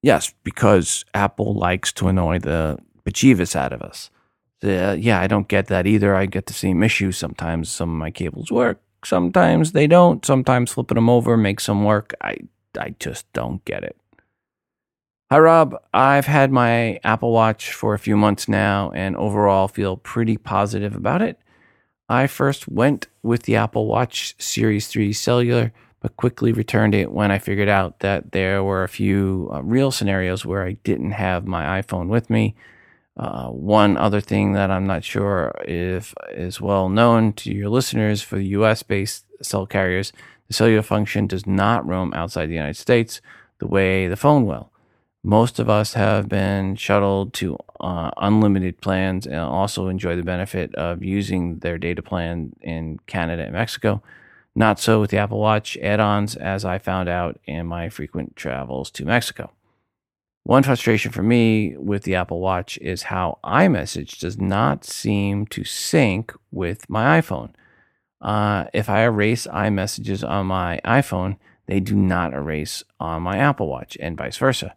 Yes, 0.03 0.33
because 0.45 1.05
Apple 1.13 1.55
likes 1.55 1.93
to 1.95 2.09
annoy 2.09 2.39
the 2.39 2.79
bejeebus 3.05 3.55
out 3.55 3.73
of 3.73 3.83
us. 3.83 4.11
Yeah, 4.63 5.21
I 5.21 5.27
don't 5.27 5.49
get 5.49 5.69
that 5.69 5.87
either. 5.87 6.15
I 6.15 6.27
get 6.27 6.47
the 6.47 6.53
same 6.53 6.83
issue. 6.83 7.13
Sometimes 7.13 7.71
some 7.71 7.91
of 7.91 7.97
my 7.97 8.11
cables 8.11 8.51
work, 8.51 8.81
sometimes 9.05 9.73
they 9.73 9.87
don't. 9.87 10.25
Sometimes 10.25 10.73
flipping 10.73 10.97
them 10.97 11.09
over 11.09 11.37
makes 11.37 11.67
them 11.67 11.85
work. 11.85 12.15
I, 12.21 12.37
I 12.79 12.95
just 12.99 13.31
don't 13.33 13.65
get 13.65 13.85
it. 13.85 13.97
Hi, 15.31 15.39
Rob. 15.39 15.77
I've 15.95 16.27
had 16.27 16.51
my 16.51 16.99
Apple 17.05 17.33
Watch 17.33 17.73
for 17.73 17.95
a 17.95 17.99
few 17.99 18.17
months 18.17 18.49
now 18.49 18.91
and 18.91 19.17
overall 19.17 19.69
feel 19.69 19.97
pretty 19.97 20.37
positive 20.37 20.95
about 20.97 21.23
it. 21.23 21.39
I 22.11 22.27
first 22.27 22.67
went 22.67 23.07
with 23.23 23.45
the 23.45 23.55
Apple 23.55 23.87
Watch 23.87 24.35
Series 24.37 24.89
3 24.89 25.13
cellular, 25.13 25.73
but 26.01 26.17
quickly 26.17 26.51
returned 26.51 26.93
it 26.93 27.13
when 27.13 27.31
I 27.31 27.39
figured 27.39 27.69
out 27.69 28.01
that 28.01 28.33
there 28.33 28.65
were 28.65 28.83
a 28.83 28.89
few 28.89 29.49
uh, 29.53 29.63
real 29.63 29.93
scenarios 29.93 30.45
where 30.45 30.65
I 30.67 30.73
didn't 30.83 31.13
have 31.13 31.47
my 31.47 31.81
iPhone 31.81 32.09
with 32.09 32.29
me. 32.29 32.57
Uh, 33.17 33.51
one 33.51 33.97
other 33.97 34.21
thing 34.21 34.55
that 34.55 34.73
I'm 34.73 34.89
not 34.89 35.05
sure 35.05 35.55
if 35.65 36.13
is 36.31 36.61
well 36.61 36.89
known 36.89 37.33
to 37.35 37.53
your 37.53 37.69
listeners 37.69 38.23
for 38.23 38.39
the 38.39 38.49
US 38.59 38.83
based 38.83 39.27
cell 39.41 39.65
carriers, 39.65 40.13
the 40.49 40.55
cellular 40.55 40.83
function 40.83 41.29
does 41.29 41.47
not 41.47 41.87
roam 41.87 42.13
outside 42.13 42.47
the 42.47 42.55
United 42.55 42.77
States 42.77 43.21
the 43.61 43.69
way 43.69 44.09
the 44.09 44.17
phone 44.17 44.47
will. 44.47 44.73
Most 45.23 45.59
of 45.59 45.69
us 45.69 45.93
have 45.95 46.31
been 46.31 46.77
shuttled 46.77 47.35
to 47.35 47.59
uh, 47.79 48.11
unlimited 48.17 48.81
plans 48.81 49.27
and 49.27 49.37
also 49.37 49.89
enjoy 49.89 50.17
the 50.17 50.23
benefit 50.23 50.75
of 50.77 51.05
using 51.05 51.59
their 51.59 51.77
data 51.77 52.01
plan 52.01 52.55
in 52.63 52.99
Canada 53.07 53.43
and 53.43 53.53
Mexico. 53.53 54.03
Not 54.55 54.81
so 54.81 54.99
with 55.01 55.11
the 55.11 55.19
Apple 55.19 55.39
Watch 55.39 55.77
add 55.79 56.01
ons, 56.01 56.37
as 56.37 56.65
I 56.65 56.79
found 56.79 57.09
out 57.09 57.39
in 57.45 57.67
my 57.67 57.91
frequent 57.91 58.35
travels 58.35 58.91
to 58.93 59.05
Mexico. 59.05 59.53
One 60.45 60.63
frustration 60.63 61.13
for 61.13 61.23
me 61.23 61.77
with 61.77 62.05
the 62.05 62.15
Apple 62.15 62.41
Watch 62.41 62.79
is 62.79 63.05
how 63.05 63.39
iMessage 63.45 64.19
does 64.21 64.39
not 64.39 64.85
seem 64.85 65.47
to 65.49 65.65
sync 65.65 66.33
with 66.51 66.89
my 66.89 67.21
iPhone. 67.21 67.53
Uh, 68.23 68.65
if 68.73 68.89
I 68.89 69.03
erase 69.03 69.47
iMessages 69.47 70.27
on 70.27 70.47
my 70.47 70.81
iPhone, 70.83 71.37
they 71.67 71.79
do 71.79 71.95
not 71.95 72.33
erase 72.33 72.83
on 72.99 73.23
my 73.23 73.37
Apple 73.37 73.69
Watch, 73.69 73.99
and 74.01 74.17
vice 74.17 74.39
versa. 74.39 74.75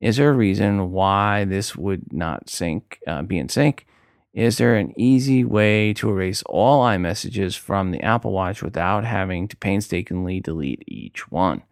Is 0.00 0.16
there 0.16 0.30
a 0.30 0.34
reason 0.34 0.92
why 0.92 1.44
this 1.44 1.74
would 1.74 2.12
not 2.12 2.50
sync, 2.50 3.00
uh, 3.06 3.22
be 3.22 3.38
in 3.38 3.48
sync? 3.48 3.86
Is 4.34 4.58
there 4.58 4.76
an 4.76 4.92
easy 5.00 5.44
way 5.44 5.94
to 5.94 6.10
erase 6.10 6.42
all 6.44 6.84
iMessages 6.84 7.58
from 7.58 7.90
the 7.90 8.02
Apple 8.02 8.32
Watch 8.32 8.62
without 8.62 9.04
having 9.04 9.48
to 9.48 9.56
painstakingly 9.56 10.40
delete 10.40 10.84
each 10.86 11.30
one? 11.30 11.62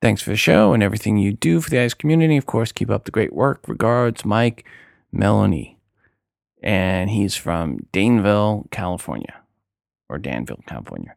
Thanks 0.00 0.22
for 0.22 0.30
the 0.30 0.36
show 0.36 0.72
and 0.72 0.82
everything 0.82 1.18
you 1.18 1.32
do 1.32 1.60
for 1.60 1.68
the 1.68 1.76
iOS 1.76 1.96
community. 1.96 2.38
Of 2.38 2.46
course, 2.46 2.72
keep 2.72 2.90
up 2.90 3.04
the 3.04 3.10
great 3.10 3.34
work. 3.34 3.68
Regards, 3.68 4.24
Mike 4.24 4.66
Melanie. 5.12 5.78
And 6.62 7.10
he's 7.10 7.36
from 7.36 7.86
Danville, 7.92 8.66
California, 8.70 9.42
or 10.08 10.18
Danville, 10.18 10.64
California. 10.66 11.14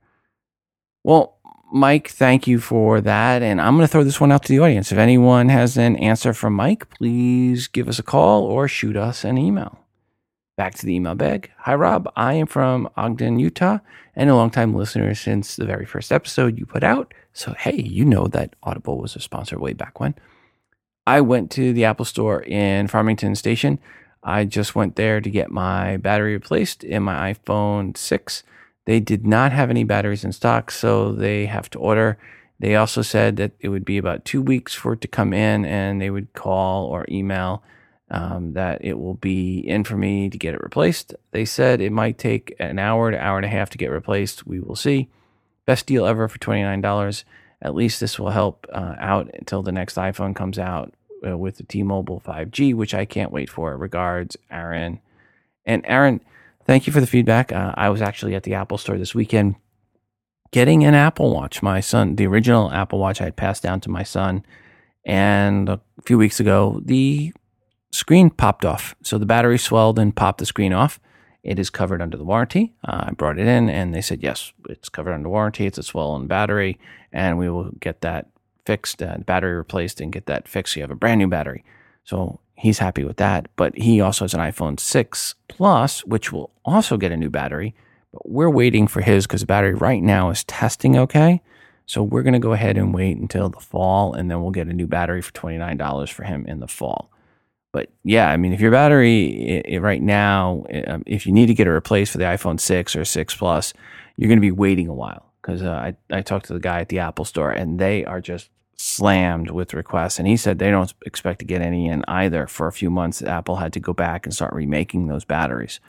Well, 1.03 1.38
Mike, 1.71 2.09
thank 2.09 2.47
you 2.47 2.59
for 2.59 2.99
that. 3.01 3.43
And 3.43 3.61
I'm 3.61 3.75
going 3.75 3.83
to 3.85 3.91
throw 3.91 4.03
this 4.03 4.19
one 4.19 4.31
out 4.31 4.43
to 4.43 4.49
the 4.49 4.59
audience. 4.59 4.91
If 4.91 4.97
anyone 4.97 5.49
has 5.49 5.77
an 5.77 5.95
answer 5.97 6.33
from 6.33 6.53
Mike, 6.53 6.89
please 6.89 7.67
give 7.67 7.87
us 7.87 7.99
a 7.99 8.03
call 8.03 8.43
or 8.43 8.67
shoot 8.67 8.97
us 8.97 9.23
an 9.23 9.37
email. 9.37 9.79
Back 10.57 10.75
to 10.75 10.85
the 10.85 10.95
email 10.95 11.15
bag. 11.15 11.51
Hi, 11.59 11.75
Rob. 11.75 12.11
I 12.15 12.33
am 12.33 12.47
from 12.47 12.89
Ogden, 12.97 13.39
Utah, 13.39 13.79
and 14.15 14.29
a 14.29 14.35
longtime 14.35 14.73
listener 14.73 15.13
since 15.13 15.55
the 15.55 15.65
very 15.65 15.85
first 15.85 16.11
episode 16.11 16.57
you 16.57 16.65
put 16.65 16.83
out. 16.83 17.13
So, 17.33 17.53
hey, 17.57 17.81
you 17.81 18.03
know 18.03 18.27
that 18.27 18.55
Audible 18.63 18.99
was 18.99 19.15
a 19.15 19.21
sponsor 19.21 19.59
way 19.59 19.73
back 19.73 19.99
when. 19.99 20.15
I 21.05 21.21
went 21.21 21.51
to 21.51 21.71
the 21.71 21.85
Apple 21.85 22.05
Store 22.05 22.41
in 22.41 22.87
Farmington 22.87 23.35
Station. 23.35 23.79
I 24.23 24.43
just 24.43 24.75
went 24.75 24.95
there 24.95 25.21
to 25.21 25.29
get 25.29 25.51
my 25.51 25.97
battery 25.97 26.33
replaced 26.33 26.83
in 26.83 27.03
my 27.03 27.33
iPhone 27.33 27.95
6 27.95 28.43
they 28.89 28.99
did 28.99 29.27
not 29.27 29.51
have 29.51 29.69
any 29.69 29.83
batteries 29.83 30.25
in 30.25 30.31
stock, 30.31 30.71
so 30.71 31.11
they 31.11 31.45
have 31.45 31.69
to 31.69 31.77
order. 31.77 32.17
They 32.59 32.75
also 32.75 33.03
said 33.03 33.37
that 33.37 33.51
it 33.59 33.69
would 33.69 33.85
be 33.85 33.99
about 33.99 34.25
two 34.25 34.41
weeks 34.41 34.73
for 34.73 34.93
it 34.93 35.01
to 35.01 35.07
come 35.07 35.31
in, 35.31 35.63
and 35.63 36.01
they 36.01 36.09
would 36.09 36.33
call 36.33 36.87
or 36.87 37.05
email 37.07 37.61
um, 38.09 38.53
that 38.53 38.83
it 38.83 38.97
will 38.97 39.13
be 39.13 39.59
in 39.59 39.83
for 39.83 39.95
me 39.95 40.27
to 40.27 40.39
get 40.39 40.55
it 40.55 40.63
replaced. 40.63 41.13
They 41.29 41.45
said 41.45 41.81
it 41.81 41.91
might 41.91 42.17
take 42.17 42.55
an 42.57 42.79
hour 42.79 43.11
to 43.11 43.23
hour 43.23 43.37
and 43.37 43.45
a 43.45 43.49
half 43.49 43.69
to 43.69 43.77
get 43.77 43.91
replaced. 43.91 44.47
We 44.47 44.59
will 44.59 44.75
see. 44.75 45.07
Best 45.67 45.85
deal 45.85 46.07
ever 46.07 46.27
for 46.27 46.39
$29. 46.39 47.23
At 47.61 47.75
least 47.75 47.99
this 47.99 48.17
will 48.17 48.31
help 48.31 48.65
uh, 48.73 48.95
out 48.97 49.29
until 49.35 49.61
the 49.61 49.71
next 49.71 49.97
iPhone 49.97 50.35
comes 50.35 50.57
out 50.57 50.95
uh, 51.23 51.37
with 51.37 51.57
the 51.57 51.63
T 51.63 51.83
Mobile 51.83 52.23
5G, 52.25 52.73
which 52.73 52.95
I 52.95 53.05
can't 53.05 53.31
wait 53.31 53.51
for. 53.51 53.77
Regards, 53.77 54.35
Aaron. 54.49 54.99
And 55.63 55.85
Aaron, 55.85 56.21
thank 56.69 56.85
you 56.85 56.93
for 56.93 57.01
the 57.01 57.07
feedback. 57.07 57.51
Uh, 57.51 57.73
I 57.75 57.89
was 57.89 57.99
actually 57.99 58.35
at 58.35 58.43
the 58.43 58.53
Apple 58.53 58.77
store 58.77 58.99
this 58.99 59.15
weekend 59.15 59.55
getting 60.51 60.83
an 60.83 60.93
Apple 60.93 61.33
Watch. 61.33 61.63
My 61.63 61.79
son, 61.79 62.15
the 62.15 62.27
original 62.27 62.71
Apple 62.71 62.99
Watch 62.99 63.21
I 63.21 63.23
had 63.25 63.35
passed 63.35 63.63
down 63.63 63.81
to 63.81 63.89
my 63.89 64.03
son. 64.03 64.45
And 65.03 65.67
a 65.67 65.81
few 66.05 66.19
weeks 66.19 66.39
ago, 66.39 66.79
the 66.85 67.33
screen 67.89 68.29
popped 68.29 68.65
off. 68.65 68.95
So 69.01 69.17
the 69.17 69.25
battery 69.25 69.57
swelled 69.57 69.97
and 69.97 70.15
popped 70.15 70.37
the 70.37 70.45
screen 70.45 70.71
off. 70.71 70.99
It 71.41 71.57
is 71.57 71.71
covered 71.71 72.03
under 72.03 72.17
the 72.17 72.23
warranty. 72.23 72.75
Uh, 72.87 73.05
I 73.07 73.11
brought 73.13 73.39
it 73.39 73.47
in 73.47 73.67
and 73.67 73.91
they 73.91 74.01
said, 74.01 74.21
yes, 74.21 74.53
it's 74.69 74.89
covered 74.89 75.13
under 75.13 75.29
warranty. 75.29 75.65
It's 75.65 75.79
a 75.79 75.83
swollen 75.83 76.27
battery 76.27 76.77
and 77.11 77.39
we 77.39 77.49
will 77.49 77.71
get 77.79 78.01
that 78.01 78.27
fixed, 78.67 79.01
uh, 79.01 79.17
battery 79.25 79.55
replaced 79.55 80.01
and 80.01 80.13
get 80.13 80.27
that 80.27 80.47
fixed. 80.47 80.75
So 80.75 80.81
you 80.81 80.83
have 80.83 80.91
a 80.91 80.95
brand 80.95 81.17
new 81.17 81.27
battery. 81.27 81.63
So 82.03 82.39
he's 82.59 82.79
happy 82.79 83.03
with 83.03 83.17
that. 83.17 83.47
But 83.55 83.77
he 83.77 84.01
also 84.01 84.25
has 84.25 84.33
an 84.33 84.41
iPhone 84.41 84.79
6 84.79 85.35
Plus, 85.47 86.05
which 86.05 86.31
will 86.31 86.51
also 86.63 86.97
get 86.97 87.11
a 87.11 87.17
new 87.17 87.29
battery. 87.29 87.73
But 88.11 88.29
we're 88.29 88.49
waiting 88.49 88.87
for 88.87 89.01
his 89.01 89.25
because 89.25 89.41
the 89.41 89.47
battery 89.47 89.73
right 89.73 90.01
now 90.01 90.29
is 90.29 90.43
testing 90.43 90.97
okay. 90.97 91.41
So 91.85 92.03
we're 92.03 92.23
going 92.23 92.33
to 92.33 92.39
go 92.39 92.53
ahead 92.53 92.77
and 92.77 92.93
wait 92.93 93.17
until 93.17 93.49
the 93.49 93.59
fall, 93.59 94.13
and 94.13 94.29
then 94.29 94.41
we'll 94.41 94.51
get 94.51 94.67
a 94.67 94.73
new 94.73 94.85
battery 94.85 95.21
for 95.21 95.31
$29 95.31 96.11
for 96.11 96.23
him 96.23 96.45
in 96.45 96.59
the 96.59 96.67
fall. 96.67 97.09
But 97.71 97.89
yeah, 98.03 98.29
I 98.29 98.37
mean, 98.37 98.53
if 98.53 98.61
your 98.61 98.71
battery 98.71 99.25
it, 99.25 99.65
it 99.67 99.79
right 99.81 100.01
now, 100.01 100.65
um, 100.87 101.03
if 101.05 101.25
you 101.25 101.33
need 101.33 101.47
to 101.47 101.53
get 101.53 101.67
it 101.67 101.71
replaced 101.71 102.11
for 102.11 102.17
the 102.19 102.25
iPhone 102.25 102.59
6 102.59 102.95
or 102.95 103.05
6 103.05 103.35
Plus, 103.35 103.73
you're 104.17 104.27
going 104.27 104.37
to 104.37 104.41
be 104.41 104.51
waiting 104.51 104.87
a 104.87 104.93
while. 104.93 105.25
Because 105.41 105.63
uh, 105.63 105.71
I, 105.71 105.95
I 106.11 106.21
talked 106.21 106.45
to 106.47 106.53
the 106.53 106.59
guy 106.59 106.81
at 106.81 106.89
the 106.89 106.99
Apple 106.99 107.25
store, 107.25 107.51
and 107.51 107.79
they 107.79 108.05
are 108.05 108.21
just 108.21 108.49
slammed 108.81 109.51
with 109.51 109.73
requests. 109.73 110.19
And 110.19 110.27
he 110.27 110.37
said 110.37 110.57
they 110.57 110.71
don't 110.71 110.93
expect 111.05 111.39
to 111.39 111.45
get 111.45 111.61
any 111.61 111.87
in 111.89 112.05
either 112.07 112.47
for 112.47 112.67
a 112.67 112.71
few 112.71 112.89
months. 112.89 113.21
Apple 113.21 113.57
had 113.57 113.73
to 113.73 113.79
go 113.81 113.91
back 113.91 114.25
and 114.25 114.33
start 114.33 114.53
remaking 114.53 115.07
those 115.07 115.25
batteries. 115.25 115.81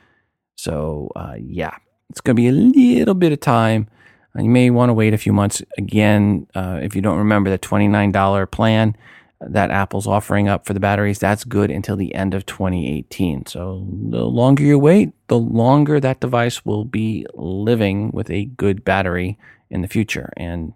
So, 0.57 1.13
uh, 1.15 1.37
yeah, 1.39 1.77
it's 2.11 2.21
going 2.21 2.35
to 2.35 2.43
be 2.43 2.49
a 2.49 2.53
little 2.53 3.15
bit 3.15 3.31
of 3.31 3.39
time. 3.39 3.89
Uh, 4.37 4.43
you 4.43 4.51
may 4.51 4.71
want 4.71 4.91
to 4.91 4.95
wait 4.95 5.15
a 5.15 5.19
few 5.19 5.33
months. 5.33 5.63
Again, 5.79 6.49
uh, 6.57 6.81
if 6.83 6.97
you 6.97 7.01
don't 7.01 7.19
remember 7.19 7.49
the 7.49 7.61
$29 7.61 8.51
plan 8.51 8.97
that 9.41 9.71
Apple's 9.71 10.09
offering 10.09 10.49
up 10.49 10.67
for 10.67 10.75
the 10.75 10.81
batteries, 10.81 11.21
that's 11.21 11.45
good 11.45 11.71
until 11.71 11.95
the 11.95 12.13
end 12.13 12.35
of 12.35 12.45
2018. 12.45 13.47
So 13.47 13.87
the 13.89 14.25
longer 14.25 14.65
you 14.65 14.81
wait, 14.81 15.13
the 15.29 15.39
longer 15.39 16.01
that 16.01 16.19
device 16.19 16.67
will 16.67 16.85
be 16.85 17.25
living 17.35 18.11
with 18.11 18.31
a 18.31 18.47
good 18.47 18.85
battery 18.85 19.39
in 19.71 19.81
the 19.81 19.89
future. 19.89 20.33
And 20.37 20.75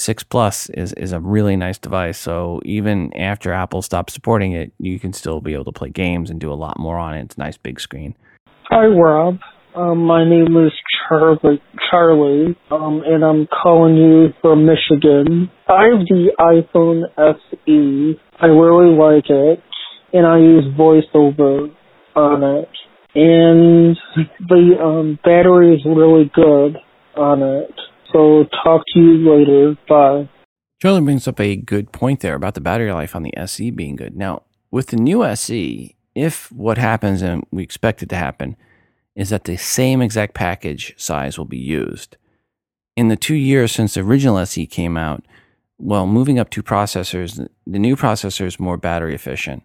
6 0.00 0.22
Plus 0.24 0.68
is, 0.70 0.92
is 0.94 1.12
a 1.12 1.20
really 1.20 1.56
nice 1.56 1.78
device. 1.78 2.18
So 2.18 2.60
even 2.64 3.14
after 3.16 3.52
Apple 3.52 3.82
stops 3.82 4.12
supporting 4.12 4.52
it, 4.52 4.72
you 4.78 4.98
can 4.98 5.12
still 5.12 5.40
be 5.40 5.54
able 5.54 5.64
to 5.64 5.72
play 5.72 5.90
games 5.90 6.30
and 6.30 6.40
do 6.40 6.52
a 6.52 6.54
lot 6.54 6.78
more 6.78 6.98
on 6.98 7.14
it. 7.14 7.24
It's 7.24 7.36
a 7.36 7.40
nice 7.40 7.56
big 7.56 7.80
screen. 7.80 8.16
Hi, 8.70 8.86
Rob. 8.86 9.38
Um, 9.76 9.98
my 10.06 10.24
name 10.24 10.56
is 10.56 10.72
Charlie, 11.06 11.62
Charlie, 11.90 12.56
um, 12.70 13.02
and 13.04 13.22
I'm 13.22 13.46
calling 13.46 13.94
you 13.96 14.28
from 14.40 14.64
Michigan. 14.64 15.50
I 15.68 15.84
have 15.84 16.06
the 16.08 16.30
iPhone 16.40 17.02
SE. 17.18 18.20
I 18.40 18.46
really 18.46 18.96
like 18.96 19.28
it, 19.28 19.62
and 20.14 20.26
I 20.26 20.38
use 20.38 20.64
VoiceOver 20.78 21.74
on 22.14 22.42
it. 22.42 22.68
And 23.14 23.96
the 24.48 24.82
um, 24.82 25.18
battery 25.22 25.74
is 25.74 25.82
really 25.84 26.30
good 26.34 26.78
on 27.16 27.42
it. 27.42 27.74
So 28.12 28.44
talk 28.64 28.82
to 28.94 29.00
you 29.00 29.30
later. 29.30 29.78
Bye. 29.88 30.28
Charlie 30.80 31.00
brings 31.00 31.26
up 31.26 31.40
a 31.40 31.56
good 31.56 31.92
point 31.92 32.20
there 32.20 32.34
about 32.34 32.54
the 32.54 32.60
battery 32.60 32.92
life 32.92 33.16
on 33.16 33.22
the 33.22 33.36
SE 33.36 33.70
being 33.70 33.96
good. 33.96 34.16
Now, 34.16 34.42
with 34.70 34.88
the 34.88 34.96
new 34.96 35.24
SE, 35.24 35.96
if 36.14 36.50
what 36.52 36.78
happens 36.78 37.22
and 37.22 37.44
we 37.50 37.62
expect 37.62 38.02
it 38.02 38.08
to 38.10 38.16
happen 38.16 38.56
is 39.14 39.30
that 39.30 39.44
the 39.44 39.56
same 39.56 40.02
exact 40.02 40.34
package 40.34 40.94
size 40.96 41.38
will 41.38 41.46
be 41.46 41.58
used. 41.58 42.16
In 42.96 43.08
the 43.08 43.16
two 43.16 43.34
years 43.34 43.72
since 43.72 43.94
the 43.94 44.00
original 44.00 44.38
SE 44.38 44.66
came 44.66 44.96
out, 44.96 45.24
well, 45.78 46.06
moving 46.06 46.38
up 46.38 46.50
two 46.50 46.62
processors, 46.62 47.46
the 47.66 47.78
new 47.78 47.96
processor 47.96 48.46
is 48.46 48.60
more 48.60 48.76
battery 48.76 49.14
efficient. 49.14 49.62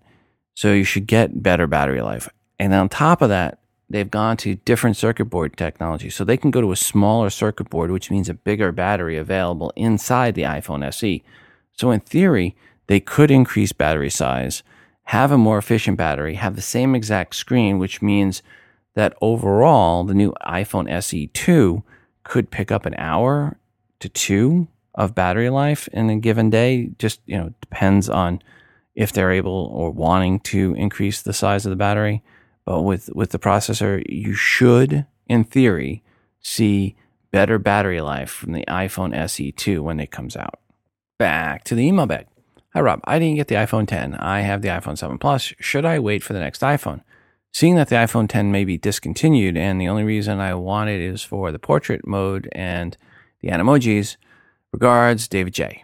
So 0.55 0.73
you 0.73 0.83
should 0.83 1.07
get 1.07 1.41
better 1.41 1.67
battery 1.67 2.01
life. 2.01 2.27
And 2.59 2.73
on 2.73 2.89
top 2.89 3.21
of 3.21 3.29
that, 3.29 3.60
they've 3.91 4.09
gone 4.09 4.37
to 4.37 4.55
different 4.55 4.97
circuit 4.97 5.25
board 5.25 5.57
technology. 5.57 6.09
So 6.09 6.23
they 6.23 6.37
can 6.37 6.51
go 6.51 6.61
to 6.61 6.71
a 6.71 6.75
smaller 6.75 7.29
circuit 7.29 7.69
board, 7.69 7.91
which 7.91 8.09
means 8.09 8.29
a 8.29 8.33
bigger 8.33 8.71
battery 8.71 9.17
available 9.17 9.71
inside 9.75 10.35
the 10.35 10.43
iPhone 10.43 10.85
SE. 10.85 11.23
So 11.73 11.91
in 11.91 11.99
theory, 11.99 12.55
they 12.87 12.99
could 12.99 13.31
increase 13.31 13.71
battery 13.71 14.09
size, 14.09 14.63
have 15.05 15.31
a 15.31 15.37
more 15.37 15.57
efficient 15.57 15.97
battery, 15.97 16.35
have 16.35 16.55
the 16.55 16.61
same 16.61 16.95
exact 16.95 17.35
screen, 17.35 17.79
which 17.79 18.01
means 18.01 18.41
that 18.95 19.15
overall 19.21 20.03
the 20.03 20.13
new 20.13 20.33
iPhone 20.45 20.89
SE 20.89 21.27
2 21.27 21.83
could 22.23 22.51
pick 22.51 22.71
up 22.71 22.85
an 22.85 22.95
hour 22.97 23.57
to 23.99 24.09
two 24.09 24.67
of 24.95 25.15
battery 25.15 25.49
life 25.49 25.87
in 25.93 26.09
a 26.09 26.17
given 26.17 26.49
day. 26.49 26.91
Just, 26.97 27.21
you 27.25 27.37
know, 27.37 27.53
depends 27.61 28.09
on 28.09 28.41
if 28.95 29.11
they're 29.11 29.31
able 29.31 29.71
or 29.73 29.91
wanting 29.91 30.39
to 30.41 30.73
increase 30.75 31.21
the 31.21 31.33
size 31.33 31.65
of 31.65 31.69
the 31.69 31.75
battery. 31.75 32.21
But 32.65 32.81
with, 32.81 33.09
with 33.13 33.31
the 33.31 33.39
processor, 33.39 34.03
you 34.07 34.33
should, 34.33 35.05
in 35.27 35.43
theory, 35.43 36.03
see 36.39 36.95
better 37.31 37.57
battery 37.57 38.01
life 38.01 38.29
from 38.29 38.53
the 38.53 38.65
iPhone 38.67 39.15
SE2 39.15 39.79
when 39.81 39.99
it 39.99 40.11
comes 40.11 40.35
out. 40.35 40.59
Back 41.17 41.63
to 41.65 41.75
the 41.75 41.85
email 41.85 42.05
bag. 42.05 42.27
Hi, 42.73 42.81
Rob. 42.81 43.01
I 43.03 43.19
didn't 43.19 43.35
get 43.35 43.47
the 43.47 43.55
iPhone 43.55 43.87
10. 43.87 44.15
I 44.15 44.41
have 44.41 44.61
the 44.61 44.69
iPhone 44.69 44.97
7 44.97 45.17
Plus. 45.17 45.53
Should 45.59 45.85
I 45.85 45.99
wait 45.99 46.23
for 46.23 46.33
the 46.33 46.39
next 46.39 46.61
iPhone? 46.61 47.01
Seeing 47.53 47.75
that 47.75 47.89
the 47.89 47.95
iPhone 47.95 48.29
10 48.29 48.51
may 48.51 48.63
be 48.63 48.77
discontinued, 48.77 49.57
and 49.57 49.79
the 49.79 49.89
only 49.89 50.05
reason 50.05 50.39
I 50.39 50.53
want 50.53 50.89
it 50.89 51.01
is 51.01 51.21
for 51.21 51.51
the 51.51 51.59
portrait 51.59 52.07
mode 52.07 52.47
and 52.53 52.95
the 53.41 53.49
animojis. 53.49 54.15
Regards, 54.71 55.27
David 55.27 55.53
J. 55.53 55.83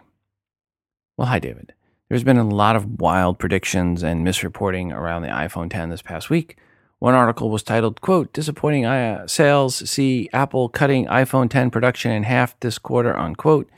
Well, 1.18 1.28
hi, 1.28 1.38
David. 1.38 1.74
There's 2.08 2.24
been 2.24 2.38
a 2.38 2.48
lot 2.48 2.74
of 2.74 3.00
wild 3.00 3.38
predictions 3.38 4.02
and 4.02 4.26
misreporting 4.26 4.94
around 4.94 5.22
the 5.22 5.28
iPhone 5.28 5.70
10 5.70 5.90
this 5.90 6.00
past 6.00 6.30
week. 6.30 6.56
One 7.00 7.14
article 7.14 7.48
was 7.48 7.62
titled, 7.62 8.00
quote, 8.00 8.32
disappointing 8.32 8.84
uh, 8.84 9.28
sales 9.28 9.88
see 9.88 10.28
Apple 10.32 10.68
cutting 10.68 11.06
iPhone 11.06 11.48
10 11.48 11.70
production 11.70 12.10
in 12.10 12.24
half 12.24 12.58
this 12.58 12.78
quarter, 12.78 13.16
unquote. 13.16 13.70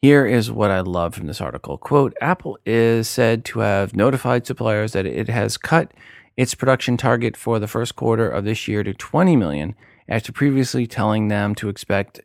Here 0.00 0.26
is 0.26 0.50
what 0.50 0.72
I 0.72 0.80
love 0.80 1.14
from 1.14 1.28
this 1.28 1.40
article. 1.40 1.78
Quote, 1.78 2.16
Apple 2.20 2.58
is 2.66 3.06
said 3.06 3.44
to 3.46 3.60
have 3.60 3.94
notified 3.94 4.44
suppliers 4.44 4.92
that 4.92 5.06
it 5.06 5.28
has 5.28 5.56
cut 5.56 5.92
its 6.36 6.56
production 6.56 6.96
target 6.96 7.36
for 7.36 7.60
the 7.60 7.68
first 7.68 7.94
quarter 7.94 8.28
of 8.28 8.44
this 8.44 8.66
year 8.66 8.82
to 8.82 8.92
20 8.92 9.36
million 9.36 9.76
after 10.08 10.32
previously 10.32 10.88
telling 10.88 11.28
them 11.28 11.54
to 11.54 11.68
expect 11.68 12.20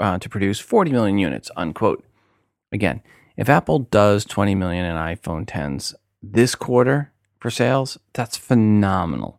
uh, 0.00 0.18
to 0.18 0.28
produce 0.30 0.58
40 0.58 0.92
million 0.92 1.18
units, 1.18 1.50
unquote. 1.56 2.02
Again, 2.72 3.02
if 3.36 3.50
Apple 3.50 3.80
does 3.80 4.24
20 4.24 4.54
million 4.54 4.86
in 4.86 4.96
iPhone 4.96 5.44
10s 5.44 5.94
this 6.22 6.54
quarter 6.54 7.12
for 7.38 7.50
sales, 7.50 7.98
that's 8.14 8.38
phenomenal. 8.38 9.37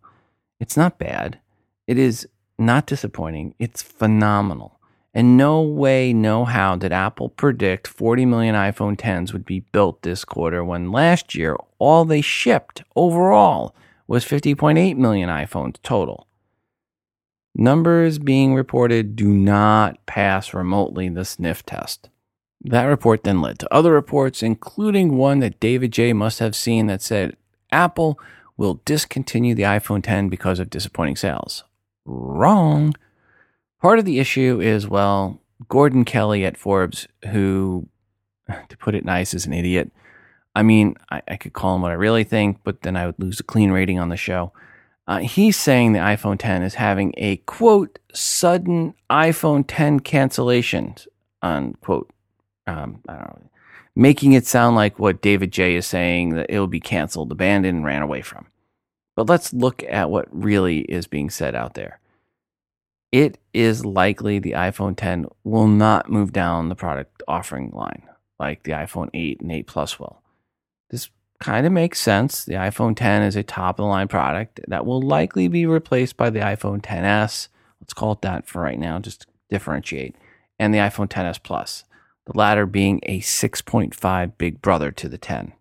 It's 0.60 0.78
not 0.78 1.00
bad. 1.00 1.40
It 1.88 1.98
is 1.98 2.28
not 2.58 2.86
disappointing. 2.86 3.56
It's 3.60 3.82
phenomenal. 3.82 4.80
And 5.14 5.38
no 5.38 5.62
way, 5.62 6.14
no 6.14 6.46
how 6.46 6.76
did 6.76 6.94
Apple 6.94 7.30
predict 7.30 7.88
40 7.88 8.26
million 8.26 8.54
iPhone 8.56 8.96
10s 8.96 9.34
would 9.34 9.46
be 9.46 9.62
built 9.62 10.02
this 10.04 10.24
quarter 10.24 10.64
when 10.64 10.92
last 10.92 11.34
year 11.34 11.58
all 11.80 12.06
they 12.06 12.22
shipped 12.22 12.84
overall 12.96 13.76
was 14.08 14.26
50.8 14.26 14.98
million 14.98 15.30
iPhones 15.30 15.78
total. 15.82 16.28
Numbers 17.56 18.20
being 18.20 18.54
reported 18.54 19.16
do 19.16 19.30
not 19.30 20.06
pass 20.06 20.54
remotely 20.54 21.10
the 21.10 21.26
sniff 21.26 21.66
test. 21.66 22.10
That 22.62 22.86
report 22.86 23.24
then 23.24 23.42
led 23.42 23.58
to 23.60 23.74
other 23.74 23.94
reports, 23.94 24.44
including 24.44 25.18
one 25.18 25.40
that 25.40 25.60
David 25.60 25.92
J. 25.92 26.14
must 26.14 26.40
have 26.40 26.56
seen 26.56 26.88
that 26.88 27.02
said 27.02 27.36
Apple 27.72 28.20
will 28.60 28.82
discontinue 28.84 29.56
the 29.56 29.64
iPhone 29.64 30.04
10 30.04 30.28
because 30.28 30.60
of 30.60 30.70
disappointing 30.70 31.16
sales. 31.16 31.64
Wrong. 32.04 32.94
Part 33.82 34.00
of 34.00 34.06
the 34.06 34.20
issue 34.20 34.60
is, 34.62 34.86
well, 34.86 35.40
Gordon 35.70 36.04
Kelly 36.04 36.44
at 36.44 36.58
Forbes, 36.58 37.08
who, 37.32 37.88
to 38.70 38.78
put 38.78 38.96
it 38.96 39.06
nice, 39.06 39.34
is 39.34 39.46
an 39.46 39.54
idiot, 39.54 39.92
I 40.56 40.64
mean, 40.64 40.96
I, 41.10 41.22
I, 41.28 41.38
could 41.38 41.54
call 41.54 41.76
him 41.76 41.84
what 41.84 41.92
I 41.92 41.96
really 41.96 42.26
think, 42.26 42.60
but 42.66 42.82
then 42.82 42.98
I 42.98 43.06
would 43.06 43.18
lose 43.18 43.40
a 43.40 43.44
clean 43.44 43.72
rating 43.72 43.98
on 43.98 44.10
the 44.10 44.18
show. 44.18 44.52
Uh, 45.08 45.20
he's 45.20 45.56
saying 45.56 45.94
the 45.94 46.00
iPhone 46.00 46.38
10 46.38 46.64
is 46.64 46.74
having 46.74 47.14
a 47.16 47.38
quote 47.38 47.98
sudden 48.14 48.94
iPhone 49.10 49.64
10 49.66 50.02
cancellation 50.02 50.96
unquote. 51.42 52.12
Um, 52.68 53.02
I 53.08 53.14
don't 53.14 53.22
know, 53.22 53.50
making 54.00 54.32
it 54.32 54.48
sound 54.48 54.78
like 54.78 54.98
what 54.98 55.22
David 55.22 55.52
J 55.52 55.76
is 55.76 55.86
saying 55.86 56.30
that 56.30 56.46
it 56.50 56.58
will 56.58 56.68
be 56.68 56.80
canceled, 56.80 57.34
abandoned, 57.34 57.80
and 57.80 57.86
ran 57.86 58.02
away 58.02 58.22
from. 58.22 58.48
But 59.14 59.28
let's 59.28 59.52
look 59.52 59.84
at 59.84 60.10
what 60.10 60.28
really 60.32 60.80
is 60.80 61.06
being 61.06 61.30
said 61.30 61.54
out 61.54 61.74
there. 61.74 62.00
It 63.12 63.40
is 63.54 63.84
likely 63.84 64.40
the 64.40 64.54
iPhone 64.54 64.96
10 64.96 65.26
will 65.44 65.68
not 65.68 66.10
move 66.10 66.32
down 66.32 66.70
the 66.70 66.76
product 66.76 67.22
offering 67.28 67.72
line 67.72 68.04
like 68.40 68.64
the 68.64 68.72
iPhone 68.72 69.10
8 69.14 69.42
and 69.42 69.52
8 69.52 69.68
Plus 69.68 70.00
will. 70.00 70.22
This 70.90 71.10
kind 71.42 71.66
of 71.66 71.74
makes 71.74 72.00
sense. 72.00 72.46
The 72.46 72.54
iPhone 72.54 72.96
10 72.96 73.24
is 73.24 73.36
a 73.36 73.44
top 73.44 73.80
of 73.80 73.84
the 73.84 73.90
line 73.90 74.08
product 74.08 74.62
that 74.70 74.86
will 74.86 75.02
likely 75.02 75.50
be 75.50 75.66
replaced 75.66 76.16
by 76.16 76.30
the 76.30 76.40
iPhone 76.40 76.82
10s. 76.82 77.50
Let's 77.82 77.94
call 77.94 78.14
it 78.14 78.22
that 78.22 78.48
for 78.48 78.62
right 78.62 78.80
now, 78.80 79.00
just 79.00 79.28
differentiate. 79.50 80.16
And 80.58 80.74
the 80.74 80.78
iPhone 80.78 81.10
10s 81.10 81.44
Plus, 81.44 81.84
the 82.30 82.38
latter 82.38 82.66
being 82.66 83.00
a 83.04 83.20
6.5 83.20 84.32
big 84.38 84.62
brother 84.62 84.92
to 84.92 85.10
the 85.10 85.18
10. 85.18 85.54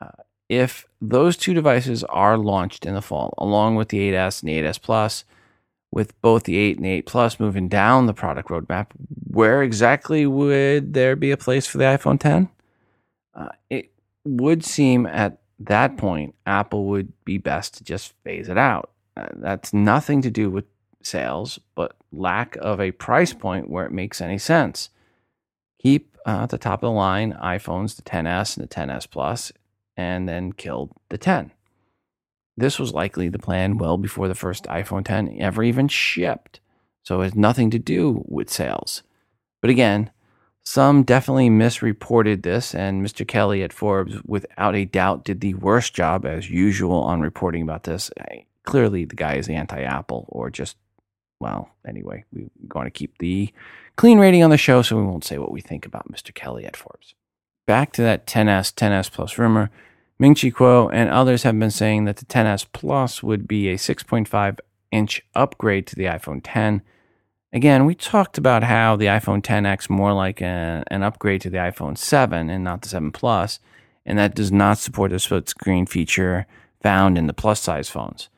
Uh, 0.00 0.06
if 0.48 0.86
those 1.00 1.36
two 1.36 1.52
devices 1.52 2.04
are 2.04 2.38
launched 2.38 2.86
in 2.86 2.94
the 2.94 3.02
fall, 3.02 3.34
along 3.38 3.74
with 3.74 3.88
the 3.88 4.12
8s 4.12 4.42
and 4.42 4.48
the 4.48 4.60
8s 4.60 4.80
Plus, 4.80 5.24
with 5.90 6.20
both 6.20 6.44
the 6.44 6.56
8 6.56 6.76
and 6.76 6.84
the 6.84 6.90
8 6.90 7.06
Plus 7.06 7.40
moving 7.40 7.68
down 7.68 8.06
the 8.06 8.14
product 8.14 8.50
roadmap, 8.50 8.88
where 9.26 9.62
exactly 9.62 10.26
would 10.26 10.94
there 10.94 11.16
be 11.16 11.30
a 11.30 11.36
place 11.36 11.66
for 11.66 11.78
the 11.78 11.84
iPhone 11.84 12.20
10? 12.20 12.48
Uh, 13.34 13.48
it 13.70 13.90
would 14.24 14.64
seem 14.64 15.06
at 15.06 15.38
that 15.58 15.96
point 15.96 16.34
Apple 16.46 16.86
would 16.86 17.12
be 17.24 17.38
best 17.38 17.74
to 17.78 17.84
just 17.84 18.12
phase 18.22 18.48
it 18.48 18.58
out. 18.58 18.90
Uh, 19.16 19.26
that's 19.34 19.72
nothing 19.72 20.22
to 20.22 20.30
do 20.30 20.50
with 20.50 20.66
sales, 21.02 21.58
but 21.74 21.96
lack 22.12 22.56
of 22.56 22.80
a 22.80 22.92
price 22.92 23.32
point 23.32 23.68
where 23.68 23.86
it 23.86 23.92
makes 23.92 24.20
any 24.20 24.38
sense. 24.38 24.90
Keep 25.82 26.16
uh, 26.26 26.42
at 26.42 26.50
the 26.50 26.58
top 26.58 26.82
of 26.82 26.88
the 26.88 26.90
line 26.90 27.32
iPhones, 27.42 27.96
the 27.96 28.02
10s 28.02 28.56
and 28.56 28.68
the 28.68 28.74
10s 28.74 29.10
Plus, 29.10 29.52
and 29.96 30.28
then 30.28 30.52
kill 30.52 30.90
the 31.08 31.18
10. 31.18 31.52
This 32.56 32.78
was 32.78 32.92
likely 32.92 33.28
the 33.28 33.38
plan 33.38 33.78
well 33.78 33.96
before 33.96 34.26
the 34.26 34.34
first 34.34 34.64
iPhone 34.64 35.04
10 35.04 35.36
ever 35.40 35.62
even 35.62 35.86
shipped, 35.88 36.60
so 37.04 37.20
it 37.20 37.24
has 37.24 37.34
nothing 37.34 37.70
to 37.70 37.78
do 37.78 38.24
with 38.26 38.50
sales. 38.50 39.02
But 39.60 39.70
again, 39.70 40.10
some 40.64 41.02
definitely 41.02 41.48
misreported 41.48 42.42
this, 42.42 42.74
and 42.74 43.02
Mr. 43.04 43.26
Kelly 43.26 43.62
at 43.62 43.72
Forbes, 43.72 44.16
without 44.26 44.74
a 44.74 44.84
doubt, 44.84 45.24
did 45.24 45.40
the 45.40 45.54
worst 45.54 45.94
job 45.94 46.26
as 46.26 46.50
usual 46.50 47.00
on 47.00 47.22
reporting 47.22 47.62
about 47.62 47.84
this. 47.84 48.10
Clearly, 48.64 49.06
the 49.06 49.16
guy 49.16 49.36
is 49.36 49.48
anti 49.48 49.80
Apple, 49.80 50.26
or 50.28 50.50
just, 50.50 50.76
well, 51.40 51.70
anyway, 51.86 52.24
we're 52.32 52.50
going 52.68 52.84
to 52.84 52.90
keep 52.90 53.16
the 53.16 53.50
clean 53.98 54.18
rating 54.18 54.42
on 54.42 54.48
the 54.48 54.56
show, 54.56 54.80
so 54.80 54.96
we 54.96 55.02
won't 55.02 55.24
say 55.24 55.36
what 55.36 55.52
we 55.52 55.60
think 55.60 55.84
about 55.84 56.10
Mr. 56.10 56.32
Kelly 56.32 56.64
at 56.64 56.76
Forbes. 56.76 57.14
Back 57.66 57.92
to 57.92 58.02
that 58.02 58.26
10S, 58.26 58.72
10S 58.72 59.10
Plus 59.12 59.36
rumor. 59.36 59.70
Ming 60.18 60.34
Chi 60.34 60.48
Kuo 60.48 60.88
and 60.90 61.10
others 61.10 61.42
have 61.42 61.58
been 61.58 61.70
saying 61.70 62.06
that 62.06 62.16
the 62.16 62.24
10S 62.24 62.66
Plus 62.72 63.22
would 63.22 63.46
be 63.46 63.68
a 63.68 63.74
6.5 63.74 64.58
inch 64.90 65.22
upgrade 65.34 65.86
to 65.88 65.96
the 65.96 66.04
iPhone 66.04 66.40
10 66.42 66.80
Again, 67.52 67.86
we 67.86 67.94
talked 67.94 68.36
about 68.36 68.62
how 68.62 68.94
the 68.94 69.06
iPhone 69.06 69.42
10X 69.42 69.88
more 69.88 70.12
like 70.12 70.42
a, 70.42 70.84
an 70.88 71.02
upgrade 71.02 71.40
to 71.42 71.50
the 71.50 71.56
iPhone 71.56 71.96
7 71.96 72.50
and 72.50 72.62
not 72.62 72.82
the 72.82 72.90
7 72.90 73.10
Plus, 73.10 73.58
and 74.04 74.18
that 74.18 74.34
does 74.34 74.52
not 74.52 74.78
support 74.78 75.10
the 75.10 75.18
split 75.18 75.48
screen 75.48 75.86
feature 75.86 76.46
found 76.82 77.16
in 77.16 77.26
the 77.26 77.32
plus 77.32 77.60
size 77.60 77.88
phones. 77.88 78.28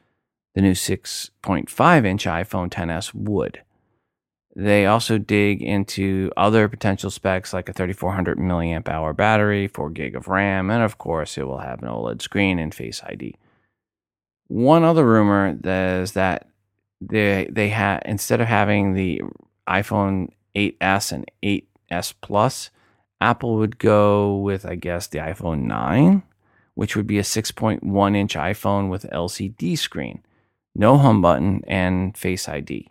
The 0.55 0.63
new 0.63 0.73
6.5 0.73 2.07
inch 2.07 2.25
iPhone 2.25 2.71
10s 2.71 3.13
would. 3.13 3.63
They 4.57 4.87
also 4.87 5.17
dig 5.19 5.63
into 5.63 6.33
other 6.37 6.69
potential 6.69 7.11
specs 7.11 7.53
like 7.53 7.69
a 7.69 7.73
3400 7.73 8.37
milliamp 8.39 8.89
hour 8.89 9.13
battery, 9.13 9.69
4 9.69 9.91
gig 9.91 10.17
of 10.17 10.27
RAM, 10.27 10.71
and 10.71 10.83
of 10.83 10.99
course, 10.99 11.39
it 11.39 11.47
will 11.47 11.59
have 11.59 11.83
an 11.83 11.89
OLED 11.89 12.21
screen 12.21 12.59
and 12.59 12.75
Face 12.75 13.01
ID. 13.05 13.37
One 14.49 14.83
other 14.83 15.07
rumor 15.07 15.57
is 15.63 16.13
that 16.13 16.49
they 17.01 17.49
they 17.51 17.69
had 17.69 18.03
instead 18.05 18.41
of 18.41 18.49
having 18.49 18.95
the 18.95 19.23
iPhone 19.69 20.31
8s 20.57 21.13
and 21.13 21.31
8s 21.43 22.15
Plus, 22.21 22.71
Apple 23.21 23.57
would 23.57 23.79
go 23.79 24.37
with 24.37 24.67
I 24.67 24.75
guess 24.75 25.07
the 25.07 25.19
iPhone 25.19 25.63
9, 25.63 26.25
which 26.75 26.97
would 26.97 27.07
be 27.07 27.19
a 27.21 27.23
6.1 27.23 28.17
inch 28.17 28.35
iPhone 28.35 28.91
with 28.91 29.09
LCD 29.13 29.79
screen, 29.79 30.25
no 30.75 30.99
home 30.99 31.23
button, 31.23 31.63
and 31.69 32.17
Face 32.17 32.49
ID. 32.49 32.91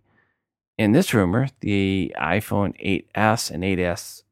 In 0.79 0.93
this 0.93 1.13
rumor, 1.13 1.49
the 1.59 2.15
iPhone 2.17 2.73
8s 3.13 3.51
and 3.51 3.63
8s 3.63 4.23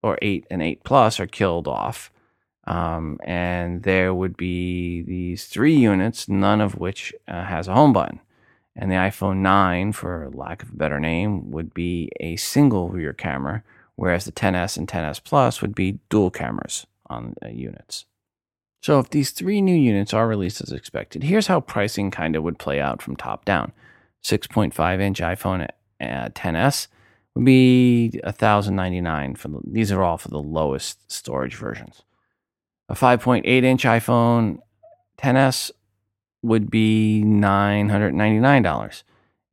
or 0.00 0.16
8 0.22 0.46
and 0.48 0.62
8 0.62 0.84
Plus 0.84 1.18
are 1.18 1.26
killed 1.26 1.66
off. 1.66 2.12
Um, 2.68 3.18
and 3.24 3.82
there 3.82 4.14
would 4.14 4.36
be 4.36 5.02
these 5.02 5.46
three 5.46 5.74
units, 5.74 6.28
none 6.28 6.60
of 6.60 6.76
which 6.76 7.12
uh, 7.26 7.46
has 7.46 7.66
a 7.66 7.74
home 7.74 7.92
button 7.92 8.20
and 8.76 8.92
the 8.92 8.96
iPhone 8.96 9.38
9, 9.38 9.90
for 9.92 10.30
lack 10.32 10.62
of 10.62 10.70
a 10.70 10.76
better 10.76 10.98
name, 11.00 11.50
would 11.50 11.74
be 11.74 12.10
a 12.20 12.36
single 12.36 12.88
rear 12.88 13.12
camera, 13.12 13.64
whereas 13.96 14.24
the 14.24 14.32
10s 14.32 14.78
and 14.78 14.86
10s 14.86 15.22
Plus 15.22 15.60
would 15.60 15.74
be 15.74 15.98
dual 16.08 16.30
cameras 16.30 16.86
on 17.10 17.34
uh, 17.44 17.48
units. 17.48 18.06
So, 18.82 18.98
if 18.98 19.10
these 19.10 19.32
three 19.32 19.60
new 19.60 19.76
units 19.76 20.14
are 20.14 20.26
released 20.28 20.60
as 20.60 20.72
expected, 20.72 21.24
here's 21.24 21.48
how 21.48 21.60
pricing 21.60 22.12
kind 22.12 22.34
of 22.34 22.42
would 22.44 22.58
play 22.58 22.80
out 22.80 23.02
from 23.02 23.16
top 23.16 23.44
down 23.44 23.72
6.5 24.24 25.00
inch 25.00 25.20
iPhone 25.20 25.68
uh, 26.00 26.28
10s 26.30 26.88
would 27.34 27.44
be 27.44 28.12
$1,099 28.24 29.38
for 29.38 29.48
the, 29.48 29.60
these 29.66 29.90
are 29.90 30.02
all 30.02 30.18
for 30.18 30.28
the 30.28 30.38
lowest 30.38 31.10
storage 31.10 31.56
versions. 31.56 32.02
A 32.88 32.94
5.8 32.94 33.44
inch 33.46 33.84
iPhone 33.84 34.58
10s 35.18 35.70
would 36.42 36.70
be 36.70 37.22
$999. 37.24 39.02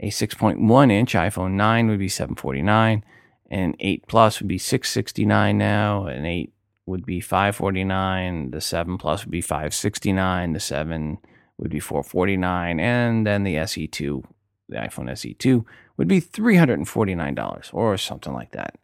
A 0.02 0.10
6.1 0.10 0.92
inch 0.92 1.14
iPhone 1.14 1.52
9 1.52 1.88
would 1.88 2.00
be 2.00 2.10
749 2.10 3.04
and 3.50 3.76
8 3.80 4.08
Plus 4.08 4.40
would 4.40 4.48
be 4.48 4.58
669 4.58 5.58
now, 5.58 6.06
and 6.06 6.26
8 6.26 6.54
would 6.86 7.06
be 7.06 7.20
549, 7.20 8.52
the 8.52 8.62
7 8.62 8.98
Plus 8.98 9.26
would 9.26 9.32
be 9.32 9.42
569, 9.42 10.54
the 10.54 10.60
7 10.60 11.18
would 11.58 11.72
be 11.72 11.80
449, 11.80 12.80
and 12.80 13.26
then 13.26 13.44
the 13.44 13.56
SE2, 13.56 14.24
the 14.70 14.78
iPhone 14.78 15.10
SE2 15.10 15.66
would 15.98 16.08
be 16.08 16.22
$349 16.22 17.70
or 17.74 17.98
something 17.98 18.34
like 18.34 18.52
that. 18.52 18.76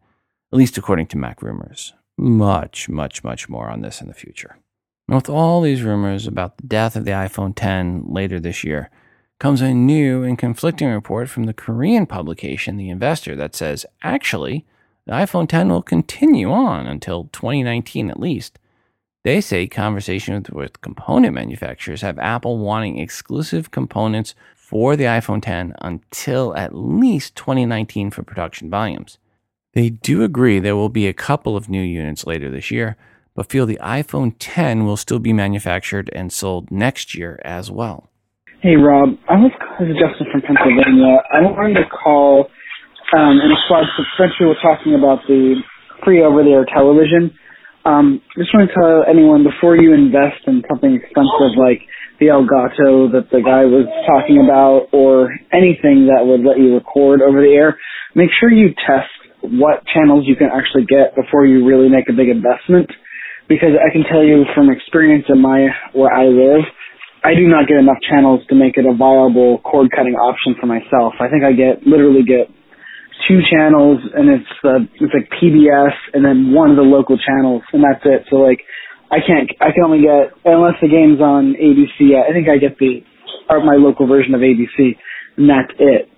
At 0.52 0.58
least 0.58 0.78
according 0.78 1.08
to 1.08 1.18
Mac 1.18 1.42
rumors. 1.42 1.94
Much, 2.18 2.90
much, 2.90 3.24
much 3.24 3.50
more 3.50 3.70
on 3.70 3.82
this 3.82 4.02
in 4.02 4.08
the 4.08 4.14
future. 4.14 4.58
And 5.08 5.16
with 5.16 5.30
all 5.30 5.62
these 5.62 5.84
rumors 5.84 6.28
about 6.28 6.58
the 6.58 6.68
death 6.68 6.96
of 6.96 7.06
the 7.06 7.12
iPhone 7.12 7.54
10 7.56 8.06
later 8.08 8.40
this 8.40 8.64
year, 8.64 8.90
comes 9.40 9.62
a 9.62 9.74
new 9.74 10.24
and 10.24 10.38
conflicting 10.38 10.90
report 10.90 11.30
from 11.30 11.44
the 11.44 11.54
Korean 11.54 12.06
publication 12.06 12.78
The 12.78 12.90
Investor 12.90 13.36
that 13.36 13.56
says 13.56 13.86
actually, 14.02 14.66
the 15.06 15.12
iPhone 15.12 15.48
10 15.48 15.70
will 15.70 15.82
continue 15.82 16.52
on 16.52 16.88
until 16.88 17.26
2019 17.34 18.10
at 18.10 18.20
least. 18.20 18.58
They 19.24 19.42
say 19.42 19.68
conversations 19.68 20.50
with 20.50 20.82
component 20.82 21.34
manufacturers 21.34 22.02
have 22.02 22.20
Apple 22.20 22.60
wanting 22.60 23.00
exclusive 23.00 23.72
components 23.72 24.36
for 24.66 24.96
the 24.96 25.04
iPhone 25.04 25.44
10 25.44 25.76
until 25.80 26.56
at 26.56 26.74
least 26.74 27.36
2019 27.36 28.10
for 28.10 28.24
production 28.24 28.68
volumes. 28.68 29.20
They 29.74 29.90
do 29.90 30.24
agree 30.24 30.58
there 30.58 30.76
will 30.76 30.90
be 30.90 31.08
a 31.08 31.14
couple 31.14 31.56
of 31.56 31.70
new 31.70 31.84
units 31.84 32.26
later 32.26 32.50
this 32.50 32.72
year, 32.72 32.98
but 33.36 33.46
feel 33.46 33.68
the 33.68 33.78
iPhone 33.80 34.34
10 34.40 34.84
will 34.84 34.98
still 34.98 35.20
be 35.20 35.34
manufactured 35.34 36.10
and 36.14 36.34
sold 36.34 36.72
next 36.72 37.14
year 37.14 37.40
as 37.46 37.70
well. 37.70 38.10
Hey 38.62 38.76
Rob, 38.76 39.10
I 39.30 39.36
was 39.36 39.52
is 39.82 39.96
Justin 40.02 40.26
from 40.32 40.42
Pennsylvania. 40.42 41.22
I 41.32 41.46
wanted 41.46 41.76
to 41.76 41.86
call 41.86 42.50
um, 43.14 43.38
in 43.38 43.50
response 43.54 43.86
to 43.98 44.04
Spencer 44.16 44.48
was 44.50 44.58
talking 44.64 44.96
about 44.96 45.20
the 45.28 45.62
free 46.04 46.24
over-the-air 46.24 46.66
television. 46.74 47.38
Um, 47.86 48.22
just 48.36 48.50
want 48.54 48.68
to 48.68 48.74
tell 48.74 49.06
anyone 49.06 49.46
before 49.46 49.78
you 49.78 49.94
invest 49.94 50.42
in 50.50 50.66
something 50.68 50.98
expensive 50.98 51.54
like 51.54 51.86
the 52.20 52.34
Elgato 52.34 53.12
that 53.14 53.30
the 53.30 53.46
guy 53.46 53.70
was 53.70 53.86
talking 54.10 54.42
about, 54.42 54.90
or 54.90 55.30
anything 55.54 56.10
that 56.10 56.26
would 56.26 56.42
let 56.42 56.58
you 56.58 56.74
record 56.74 57.22
over 57.22 57.42
the 57.42 57.54
air, 57.54 57.78
make 58.16 58.34
sure 58.40 58.50
you 58.50 58.74
test 58.88 59.12
what 59.42 59.86
channels 59.94 60.26
you 60.26 60.36
can 60.36 60.50
actually 60.50 60.86
get 60.90 61.14
before 61.14 61.46
you 61.46 61.62
really 61.68 61.90
make 61.90 62.10
a 62.10 62.16
big 62.16 62.30
investment. 62.30 62.90
Because 63.48 63.78
I 63.78 63.94
can 63.94 64.02
tell 64.10 64.26
you 64.26 64.46
from 64.56 64.74
experience 64.74 65.26
in 65.30 65.38
my 65.40 65.70
where 65.94 66.10
I 66.10 66.26
live, 66.26 66.66
I 67.22 67.36
do 67.38 67.46
not 67.46 67.68
get 67.68 67.78
enough 67.78 68.02
channels 68.10 68.42
to 68.50 68.56
make 68.56 68.78
it 68.78 68.86
a 68.90 68.96
viable 68.98 69.60
cord 69.62 69.92
cutting 69.94 70.16
option 70.16 70.56
for 70.58 70.66
myself. 70.66 71.14
I 71.22 71.30
think 71.30 71.44
I 71.46 71.54
get 71.54 71.86
literally 71.86 72.26
get 72.26 72.50
two 73.28 73.40
channels 73.50 74.00
and 74.14 74.30
it's 74.30 74.54
uh, 74.64 74.84
it's 75.00 75.14
like 75.14 75.30
PBS 75.42 75.96
and 76.14 76.24
then 76.24 76.54
one 76.54 76.70
of 76.70 76.78
the 76.78 76.86
local 76.86 77.18
channels 77.18 77.64
and 77.74 77.84
that's 77.84 78.04
it. 78.06 78.28
So 78.30 78.38
like 78.38 78.60
I 79.12 79.20
can't 79.26 79.50
I 79.62 79.72
can 79.72 79.84
only 79.84 80.02
get 80.02 80.36
unless 80.46 80.76
the 80.82 80.90
game's 80.90 81.22
on 81.22 81.56
ABC. 81.56 82.16
I 82.16 82.34
think 82.34 82.50
I 82.50 82.58
get 82.58 82.78
the 82.78 83.02
or 83.50 83.64
my 83.64 83.76
local 83.76 84.08
version 84.08 84.34
of 84.34 84.42
ABC 84.42 84.98
and 85.38 85.50
that's 85.50 85.72
it. 85.80 86.10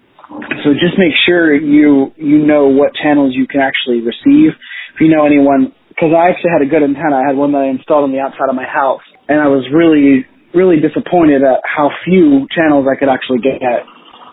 So 0.63 0.73
just 0.73 0.97
make 0.97 1.13
sure 1.25 1.55
you 1.55 2.11
you 2.17 2.39
know 2.45 2.67
what 2.67 2.91
channels 2.95 3.33
you 3.35 3.47
can 3.47 3.61
actually 3.61 4.01
receive. 4.01 4.51
If 4.95 4.99
you 4.99 5.07
know 5.07 5.25
anyone, 5.25 5.71
because 5.89 6.11
I 6.11 6.29
actually 6.29 6.51
had 6.51 6.61
a 6.61 6.69
good 6.69 6.83
antenna. 6.83 7.15
I 7.15 7.27
had 7.27 7.37
one 7.37 7.53
that 7.53 7.63
I 7.63 7.69
installed 7.69 8.03
on 8.03 8.11
the 8.11 8.19
outside 8.19 8.49
of 8.49 8.55
my 8.55 8.65
house, 8.65 9.05
and 9.29 9.39
I 9.39 9.47
was 9.47 9.63
really 9.71 10.25
really 10.53 10.79
disappointed 10.79 11.43
at 11.43 11.61
how 11.63 11.91
few 12.03 12.47
channels 12.51 12.87
I 12.89 12.97
could 12.97 13.09
actually 13.09 13.39
get 13.39 13.61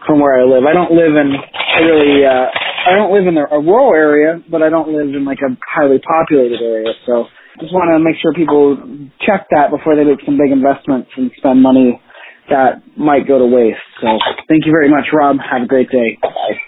from 0.06 0.20
where 0.20 0.38
I 0.38 0.44
live. 0.44 0.64
I 0.68 0.72
don't 0.72 0.92
live 0.92 1.16
in 1.16 1.32
really 1.80 2.24
uh, 2.24 2.48
I 2.84 2.96
don't 2.96 3.12
live 3.12 3.26
in 3.26 3.36
a, 3.40 3.58
rural 3.58 3.94
area, 3.94 4.44
but 4.50 4.62
I 4.62 4.68
don't 4.68 4.92
live 4.92 5.08
in 5.08 5.24
like 5.24 5.40
a 5.40 5.56
highly 5.64 5.98
populated 6.04 6.60
area. 6.60 6.92
So 7.06 7.24
just 7.60 7.72
want 7.72 7.88
to 7.88 7.98
make 7.98 8.16
sure 8.20 8.32
people 8.36 8.76
check 9.24 9.48
that 9.50 9.70
before 9.70 9.96
they 9.96 10.04
make 10.04 10.20
some 10.24 10.36
big 10.36 10.52
investments 10.52 11.08
and 11.16 11.32
spend 11.38 11.62
money 11.62 12.00
that 12.50 12.84
might 12.96 13.26
go 13.26 13.38
to 13.38 13.46
waste. 13.46 13.80
So 14.00 14.20
thank 14.48 14.66
you 14.66 14.72
very 14.72 14.90
much, 14.90 15.08
Rob. 15.12 15.36
Have 15.40 15.62
a 15.62 15.66
great 15.66 15.90
day. 15.90 16.18
Bye. 16.20 16.60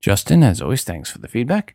Justin, 0.00 0.44
as 0.44 0.62
always, 0.62 0.84
thanks 0.84 1.10
for 1.10 1.18
the 1.18 1.26
feedback. 1.26 1.74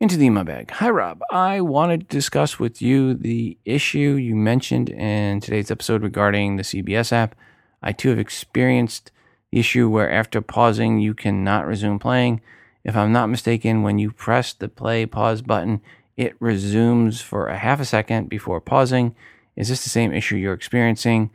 Into 0.00 0.16
the 0.16 0.24
email 0.24 0.44
bag. 0.44 0.70
Hi, 0.72 0.88
Rob. 0.88 1.20
I 1.30 1.60
wanted 1.60 2.08
to 2.08 2.16
discuss 2.16 2.58
with 2.58 2.80
you 2.80 3.14
the 3.14 3.58
issue 3.66 4.16
you 4.18 4.34
mentioned 4.34 4.88
in 4.88 5.40
today's 5.40 5.70
episode 5.70 6.02
regarding 6.02 6.56
the 6.56 6.62
CBS 6.62 7.12
app. 7.12 7.36
I 7.82 7.92
too 7.92 8.08
have 8.08 8.18
experienced 8.18 9.12
issue 9.52 9.88
where 9.88 10.10
after 10.10 10.40
pausing, 10.40 10.98
you 10.98 11.14
cannot 11.14 11.66
resume 11.66 11.98
playing. 11.98 12.40
If 12.84 12.96
I'm 12.96 13.12
not 13.12 13.28
mistaken, 13.28 13.82
when 13.82 13.98
you 13.98 14.10
press 14.10 14.52
the 14.52 14.68
play 14.68 15.06
pause 15.06 15.42
button, 15.42 15.80
it 16.16 16.36
resumes 16.40 17.20
for 17.20 17.46
a 17.46 17.58
half 17.58 17.80
a 17.80 17.84
second 17.84 18.28
before 18.28 18.60
pausing. 18.60 19.14
Is 19.56 19.68
this 19.68 19.84
the 19.84 19.90
same 19.90 20.12
issue 20.12 20.36
you're 20.36 20.54
experiencing? 20.54 21.30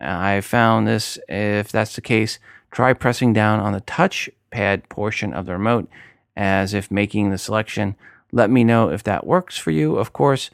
Uh, 0.00 0.06
I 0.06 0.40
found 0.40 0.86
this, 0.86 1.18
if 1.28 1.70
that's 1.70 1.94
the 1.94 2.00
case, 2.00 2.38
try 2.70 2.92
pressing 2.92 3.32
down 3.32 3.60
on 3.60 3.72
the 3.72 3.80
touchpad 3.80 4.88
portion 4.88 5.32
of 5.32 5.46
the 5.46 5.52
remote 5.52 5.88
as 6.36 6.72
if 6.72 6.90
making 6.90 7.30
the 7.30 7.38
selection. 7.38 7.96
Let 8.30 8.50
me 8.50 8.64
know 8.64 8.90
if 8.90 9.02
that 9.04 9.26
works 9.26 9.58
for 9.58 9.70
you. 9.70 9.96
Of 9.96 10.12
course, 10.12 10.50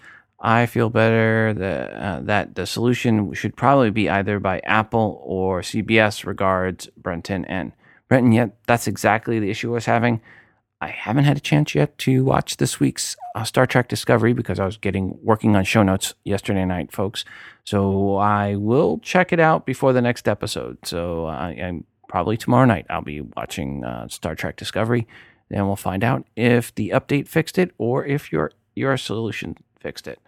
I 0.47 0.67
feel 0.67 0.91
better 0.91 1.55
that, 1.55 1.93
uh, 1.95 2.21
that 2.25 2.55
the 2.55 2.67
solution 2.67 3.33
should 3.33 3.57
probably 3.57 3.89
be 3.89 4.11
either 4.11 4.39
by 4.39 4.59
Apple 4.61 5.23
or 5.25 5.63
CBS. 5.63 6.27
Regards, 6.27 6.87
Brenton 6.99 7.47
and 7.47 7.73
Brenton, 8.09 8.33
yet 8.33 8.55
that's 8.67 8.87
exactly 8.87 9.41
the 9.41 9.49
issue 9.49 9.71
I 9.71 9.75
was 9.75 9.87
having. 9.87 10.21
I 10.83 10.89
haven't 10.89 11.25
had 11.25 11.39
a 11.39 11.41
chance 11.41 11.75
yet 11.75 11.97
to 11.99 12.25
watch 12.25 12.59
this 12.59 12.79
week's 12.79 13.17
uh, 13.35 13.45
Star 13.45 13.67
Trek 13.67 13.89
Discovery 13.89 14.35
because 14.35 14.61
I 14.61 14.67
was 14.67 14.77
getting 14.77 15.19
working 15.23 15.57
on 15.57 15.65
show 15.65 15.83
notes 15.83 16.13
yesterday 16.25 16.67
night, 16.67 16.93
folks. 16.93 17.25
So 17.65 18.17
I 18.17 18.57
will 18.57 18.99
check 18.99 19.33
it 19.33 19.41
out 19.41 19.65
before 19.65 19.95
the 19.95 20.03
next 20.03 20.29
episode. 20.29 20.77
So 20.85 21.25
I, 21.25 21.53
am 21.53 21.85
probably 22.07 22.37
tomorrow 22.37 22.67
night. 22.67 22.85
I'll 22.91 23.01
be 23.01 23.23
watching 23.23 23.83
uh, 23.83 24.09
Star 24.09 24.35
Trek 24.35 24.57
Discovery. 24.57 25.09
Then 25.49 25.67
we'll 25.67 25.77
find 25.77 26.05
out 26.05 26.27
if 26.37 26.75
the 26.75 26.91
update 26.91 27.29
fixed 27.29 27.57
it 27.57 27.71
or 27.79 28.05
if 28.05 28.31
your 28.31 28.53
your 28.75 28.95
solution 28.99 29.57
fixed 29.81 30.07
it. 30.07 30.21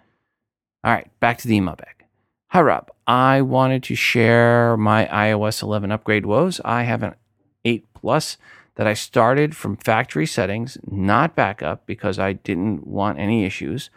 All 0.86 0.92
right, 0.92 1.10
back 1.18 1.38
to 1.38 1.48
the 1.48 1.56
email 1.56 1.74
bag. 1.74 2.04
Hi 2.50 2.60
Rob, 2.60 2.92
I 3.08 3.42
wanted 3.42 3.82
to 3.82 3.96
share 3.96 4.76
my 4.76 5.06
iOS 5.06 5.60
11 5.60 5.90
upgrade 5.90 6.24
woes. 6.24 6.60
I 6.64 6.84
have 6.84 7.02
an 7.02 7.16
8 7.64 7.92
Plus 7.92 8.36
that 8.76 8.86
I 8.86 8.94
started 8.94 9.56
from 9.56 9.78
factory 9.78 10.26
settings, 10.26 10.78
not 10.86 11.34
backup, 11.34 11.86
because 11.86 12.20
I 12.20 12.34
didn't 12.34 12.86
want 12.86 13.18
any 13.18 13.44
issues. 13.44 13.90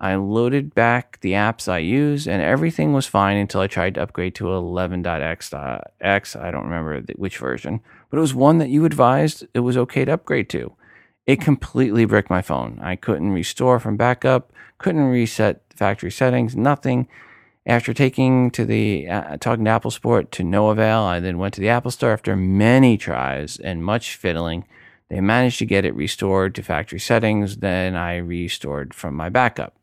I 0.00 0.14
loaded 0.14 0.74
back 0.74 1.20
the 1.20 1.32
apps 1.32 1.68
I 1.68 1.76
use, 1.76 2.26
and 2.26 2.40
everything 2.40 2.94
was 2.94 3.06
fine 3.06 3.36
until 3.36 3.60
I 3.60 3.66
tried 3.66 3.96
to 3.96 4.02
upgrade 4.02 4.34
to 4.36 4.44
11.x. 4.44 5.52
Uh, 5.52 5.80
I 6.00 6.50
don't 6.50 6.64
remember 6.64 7.02
which 7.16 7.36
version, 7.36 7.82
but 8.08 8.16
it 8.16 8.22
was 8.22 8.34
one 8.34 8.56
that 8.56 8.70
you 8.70 8.86
advised 8.86 9.46
it 9.52 9.60
was 9.60 9.76
okay 9.76 10.06
to 10.06 10.14
upgrade 10.14 10.48
to. 10.48 10.72
It 11.26 11.42
completely 11.42 12.06
bricked 12.06 12.30
my 12.30 12.40
phone. 12.40 12.78
I 12.80 12.96
couldn't 12.96 13.32
restore 13.32 13.78
from 13.78 13.98
backup, 13.98 14.54
couldn't 14.78 15.04
reset 15.04 15.62
factory 15.80 16.10
settings, 16.10 16.54
nothing. 16.54 17.08
After 17.66 17.94
taking 17.94 18.50
to 18.52 18.64
the 18.66 19.08
uh, 19.08 19.38
talking 19.38 19.64
to 19.64 19.70
Apple 19.70 19.90
Support 19.90 20.30
to 20.32 20.44
no 20.44 20.68
avail, 20.68 21.00
I 21.00 21.20
then 21.20 21.38
went 21.38 21.54
to 21.54 21.60
the 21.60 21.70
Apple 21.70 21.90
Store 21.90 22.12
after 22.12 22.36
many 22.36 22.98
tries 22.98 23.56
and 23.56 23.82
much 23.84 24.14
fiddling. 24.14 24.66
They 25.08 25.20
managed 25.20 25.58
to 25.58 25.66
get 25.66 25.86
it 25.86 25.94
restored 25.94 26.54
to 26.54 26.62
factory 26.62 27.00
settings. 27.00 27.56
Then 27.56 27.96
I 27.96 28.18
restored 28.18 28.92
from 28.92 29.14
my 29.14 29.30
backup. 29.30 29.74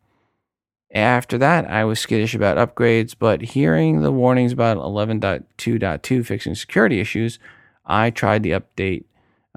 After 0.93 1.37
that, 1.39 1.65
I 1.69 1.83
was 1.83 1.99
skittish 1.99 2.35
about 2.35 2.57
upgrades, 2.57 3.15
but 3.17 3.41
hearing 3.41 4.01
the 4.01 4.11
warnings 4.11 4.53
about 4.53 4.77
11.2.2 4.77 6.25
fixing 6.25 6.55
security 6.55 6.99
issues, 6.99 7.39
I 7.85 8.09
tried 8.11 8.43
the 8.43 8.51
update 8.51 9.03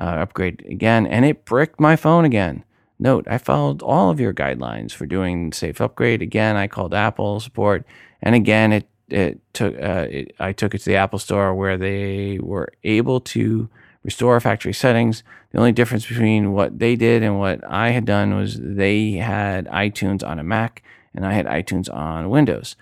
uh, 0.01 0.05
upgrade 0.25 0.65
again, 0.69 1.07
and 1.07 1.25
it 1.25 1.45
bricked 1.45 1.79
my 1.79 1.95
phone 1.95 2.25
again. 2.25 2.65
Note, 3.01 3.27
I 3.29 3.39
followed 3.39 3.83
all 3.83 4.11
of 4.11 4.21
your 4.21 4.35
guidelines 4.35 4.93
for 4.93 5.07
doing 5.07 5.53
safe 5.53 5.81
upgrade. 5.81 6.21
Again, 6.21 6.57
I 6.57 6.67
called 6.67 6.93
Apple 6.93 7.41
support 7.41 7.87
and 8.23 8.35
again, 8.35 8.73
it 8.73 8.87
it 9.09 9.41
took 9.55 9.75
uh, 9.75 10.07
it, 10.09 10.35
I 10.39 10.53
took 10.53 10.75
it 10.75 10.79
to 10.81 10.85
the 10.85 10.97
Apple 10.97 11.19
Store 11.19 11.55
where 11.55 11.77
they 11.77 12.39
were 12.41 12.73
able 12.85 13.21
to 13.21 13.69
restore 14.05 14.39
factory 14.41 14.73
settings. 14.73 15.23
The 15.51 15.59
only 15.59 15.73
difference 15.73 16.07
between 16.07 16.53
what 16.53 16.79
they 16.79 16.95
did 16.95 17.23
and 17.23 17.39
what 17.39 17.61
I 17.67 17.91
had 17.91 18.05
done 18.05 18.37
was 18.37 18.59
they 18.61 19.13
had 19.13 19.67
iTunes 19.67 20.27
on 20.27 20.39
a 20.39 20.45
Mac 20.45 20.83
and 21.15 21.27
I 21.27 21.33
had 21.33 21.47
iTunes 21.47 21.93
on 21.93 22.31
Windows. 22.31 22.77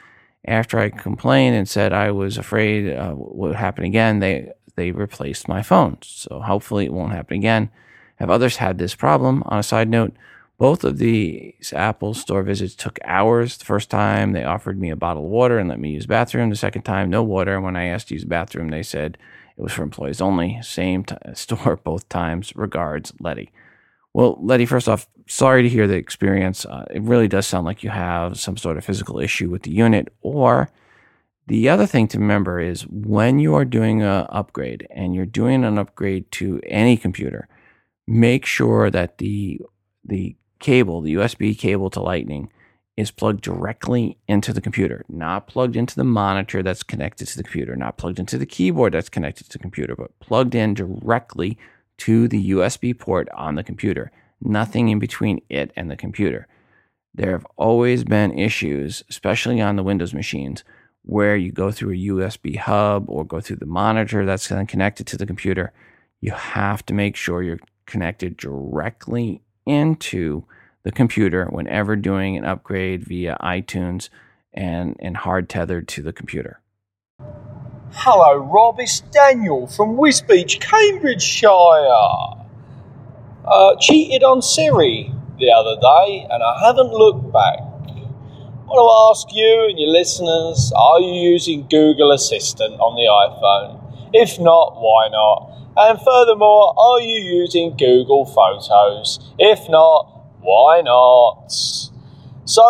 After 0.45 0.79
I 0.79 0.91
complained 0.91 1.57
and 1.57 1.69
said 1.69 1.93
I 1.93 2.11
was 2.11 2.37
afraid 2.37 2.95
what 2.97 3.37
would 3.37 3.55
happen 3.57 3.85
again, 3.85 4.19
they 4.19 4.53
they 4.75 4.91
replaced 4.91 5.49
my 5.49 5.63
phone. 5.63 5.99
So 6.03 6.41
hopefully 6.41 6.87
it 6.87 6.93
won't 6.93 7.13
happen 7.13 7.37
again. 7.37 7.71
Have 8.19 8.31
others 8.31 8.57
had 8.57 8.79
this 8.79 8.95
problem? 8.95 9.43
On 9.47 9.59
a 9.59 9.63
side 9.63 9.89
note, 9.89 10.15
Both 10.59 10.83
of 10.83 10.99
these 10.99 11.73
Apple 11.73 12.15
store 12.15 12.43
visits 12.43 12.75
took 12.75 12.99
hours. 13.05 13.57
The 13.57 13.65
first 13.65 13.91
time 13.91 14.33
they 14.33 14.43
offered 14.43 14.81
me 14.81 14.91
a 14.91 14.97
bottle 14.97 15.25
of 15.25 15.31
water 15.31 15.57
and 15.59 15.69
let 15.69 15.79
me 15.79 15.91
use 15.91 16.07
bathroom. 16.07 16.51
The 16.51 16.57
second 16.57 16.83
time, 16.83 17.11
no 17.11 17.23
water. 17.23 17.55
And 17.55 17.65
when 17.65 17.77
I 17.77 17.85
asked 17.85 18.09
to 18.09 18.15
use 18.15 18.25
bathroom, 18.25 18.71
they 18.71 18.83
said 18.83 19.19
it 19.57 19.63
was 19.63 19.73
for 19.73 19.85
employees 19.85 20.21
only. 20.21 20.59
Same 20.63 21.05
t- 21.05 21.15
store 21.35 21.77
both 21.77 22.09
times. 22.09 22.53
Regards, 22.57 23.13
Letty. 23.21 23.53
Well, 24.13 24.37
Letty, 24.41 24.67
first 24.67 24.89
off, 24.89 25.07
sorry 25.29 25.63
to 25.63 25.69
hear 25.69 25.87
the 25.87 25.95
experience. 25.95 26.67
Uh, 26.67 26.87
it 26.91 27.03
really 27.03 27.29
does 27.29 27.47
sound 27.47 27.65
like 27.65 27.85
you 27.85 27.91
have 27.91 28.41
some 28.41 28.57
sort 28.57 28.77
of 28.79 28.85
physical 28.85 29.21
issue 29.21 29.49
with 29.49 29.63
the 29.63 29.71
unit. 29.71 30.13
Or 30.23 30.71
the 31.47 31.69
other 31.69 31.87
thing 31.87 32.09
to 32.09 32.19
remember 32.19 32.59
is 32.59 32.83
when 32.89 33.39
you 33.39 33.55
are 33.55 33.65
doing 33.65 34.03
an 34.03 34.27
upgrade 34.31 34.89
and 34.91 35.15
you're 35.15 35.25
doing 35.25 35.65
an 35.65 35.79
upgrade 35.79 36.29
to 36.33 36.61
any 36.67 36.97
computer, 36.97 37.47
make 38.09 38.47
sure 38.47 38.91
that 38.91 39.19
the 39.19 39.61
the 40.05 40.35
cable, 40.59 41.03
the 41.03 41.15
USB 41.15 41.57
cable 41.57 41.91
to 41.91 42.01
Lightning, 42.01 42.51
is 42.97 43.11
plugged 43.11 43.43
directly 43.43 44.17
into 44.27 44.53
the 44.53 44.63
computer, 44.63 45.05
not 45.09 45.47
plugged 45.47 45.77
into 45.77 45.95
the 45.95 46.05
monitor 46.05 46.63
that's 46.63 46.83
connected 46.83 47.29
to 47.29 47.37
the 47.37 47.43
computer, 47.45 47.77
not 47.77 47.99
plugged 47.99 48.19
into 48.19 48.39
the 48.39 48.47
keyboard 48.47 48.95
that's 48.95 49.11
connected 49.11 49.45
to 49.45 49.53
the 49.53 49.59
computer, 49.59 49.95
but 49.95 50.19
plugged 50.19 50.55
in 50.55 50.75
directly 50.75 51.59
to 51.99 52.27
the 52.27 52.51
USB 52.51 52.99
port 52.99 53.29
on 53.37 53.55
the 53.55 53.63
computer. 53.63 54.11
Nothing 54.41 54.89
in 54.89 54.99
between 54.99 55.43
it 55.51 55.71
and 55.77 55.91
the 55.91 55.97
computer. 55.97 56.49
There 57.15 57.33
have 57.33 57.47
always 57.57 58.05
been 58.05 58.39
issues, 58.39 59.05
especially 59.11 59.61
on 59.61 59.77
the 59.77 59.83
Windows 59.83 60.15
machines, 60.15 60.65
where 61.03 61.37
you 61.37 61.53
go 61.53 61.71
through 61.71 61.93
a 61.93 62.07
USB 62.09 62.57
hub 62.57 63.09
or 63.09 63.25
go 63.25 63.41
through 63.41 63.57
the 63.57 63.67
monitor 63.67 64.25
that's 64.25 64.49
connected 64.49 65.07
to 65.09 65.17
the 65.17 65.27
computer. 65.27 65.73
You 66.21 66.33
have 66.33 66.85
to 66.87 66.95
make 66.95 67.17
sure 67.17 67.43
you're 67.43 67.61
connected 67.89 68.37
directly 68.37 69.43
into 69.67 70.45
the 70.85 70.93
computer 70.93 71.47
whenever 71.47 71.97
doing 71.97 72.37
an 72.37 72.45
upgrade 72.45 73.03
via 73.03 73.37
iTunes 73.43 74.09
and, 74.53 74.97
and 75.01 75.17
hard 75.17 75.49
tethered 75.49 75.89
to 75.89 76.03
the 76.03 76.13
computer. 76.13 76.61
Hello, 77.93 78.37
Rob. 78.37 78.79
It's 78.79 79.01
Daniel 79.01 79.67
from 79.67 79.97
Wisbech, 79.97 80.61
Cambridgeshire. 80.61 81.49
Uh, 83.45 83.77
cheated 83.81 84.23
on 84.23 84.43
Siri 84.43 85.11
the 85.39 85.51
other 85.51 85.77
day, 85.81 86.27
and 86.31 86.43
I 86.43 86.67
haven't 86.67 86.93
looked 86.93 87.33
back. 87.33 87.59
I 88.69 88.71
want 88.71 88.85
to 88.85 88.93
ask 89.11 89.35
you 89.35 89.67
and 89.71 89.79
your 89.79 89.89
listeners 89.89 90.71
are 90.77 91.01
you 91.01 91.33
using 91.33 91.67
Google 91.69 92.13
Assistant 92.13 92.79
on 92.79 92.95
the 92.97 93.09
iPhone? 93.09 93.78
If 94.13 94.39
not, 94.39 94.77
why 94.77 95.09
not? 95.11 95.53
And 95.77 95.99
furthermore, 96.01 96.75
are 96.77 97.01
you 97.01 97.23
using 97.41 97.77
Google 97.77 98.27
Photos? 98.27 99.21
If 99.39 99.69
not, 99.69 100.19
why 100.41 100.81
not? 100.81 101.53
So 102.45 102.63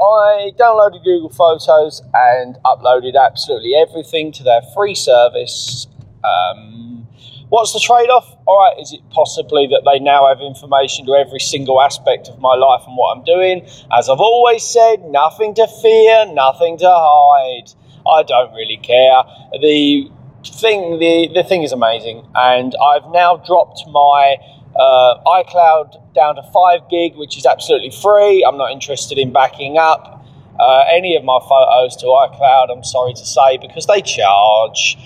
I 0.00 0.52
downloaded 0.58 1.04
Google 1.04 1.28
Photos 1.28 2.02
and 2.14 2.56
uploaded 2.64 3.14
absolutely 3.14 3.74
everything 3.74 4.32
to 4.32 4.42
their 4.42 4.62
free 4.74 4.94
service. 4.94 5.86
Um, 6.24 7.06
what's 7.48 7.74
the 7.74 7.80
trade 7.80 8.08
off? 8.08 8.26
All 8.46 8.58
right, 8.58 8.80
is 8.80 8.92
it 8.92 9.00
possibly 9.10 9.66
that 9.66 9.82
they 9.84 9.98
now 9.98 10.26
have 10.26 10.40
information 10.40 11.06
to 11.06 11.12
every 11.12 11.40
single 11.40 11.80
aspect 11.80 12.28
of 12.28 12.40
my 12.40 12.54
life 12.54 12.82
and 12.86 12.96
what 12.96 13.16
I'm 13.16 13.24
doing? 13.24 13.68
As 13.92 14.08
I've 14.08 14.18
always 14.18 14.64
said, 14.64 15.04
nothing 15.04 15.54
to 15.56 15.66
fear, 15.66 16.26
nothing 16.32 16.78
to 16.78 16.88
hide. 16.88 17.70
I 18.08 18.22
don't 18.22 18.54
really 18.54 18.78
care. 18.78 19.22
The 19.60 20.10
thing 20.48 20.98
the, 20.98 21.30
the 21.34 21.42
thing 21.42 21.62
is 21.62 21.72
amazing. 21.72 22.26
And 22.34 22.74
I've 22.82 23.10
now 23.10 23.36
dropped 23.36 23.82
my 23.88 24.36
uh, 24.78 25.42
iCloud 25.42 26.14
down 26.14 26.36
to 26.36 26.42
5 26.42 26.90
gig 26.90 27.16
which 27.16 27.36
is 27.36 27.46
absolutely 27.46 27.90
free. 27.90 28.44
I'm 28.46 28.56
not 28.56 28.72
interested 28.72 29.18
in 29.18 29.32
backing 29.32 29.78
up 29.78 30.24
uh, 30.58 30.84
any 30.90 31.16
of 31.16 31.24
my 31.24 31.38
photos 31.40 31.96
to 31.96 32.06
iCloud 32.06 32.70
I'm 32.70 32.84
sorry 32.84 33.14
to 33.14 33.24
say 33.24 33.58
because 33.58 33.86
they 33.86 34.00
charge. 34.00 34.98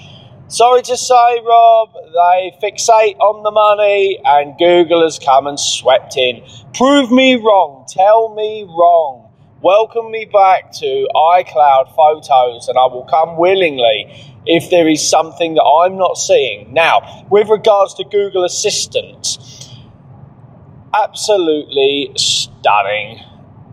Sorry 0.48 0.82
to 0.82 0.96
say 0.96 1.40
Rob 1.44 1.94
they 1.94 2.56
fixate 2.62 3.18
on 3.18 3.42
the 3.42 3.50
money 3.50 4.20
and 4.24 4.56
Google 4.58 5.02
has 5.02 5.18
come 5.18 5.46
and 5.46 5.58
swept 5.58 6.16
in. 6.16 6.42
Prove 6.74 7.10
me 7.10 7.36
wrong. 7.36 7.86
Tell 7.88 8.34
me 8.34 8.64
wrong 8.64 9.31
welcome 9.62 10.10
me 10.10 10.24
back 10.24 10.72
to 10.72 11.08
iCloud 11.14 11.94
photos 11.94 12.66
and 12.66 12.76
I 12.76 12.86
will 12.86 13.06
come 13.08 13.36
willingly 13.36 14.34
if 14.44 14.70
there 14.70 14.88
is 14.88 15.08
something 15.08 15.54
that 15.54 15.62
I'm 15.62 15.96
not 15.96 16.18
seeing. 16.18 16.74
Now, 16.74 17.24
with 17.30 17.48
regards 17.48 17.94
to 17.94 18.04
Google 18.04 18.44
Assistant, 18.44 19.38
absolutely 20.92 22.10
stunning. 22.16 23.20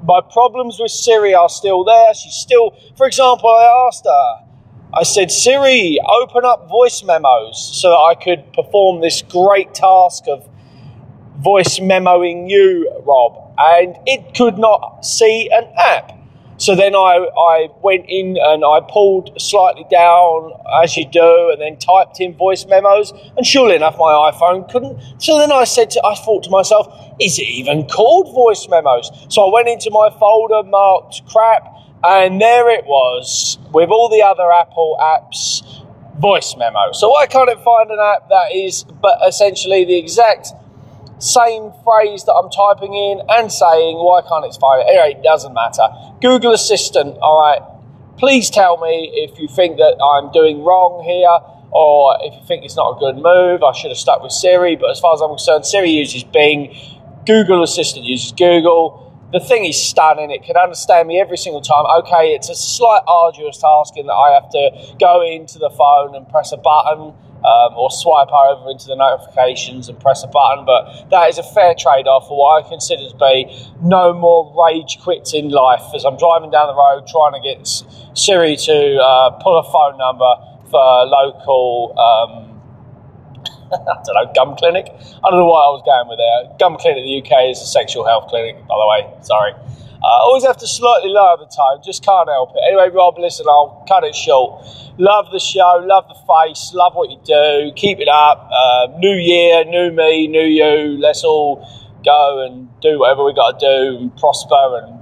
My 0.03 0.21
problems 0.21 0.77
with 0.79 0.91
Siri 0.91 1.33
are 1.33 1.49
still 1.49 1.83
there. 1.83 2.13
She's 2.13 2.35
still, 2.35 2.77
for 2.95 3.07
example, 3.07 3.49
I 3.49 3.87
asked 3.87 4.05
her, 4.05 4.45
I 4.93 5.01
said, 5.01 5.31
Siri, 5.31 5.97
open 6.07 6.45
up 6.45 6.69
voice 6.69 7.03
memos 7.03 7.79
so 7.81 7.89
that 7.89 7.95
I 7.95 8.13
could 8.13 8.53
perform 8.53 9.01
this 9.01 9.23
great 9.23 9.73
task 9.73 10.25
of 10.27 10.47
voice 11.39 11.79
memoing 11.79 12.47
you, 12.47 12.91
Rob. 13.03 13.48
And 13.59 13.97
it 14.05 14.35
could 14.35 14.57
not 14.57 15.05
see 15.05 15.49
an 15.51 15.65
app. 15.77 16.13
So 16.57 16.75
then 16.75 16.93
I, 16.93 17.25
I 17.37 17.69
went 17.81 18.05
in 18.09 18.37
and 18.37 18.65
I 18.65 18.81
pulled 18.81 19.39
slightly 19.39 19.85
down 19.89 20.51
as 20.83 20.97
you 20.97 21.05
do, 21.07 21.51
and 21.51 21.61
then 21.61 21.77
typed 21.77 22.19
in 22.19 22.35
voice 22.35 22.65
memos. 22.65 23.13
And 23.37 23.45
surely 23.45 23.75
enough, 23.75 23.97
my 23.97 24.31
iPhone 24.31 24.69
couldn't. 24.69 24.99
So 25.19 25.37
then 25.37 25.53
I 25.53 25.63
said, 25.63 25.89
to, 25.91 26.05
I 26.05 26.15
thought 26.15 26.43
to 26.43 26.49
myself, 26.49 26.87
is 27.19 27.39
it 27.39 27.47
even 27.47 27.87
called 27.87 28.33
voice 28.35 28.67
memos? 28.69 29.09
So 29.29 29.47
I 29.47 29.53
went 29.53 29.69
into 29.69 29.89
my 29.89 30.09
folder 30.19 30.63
marked 30.69 31.21
crap, 31.29 31.65
and 32.03 32.41
there 32.41 32.69
it 32.69 32.85
was 32.85 33.57
with 33.71 33.89
all 33.89 34.09
the 34.09 34.21
other 34.21 34.51
Apple 34.51 34.97
apps, 34.99 35.63
voice 36.19 36.55
memo. 36.57 36.91
So 36.91 37.09
why 37.09 37.25
can't 37.25 37.49
it 37.49 37.61
find 37.61 37.89
an 37.89 37.99
app 37.99 38.27
that 38.27 38.53
is, 38.53 38.83
but 38.83 39.17
essentially 39.25 39.85
the 39.85 39.97
exact 39.97 40.51
same 41.19 41.71
phrase 41.83 42.23
that 42.25 42.33
I'm 42.33 42.49
typing 42.49 42.93
in 42.93 43.21
and 43.29 43.51
saying, 43.51 43.97
why 43.97 44.21
can't 44.21 44.45
it 44.45 44.57
find 44.59 44.81
it? 44.81 44.87
Anyway, 44.89 45.19
it 45.19 45.23
doesn't 45.23 45.53
matter. 45.53 45.87
Google 46.21 46.53
Assistant, 46.53 47.17
all 47.21 47.37
right, 47.37 47.61
please 48.17 48.49
tell 48.49 48.77
me 48.77 49.11
if 49.13 49.37
you 49.39 49.47
think 49.47 49.77
that 49.77 49.99
I'm 50.01 50.31
doing 50.31 50.63
wrong 50.63 51.03
here 51.03 51.39
or 51.71 52.17
if 52.21 52.33
you 52.33 52.45
think 52.47 52.63
it's 52.63 52.75
not 52.75 52.97
a 52.97 52.99
good 52.99 53.21
move. 53.21 53.63
I 53.63 53.73
should 53.73 53.91
have 53.91 53.97
stuck 53.97 54.23
with 54.23 54.31
Siri, 54.31 54.75
but 54.75 54.89
as 54.89 54.99
far 54.99 55.13
as 55.13 55.21
I'm 55.21 55.29
concerned, 55.29 55.65
Siri 55.65 55.89
uses 55.89 56.23
Bing, 56.23 56.75
Google 57.25 57.63
Assistant 57.63 58.05
uses 58.05 58.31
Google. 58.31 59.05
The 59.31 59.39
thing 59.39 59.65
is 59.65 59.79
stunning. 59.79 60.31
It 60.31 60.43
can 60.43 60.57
understand 60.57 61.07
me 61.07 61.19
every 61.19 61.37
single 61.37 61.61
time. 61.61 61.85
Okay, 62.01 62.33
it's 62.33 62.49
a 62.49 62.55
slight 62.55 63.01
arduous 63.07 63.57
task 63.57 63.95
in 63.97 64.07
that 64.07 64.13
I 64.13 64.33
have 64.33 64.49
to 64.49 64.95
go 64.99 65.21
into 65.21 65.59
the 65.59 65.69
phone 65.69 66.15
and 66.15 66.27
press 66.27 66.51
a 66.51 66.57
button 66.57 67.13
um, 67.43 67.73
or 67.75 67.89
swipe 67.91 68.29
over 68.31 68.69
into 68.69 68.87
the 68.87 68.95
notifications 68.95 69.89
and 69.89 69.99
press 69.99 70.23
a 70.23 70.27
button. 70.27 70.65
But 70.65 71.09
that 71.09 71.29
is 71.29 71.37
a 71.37 71.43
fair 71.43 71.73
trade 71.73 72.07
off 72.07 72.27
for 72.27 72.37
what 72.37 72.65
I 72.65 72.69
consider 72.69 73.07
to 73.09 73.15
be 73.15 73.47
no 73.81 74.13
more 74.13 74.51
rage 74.55 74.99
quits 75.01 75.33
in 75.33 75.49
life 75.49 75.83
as 75.95 76.05
I'm 76.05 76.17
driving 76.17 76.51
down 76.51 76.67
the 76.67 76.75
road 76.75 77.07
trying 77.07 77.33
to 77.33 77.41
get 77.41 77.67
Siri 78.17 78.55
to 78.57 78.97
uh, 78.97 79.29
pull 79.41 79.57
a 79.57 79.63
phone 79.71 79.97
number 79.97 80.31
for 80.69 80.79
a 80.79 81.05
local. 81.05 81.95
Um, 81.97 82.49
I 83.71 84.01
don't 84.03 84.15
know, 84.15 84.31
gum 84.33 84.55
clinic. 84.57 84.87
I 84.89 85.29
don't 85.29 85.39
know 85.39 85.45
why 85.45 85.61
I 85.61 85.71
was 85.77 85.83
going 85.85 86.09
with 86.09 86.17
there. 86.17 86.57
Gum 86.57 86.77
clinic 86.77 87.05
in 87.05 87.05
the 87.05 87.17
UK 87.21 87.51
is 87.51 87.61
a 87.61 87.67
sexual 87.69 88.05
health 88.05 88.27
clinic, 88.27 88.55
by 88.67 88.75
the 88.75 88.87
way. 88.89 89.13
Sorry. 89.21 89.53
Uh, 90.01 90.07
always 90.23 90.45
have 90.45 90.55
to 90.57 90.67
slightly 90.67 91.09
lower 91.09 91.35
the 91.37 91.45
tone, 91.45 91.81
just 91.83 92.03
can't 92.05 92.29
help 92.29 92.51
it. 92.55 92.61
Anyway, 92.67 92.89
Rob, 92.95 93.17
listen, 93.17 93.45
I'll 93.49 93.83
cut 93.87 94.03
it 94.05 94.15
short. 94.15 94.63
Love 94.97 95.27
the 95.31 95.39
show, 95.39 95.83
love 95.83 96.07
the 96.07 96.15
face, 96.27 96.71
love 96.73 96.95
what 96.95 97.09
you 97.09 97.19
do. 97.25 97.71
Keep 97.75 97.99
it 97.99 98.07
up. 98.07 98.49
Uh, 98.51 98.87
new 98.97 99.15
year, 99.15 99.65
new 99.65 99.91
me, 99.91 100.27
new 100.27 100.43
you. 100.43 100.97
Let's 100.97 101.23
all 101.23 101.67
go 102.05 102.45
and 102.45 102.69
do 102.81 102.99
whatever 102.99 103.25
we 103.25 103.33
got 103.33 103.59
to 103.59 103.65
do 103.65 103.97
and 103.97 104.17
prosper 104.17 104.83
and 104.83 104.98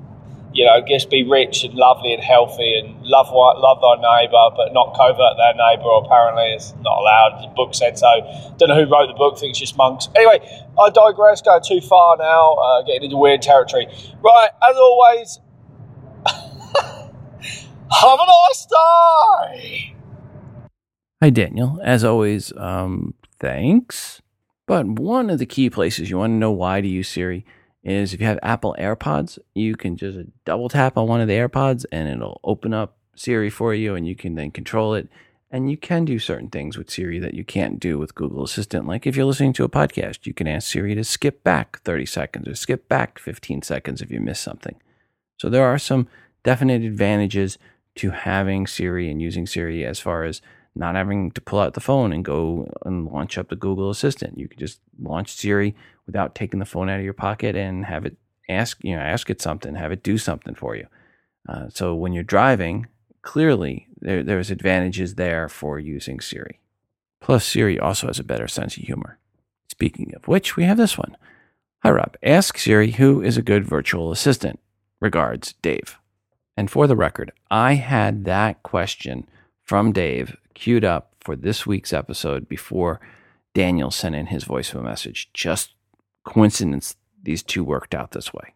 you 0.57 0.65
know, 0.65 0.81
just 0.87 1.11
be 1.11 1.21
rich 1.21 1.63
and 1.63 1.75
lovely 1.75 2.15
and 2.15 2.23
healthy 2.23 2.79
and 2.79 3.05
love 3.05 3.27
love 3.31 3.77
thy 3.79 3.95
neighbour, 4.01 4.49
but 4.57 4.73
not 4.73 4.97
covert 4.97 5.37
their 5.37 5.53
neighbour. 5.53 5.87
Apparently, 6.03 6.51
it's 6.55 6.73
not 6.81 6.97
allowed. 6.97 7.43
The 7.43 7.53
book 7.55 7.75
said 7.75 7.99
so. 7.99 8.09
Don't 8.57 8.69
know 8.69 8.83
who 8.83 8.91
wrote 8.91 9.05
the 9.05 9.13
book. 9.13 9.37
Think 9.37 9.51
it's 9.51 9.59
just 9.59 9.77
monks. 9.77 10.09
Anyway, 10.15 10.39
I 10.81 10.89
digress. 10.89 11.43
Going 11.43 11.61
too 11.63 11.79
far 11.79 12.17
now. 12.17 12.55
Uh, 12.55 12.81
getting 12.81 13.03
into 13.03 13.17
weird 13.17 13.43
territory. 13.43 13.85
Right, 14.23 14.49
as 14.67 14.75
always. 14.77 15.39
have 16.25 18.19
a 18.19 18.25
nice 18.49 18.65
day. 18.65 19.95
Hi, 21.21 21.29
Daniel. 21.29 21.79
As 21.83 22.03
always, 22.03 22.51
um, 22.57 23.13
thanks. 23.39 24.23
But 24.65 24.87
one 24.87 25.29
of 25.29 25.37
the 25.37 25.45
key 25.45 25.69
places 25.69 26.09
you 26.09 26.17
want 26.17 26.31
to 26.31 26.37
know 26.37 26.51
why 26.51 26.81
to 26.81 26.87
use 26.87 27.09
Siri 27.09 27.45
is 27.83 28.13
if 28.13 28.19
you 28.19 28.25
have 28.27 28.39
Apple 28.43 28.75
AirPods, 28.79 29.39
you 29.53 29.75
can 29.75 29.95
just 29.95 30.19
double 30.45 30.69
tap 30.69 30.97
on 30.97 31.07
one 31.07 31.21
of 31.21 31.27
the 31.27 31.35
AirPods 31.35 31.85
and 31.91 32.09
it'll 32.09 32.41
open 32.43 32.73
up 32.73 32.97
Siri 33.15 33.49
for 33.49 33.73
you 33.73 33.95
and 33.95 34.07
you 34.07 34.15
can 34.15 34.35
then 34.35 34.51
control 34.51 34.93
it 34.93 35.09
And 35.49 35.71
you 35.71 35.77
can 35.77 36.03
do 36.03 36.19
certain 36.19 36.49
things 36.49 36.77
with 36.77 36.89
Siri 36.89 37.19
that 37.19 37.33
you 37.33 37.45
can't 37.45 37.79
do 37.79 37.97
with 37.97 38.15
Google 38.15 38.43
Assistant. 38.43 38.85
Like 38.85 39.07
if 39.07 39.15
you're 39.15 39.25
listening 39.25 39.53
to 39.53 39.63
a 39.63 39.69
podcast, 39.69 40.25
you 40.25 40.33
can 40.33 40.47
ask 40.47 40.69
Siri 40.69 40.93
to 40.95 41.03
skip 41.03 41.43
back 41.43 41.81
30 41.83 42.05
seconds 42.05 42.47
or 42.47 42.55
skip 42.55 42.89
back 42.89 43.17
15 43.17 43.61
seconds 43.61 44.01
if 44.01 44.11
you 44.11 44.19
miss 44.19 44.39
something. 44.39 44.75
So 45.37 45.49
there 45.49 45.65
are 45.65 45.79
some 45.79 46.07
definite 46.43 46.83
advantages 46.83 47.57
to 47.95 48.11
having 48.11 48.67
Siri 48.67 49.09
and 49.09 49.21
using 49.21 49.47
Siri 49.47 49.85
as 49.85 49.99
far 49.99 50.23
as 50.23 50.41
not 50.77 50.95
having 50.95 51.31
to 51.31 51.41
pull 51.41 51.59
out 51.59 51.73
the 51.73 51.79
phone 51.79 52.13
and 52.13 52.23
go 52.23 52.71
and 52.85 53.05
launch 53.05 53.37
up 53.37 53.49
the 53.49 53.55
Google 53.55 53.89
Assistant. 53.89 54.37
You 54.37 54.47
can 54.47 54.59
just 54.59 54.79
launch 54.99 55.35
Siri 55.35 55.75
without 56.05 56.35
taking 56.35 56.59
the 56.59 56.65
phone 56.65 56.89
out 56.89 56.99
of 56.99 57.05
your 57.05 57.13
pocket 57.13 57.55
and 57.55 57.85
have 57.85 58.05
it 58.05 58.17
ask, 58.49 58.83
you 58.83 58.95
know, 58.95 59.01
ask 59.01 59.29
it 59.29 59.41
something, 59.41 59.75
have 59.75 59.91
it 59.91 60.03
do 60.03 60.17
something 60.17 60.55
for 60.55 60.75
you. 60.75 60.87
Uh, 61.47 61.69
so 61.69 61.95
when 61.95 62.13
you're 62.13 62.23
driving, 62.23 62.87
clearly 63.21 63.87
there, 63.99 64.23
there's 64.23 64.51
advantages 64.51 65.15
there 65.15 65.49
for 65.49 65.79
using 65.79 66.19
Siri. 66.19 66.59
Plus, 67.19 67.45
Siri 67.45 67.79
also 67.79 68.07
has 68.07 68.19
a 68.19 68.23
better 68.23 68.47
sense 68.47 68.77
of 68.77 68.83
humor. 68.83 69.17
Speaking 69.69 70.13
of 70.15 70.27
which, 70.27 70.55
we 70.55 70.63
have 70.63 70.77
this 70.77 70.97
one. 70.97 71.17
Hi, 71.83 71.91
Rob. 71.91 72.17
Ask 72.23 72.57
Siri 72.57 72.91
who 72.91 73.21
is 73.21 73.37
a 73.37 73.41
good 73.41 73.65
virtual 73.65 74.11
assistant. 74.11 74.59
Regards, 74.99 75.53
Dave. 75.61 75.97
And 76.55 76.71
for 76.71 76.87
the 76.87 76.95
record, 76.95 77.31
I 77.51 77.75
had 77.75 78.25
that 78.25 78.63
question 78.63 79.27
from 79.63 79.91
Dave 79.91 80.37
queued 80.57 80.83
up 80.83 81.13
for 81.21 81.35
this 81.35 81.67
week's 81.67 81.93
episode 81.93 82.49
before 82.49 82.99
Daniel 83.53 83.91
sent 83.91 84.15
in 84.15 84.25
his 84.25 84.43
voicemail 84.43 84.83
message. 84.83 85.29
Just 85.31 85.75
coincidence 86.25 86.95
these 87.21 87.43
two 87.43 87.63
worked 87.63 87.93
out 87.93 88.11
this 88.11 88.33
way. 88.33 88.53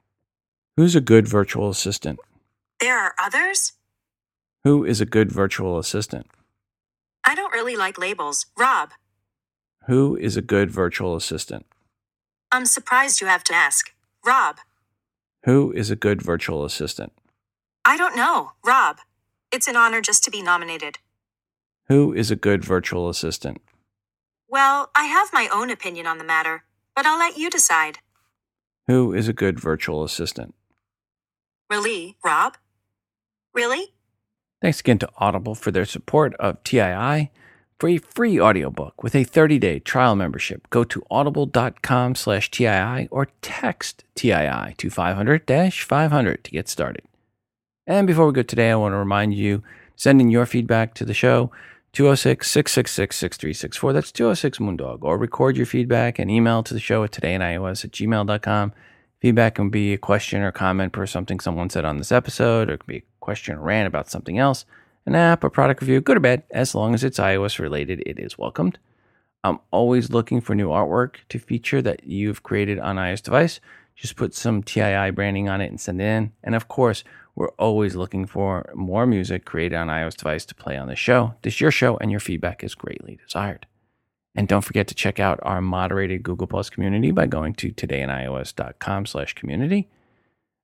Who's 0.78 0.96
a 0.96 1.02
good 1.02 1.28
virtual 1.28 1.70
assistant? 1.70 2.20
There 2.80 2.98
are 2.98 3.14
others? 3.22 3.74
Who 4.64 4.84
is 4.84 5.00
a 5.00 5.06
good 5.06 5.32
virtual 5.32 5.78
assistant? 5.78 6.26
I 7.24 7.36
don't 7.36 7.54
really 7.54 7.76
like 7.76 8.00
labels. 8.00 8.48
Rob. 8.58 8.90
Who 9.86 10.16
is 10.16 10.36
a 10.36 10.42
good 10.42 10.72
virtual 10.72 11.16
assistant? 11.16 11.68
I'm 12.52 12.66
surprised 12.66 13.22
you 13.22 13.28
have 13.28 13.44
to 13.46 13.54
ask. 13.54 13.92
Rob. 14.26 14.58
Who 15.46 15.72
is 15.72 15.92
a 15.92 15.96
good 15.96 16.24
virtual 16.24 16.66
assistant? 16.66 17.14
I 17.86 17.96
don't 17.96 18.16
know. 18.16 18.54
Rob. 18.66 18.98
It's 19.52 19.68
an 19.68 19.76
honor 19.76 20.02
just 20.02 20.24
to 20.24 20.32
be 20.32 20.42
nominated. 20.42 20.98
Who 21.92 22.14
is 22.14 22.32
a 22.32 22.38
good 22.38 22.64
virtual 22.64 23.10
assistant? 23.10 23.62
Well, 24.48 24.92
I 24.96 25.04
have 25.08 25.34
my 25.34 25.50
own 25.54 25.70
opinion 25.70 26.08
on 26.08 26.20
the 26.20 26.24
matter, 26.24 26.64
but 26.96 27.06
I'll 27.06 27.20
let 27.20 27.36
you 27.36 27.50
decide. 27.50 27.98
Who 28.88 29.14
is 29.14 29.28
a 29.28 29.34
good 29.34 29.60
virtual 29.60 30.06
assistant? 30.06 30.56
Really, 31.70 32.16
Rob? 32.24 32.56
Really? 33.54 33.88
Thanks 34.62 34.80
again 34.80 35.00
to 35.00 35.10
Audible 35.18 35.54
for 35.54 35.70
their 35.70 35.84
support 35.84 36.34
of 36.36 36.64
TII. 36.64 37.30
For 37.78 37.90
a 37.90 37.98
free 37.98 38.40
audiobook 38.40 39.04
with 39.04 39.14
a 39.14 39.26
30-day 39.26 39.80
trial 39.80 40.16
membership, 40.16 40.70
go 40.70 40.86
to 40.86 41.04
audible.com 41.12 42.16
slash 42.16 42.50
TII 42.52 43.10
or 43.12 43.28
text 43.42 44.06
TII 44.16 44.76
to 44.78 44.88
500-500 44.88 46.44
to 46.44 46.52
get 46.52 46.70
started. 46.70 47.04
And 47.86 48.08
before 48.08 48.28
we 48.28 48.32
go 48.32 48.44
today, 48.44 48.72
I 48.72 48.76
want 48.76 48.94
to 48.94 48.98
remind 48.98 49.34
you, 49.34 49.62
send 49.98 50.22
in 50.22 50.30
your 50.30 50.46
feedback 50.46 50.94
to 50.94 51.04
the 51.04 51.14
show, 51.14 51.52
206-666-6364. 51.94 53.94
That's 53.94 54.12
206-MOONDOG. 54.12 55.00
Or 55.02 55.18
record 55.18 55.58
your 55.58 55.66
feedback 55.66 56.20
and 56.20 56.32
email 56.32 56.64
to 56.64 56.74
the 56.74 56.80
show 56.80 57.04
at 57.04 57.12
todayinios 57.12 57.84
at 57.84 57.92
gmail.com. 57.92 58.74
Feedback 59.20 59.56
can 59.56 59.70
be 59.70 59.94
a 59.94 59.98
question 59.98 60.42
or 60.42 60.52
comment 60.52 60.94
per 60.94 61.06
something 61.06 61.40
someone 61.40 61.70
said 61.70 61.86
on 61.86 61.98
this 61.98 62.12
episode, 62.12 62.70
or 62.70 62.74
it 62.74 62.80
can 62.80 62.88
be 62.88 62.98
a 62.98 63.04
question 63.20 63.56
or 63.56 63.62
rant 63.62 63.88
about 63.88 64.10
something 64.10 64.40
else, 64.40 64.66
an 65.06 65.16
app 65.16 65.44
a 65.44 65.50
product 65.50 65.82
review, 65.82 66.02
good 66.02 66.18
or 66.18 66.22
bad, 66.22 66.44
as 66.52 66.74
long 66.74 66.94
as 66.94 67.04
it's 67.04 67.20
iOS 67.20 67.60
related, 67.60 68.02
it 68.06 68.18
is 68.18 68.38
welcomed. 68.38 68.80
I'm 69.44 69.60
always 69.70 70.12
looking 70.12 70.42
for 70.42 70.56
new 70.56 70.70
artwork 70.70 71.16
to 71.30 71.40
feature 71.40 71.82
that 71.82 72.04
you've 72.04 72.44
created 72.44 72.80
on 72.80 72.96
iOS 72.96 73.22
device. 73.22 73.60
Just 73.96 74.16
put 74.16 74.34
some 74.34 74.64
TII 74.64 75.12
branding 75.12 75.50
on 75.50 75.62
it 75.62 75.68
and 75.68 75.80
send 75.80 76.02
it 76.02 76.06
in. 76.06 76.32
And 76.44 76.56
of 76.56 76.68
course, 76.68 77.04
we're 77.36 77.52
always 77.52 77.96
looking 77.96 78.26
for 78.26 78.72
more 78.76 79.06
music 79.06 79.46
created 79.46 79.76
on 79.76 79.88
iOS 79.88 80.18
device 80.18 80.46
to 80.46 80.56
play 80.56 80.78
on 80.78 80.88
the 80.88 80.96
show. 80.96 81.36
This 81.42 81.56
is 81.56 81.62
your 81.62 81.72
show, 81.72 81.98
and 81.98 82.12
your 82.12 82.20
feedback 82.20 82.64
is 82.64 82.76
greatly 82.76 83.18
desired. 83.26 83.68
And 84.36 84.48
don't 84.48 84.64
forget 84.64 84.88
to 84.88 84.96
check 84.96 85.20
out 85.20 85.40
our 85.44 85.62
moderated 85.62 86.24
Google 86.24 86.48
Plus 86.48 86.70
community 86.70 87.12
by 87.12 87.28
going 87.28 87.54
to 87.56 87.72
todayinios.com 87.72 89.06
slash 89.06 89.34
community. 89.34 89.90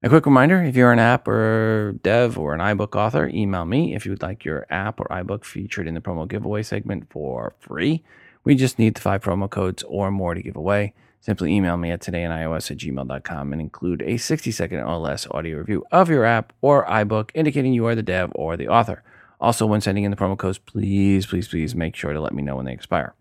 A 0.04 0.10
quick 0.10 0.26
reminder, 0.26 0.64
if 0.64 0.76
you're 0.76 0.92
an 0.92 1.00
app 1.00 1.28
or 1.28 1.96
dev 2.04 2.38
or 2.38 2.54
an 2.54 2.60
iBook 2.60 2.96
author, 2.96 3.28
email 3.28 3.66
me 3.66 3.96
if 3.96 4.06
you 4.06 4.12
would 4.12 4.22
like 4.22 4.46
your 4.46 4.66
app 4.70 5.00
or 5.00 5.08
iBook 5.08 5.44
featured 5.44 5.88
in 5.88 5.96
the 5.96 6.02
promo 6.02 6.28
giveaway 6.28 6.62
segment 6.62 7.10
for 7.10 7.56
free. 7.60 8.04
We 8.44 8.56
just 8.56 8.78
need 8.78 8.96
the 8.96 9.02
five 9.02 9.24
promo 9.24 9.50
codes 9.50 9.84
or 9.84 10.12
more 10.12 10.36
to 10.36 10.42
give 10.42 10.56
away. 10.56 10.94
Simply 11.20 11.54
email 11.54 11.78
me 11.78 11.92
at 11.92 12.02
todayinios 12.02 12.72
at 12.72 12.78
gmail.com 12.78 13.52
and 13.52 13.62
include 13.62 14.02
a 14.04 14.18
60 14.18 14.52
second 14.52 14.80
or 14.80 14.98
less 14.98 15.28
audio 15.32 15.58
review 15.58 15.86
of 15.92 16.10
your 16.10 16.24
app 16.24 16.54
or 16.62 16.86
iBook 16.86 17.32
indicating 17.34 17.74
you 17.74 17.86
are 17.86 17.96
the 17.96 18.04
dev 18.04 18.32
or 18.36 18.56
the 18.56 18.68
author. 18.68 19.04
Also, 19.40 19.66
when 19.66 19.82
sending 19.82 20.04
in 20.04 20.12
the 20.12 20.18
promo 20.18 20.38
codes, 20.38 20.58
please, 20.58 21.26
please, 21.26 21.48
please 21.48 21.76
make 21.76 21.96
sure 21.96 22.14
to 22.14 22.22
let 22.22 22.34
me 22.34 22.42
know 22.42 22.56
when 22.56 22.66
they 22.66 22.74
expire. 22.74 23.14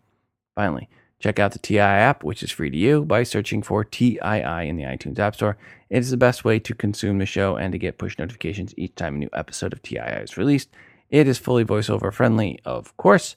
Finally, 0.54 0.88
check 1.18 1.38
out 1.38 1.52
the 1.52 1.58
TII 1.58 1.78
app, 1.78 2.24
which 2.24 2.42
is 2.42 2.50
free 2.50 2.70
to 2.70 2.76
you, 2.76 3.04
by 3.04 3.22
searching 3.22 3.62
for 3.62 3.84
TII 3.84 4.18
in 4.18 4.76
the 4.76 4.84
iTunes 4.84 5.18
App 5.18 5.34
Store. 5.34 5.58
It 5.90 5.98
is 5.98 6.10
the 6.10 6.16
best 6.16 6.44
way 6.44 6.58
to 6.60 6.74
consume 6.74 7.18
the 7.18 7.26
show 7.26 7.56
and 7.56 7.72
to 7.72 7.78
get 7.78 7.98
push 7.98 8.18
notifications 8.18 8.72
each 8.78 8.94
time 8.94 9.16
a 9.16 9.18
new 9.18 9.30
episode 9.32 9.72
of 9.72 9.82
TII 9.82 9.98
is 9.98 10.38
released. 10.38 10.70
It 11.10 11.28
is 11.28 11.38
fully 11.38 11.64
voiceover 11.64 12.12
friendly, 12.12 12.60
of 12.64 12.96
course. 12.96 13.36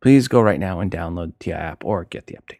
Please 0.00 0.28
go 0.28 0.40
right 0.40 0.60
now 0.60 0.80
and 0.80 0.90
download 0.90 1.32
the 1.38 1.44
TII 1.44 1.52
app 1.52 1.84
or 1.84 2.04
get 2.04 2.26
the 2.26 2.34
update. 2.34 2.59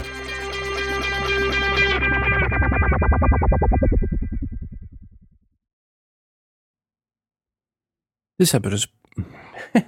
This 8.41 8.55
episode 8.55 8.73
is 8.73 8.87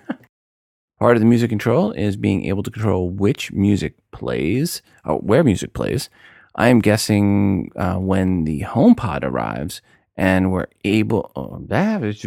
part 0.99 1.15
of 1.15 1.21
the 1.21 1.25
music 1.25 1.49
control 1.49 1.91
is 1.93 2.15
being 2.15 2.45
able 2.45 2.61
to 2.61 2.69
control 2.69 3.09
which 3.09 3.51
music 3.51 3.95
plays, 4.11 4.83
or 5.03 5.17
where 5.17 5.43
music 5.43 5.73
plays. 5.73 6.07
I 6.53 6.67
am 6.67 6.77
guessing 6.77 7.71
uh, 7.75 7.95
when 7.95 8.43
the 8.43 8.59
HomePod 8.59 9.23
arrives 9.23 9.81
and 10.15 10.51
we're 10.51 10.67
able, 10.83 11.31
oh, 11.35 11.65
that 11.67 12.03
is 12.03 12.23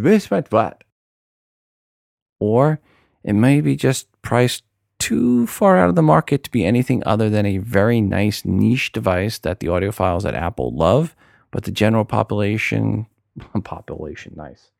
what, 0.50 0.82
or 2.40 2.80
it 3.22 3.34
may 3.34 3.60
be 3.60 3.76
just 3.76 4.08
priced 4.22 4.64
too 4.98 5.46
far 5.46 5.76
out 5.78 5.90
of 5.90 5.94
the 5.94 6.02
market 6.02 6.42
to 6.42 6.50
be 6.50 6.64
anything 6.64 7.04
other 7.06 7.30
than 7.30 7.46
a 7.46 7.58
very 7.58 8.00
nice 8.00 8.44
niche 8.44 8.90
device 8.90 9.38
that 9.38 9.60
the 9.60 9.68
audiophiles 9.68 10.24
at 10.24 10.34
Apple 10.34 10.74
love, 10.74 11.14
but 11.52 11.62
the 11.62 11.70
general 11.70 12.04
population, 12.04 13.06
population, 13.62 14.32
nice. 14.34 14.72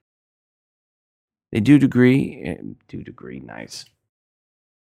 They 1.57 1.61
do 1.61 1.79
degree, 1.79 2.43
eh, 2.45 2.57
do 2.87 3.03
degree, 3.03 3.41
nice. 3.41 3.87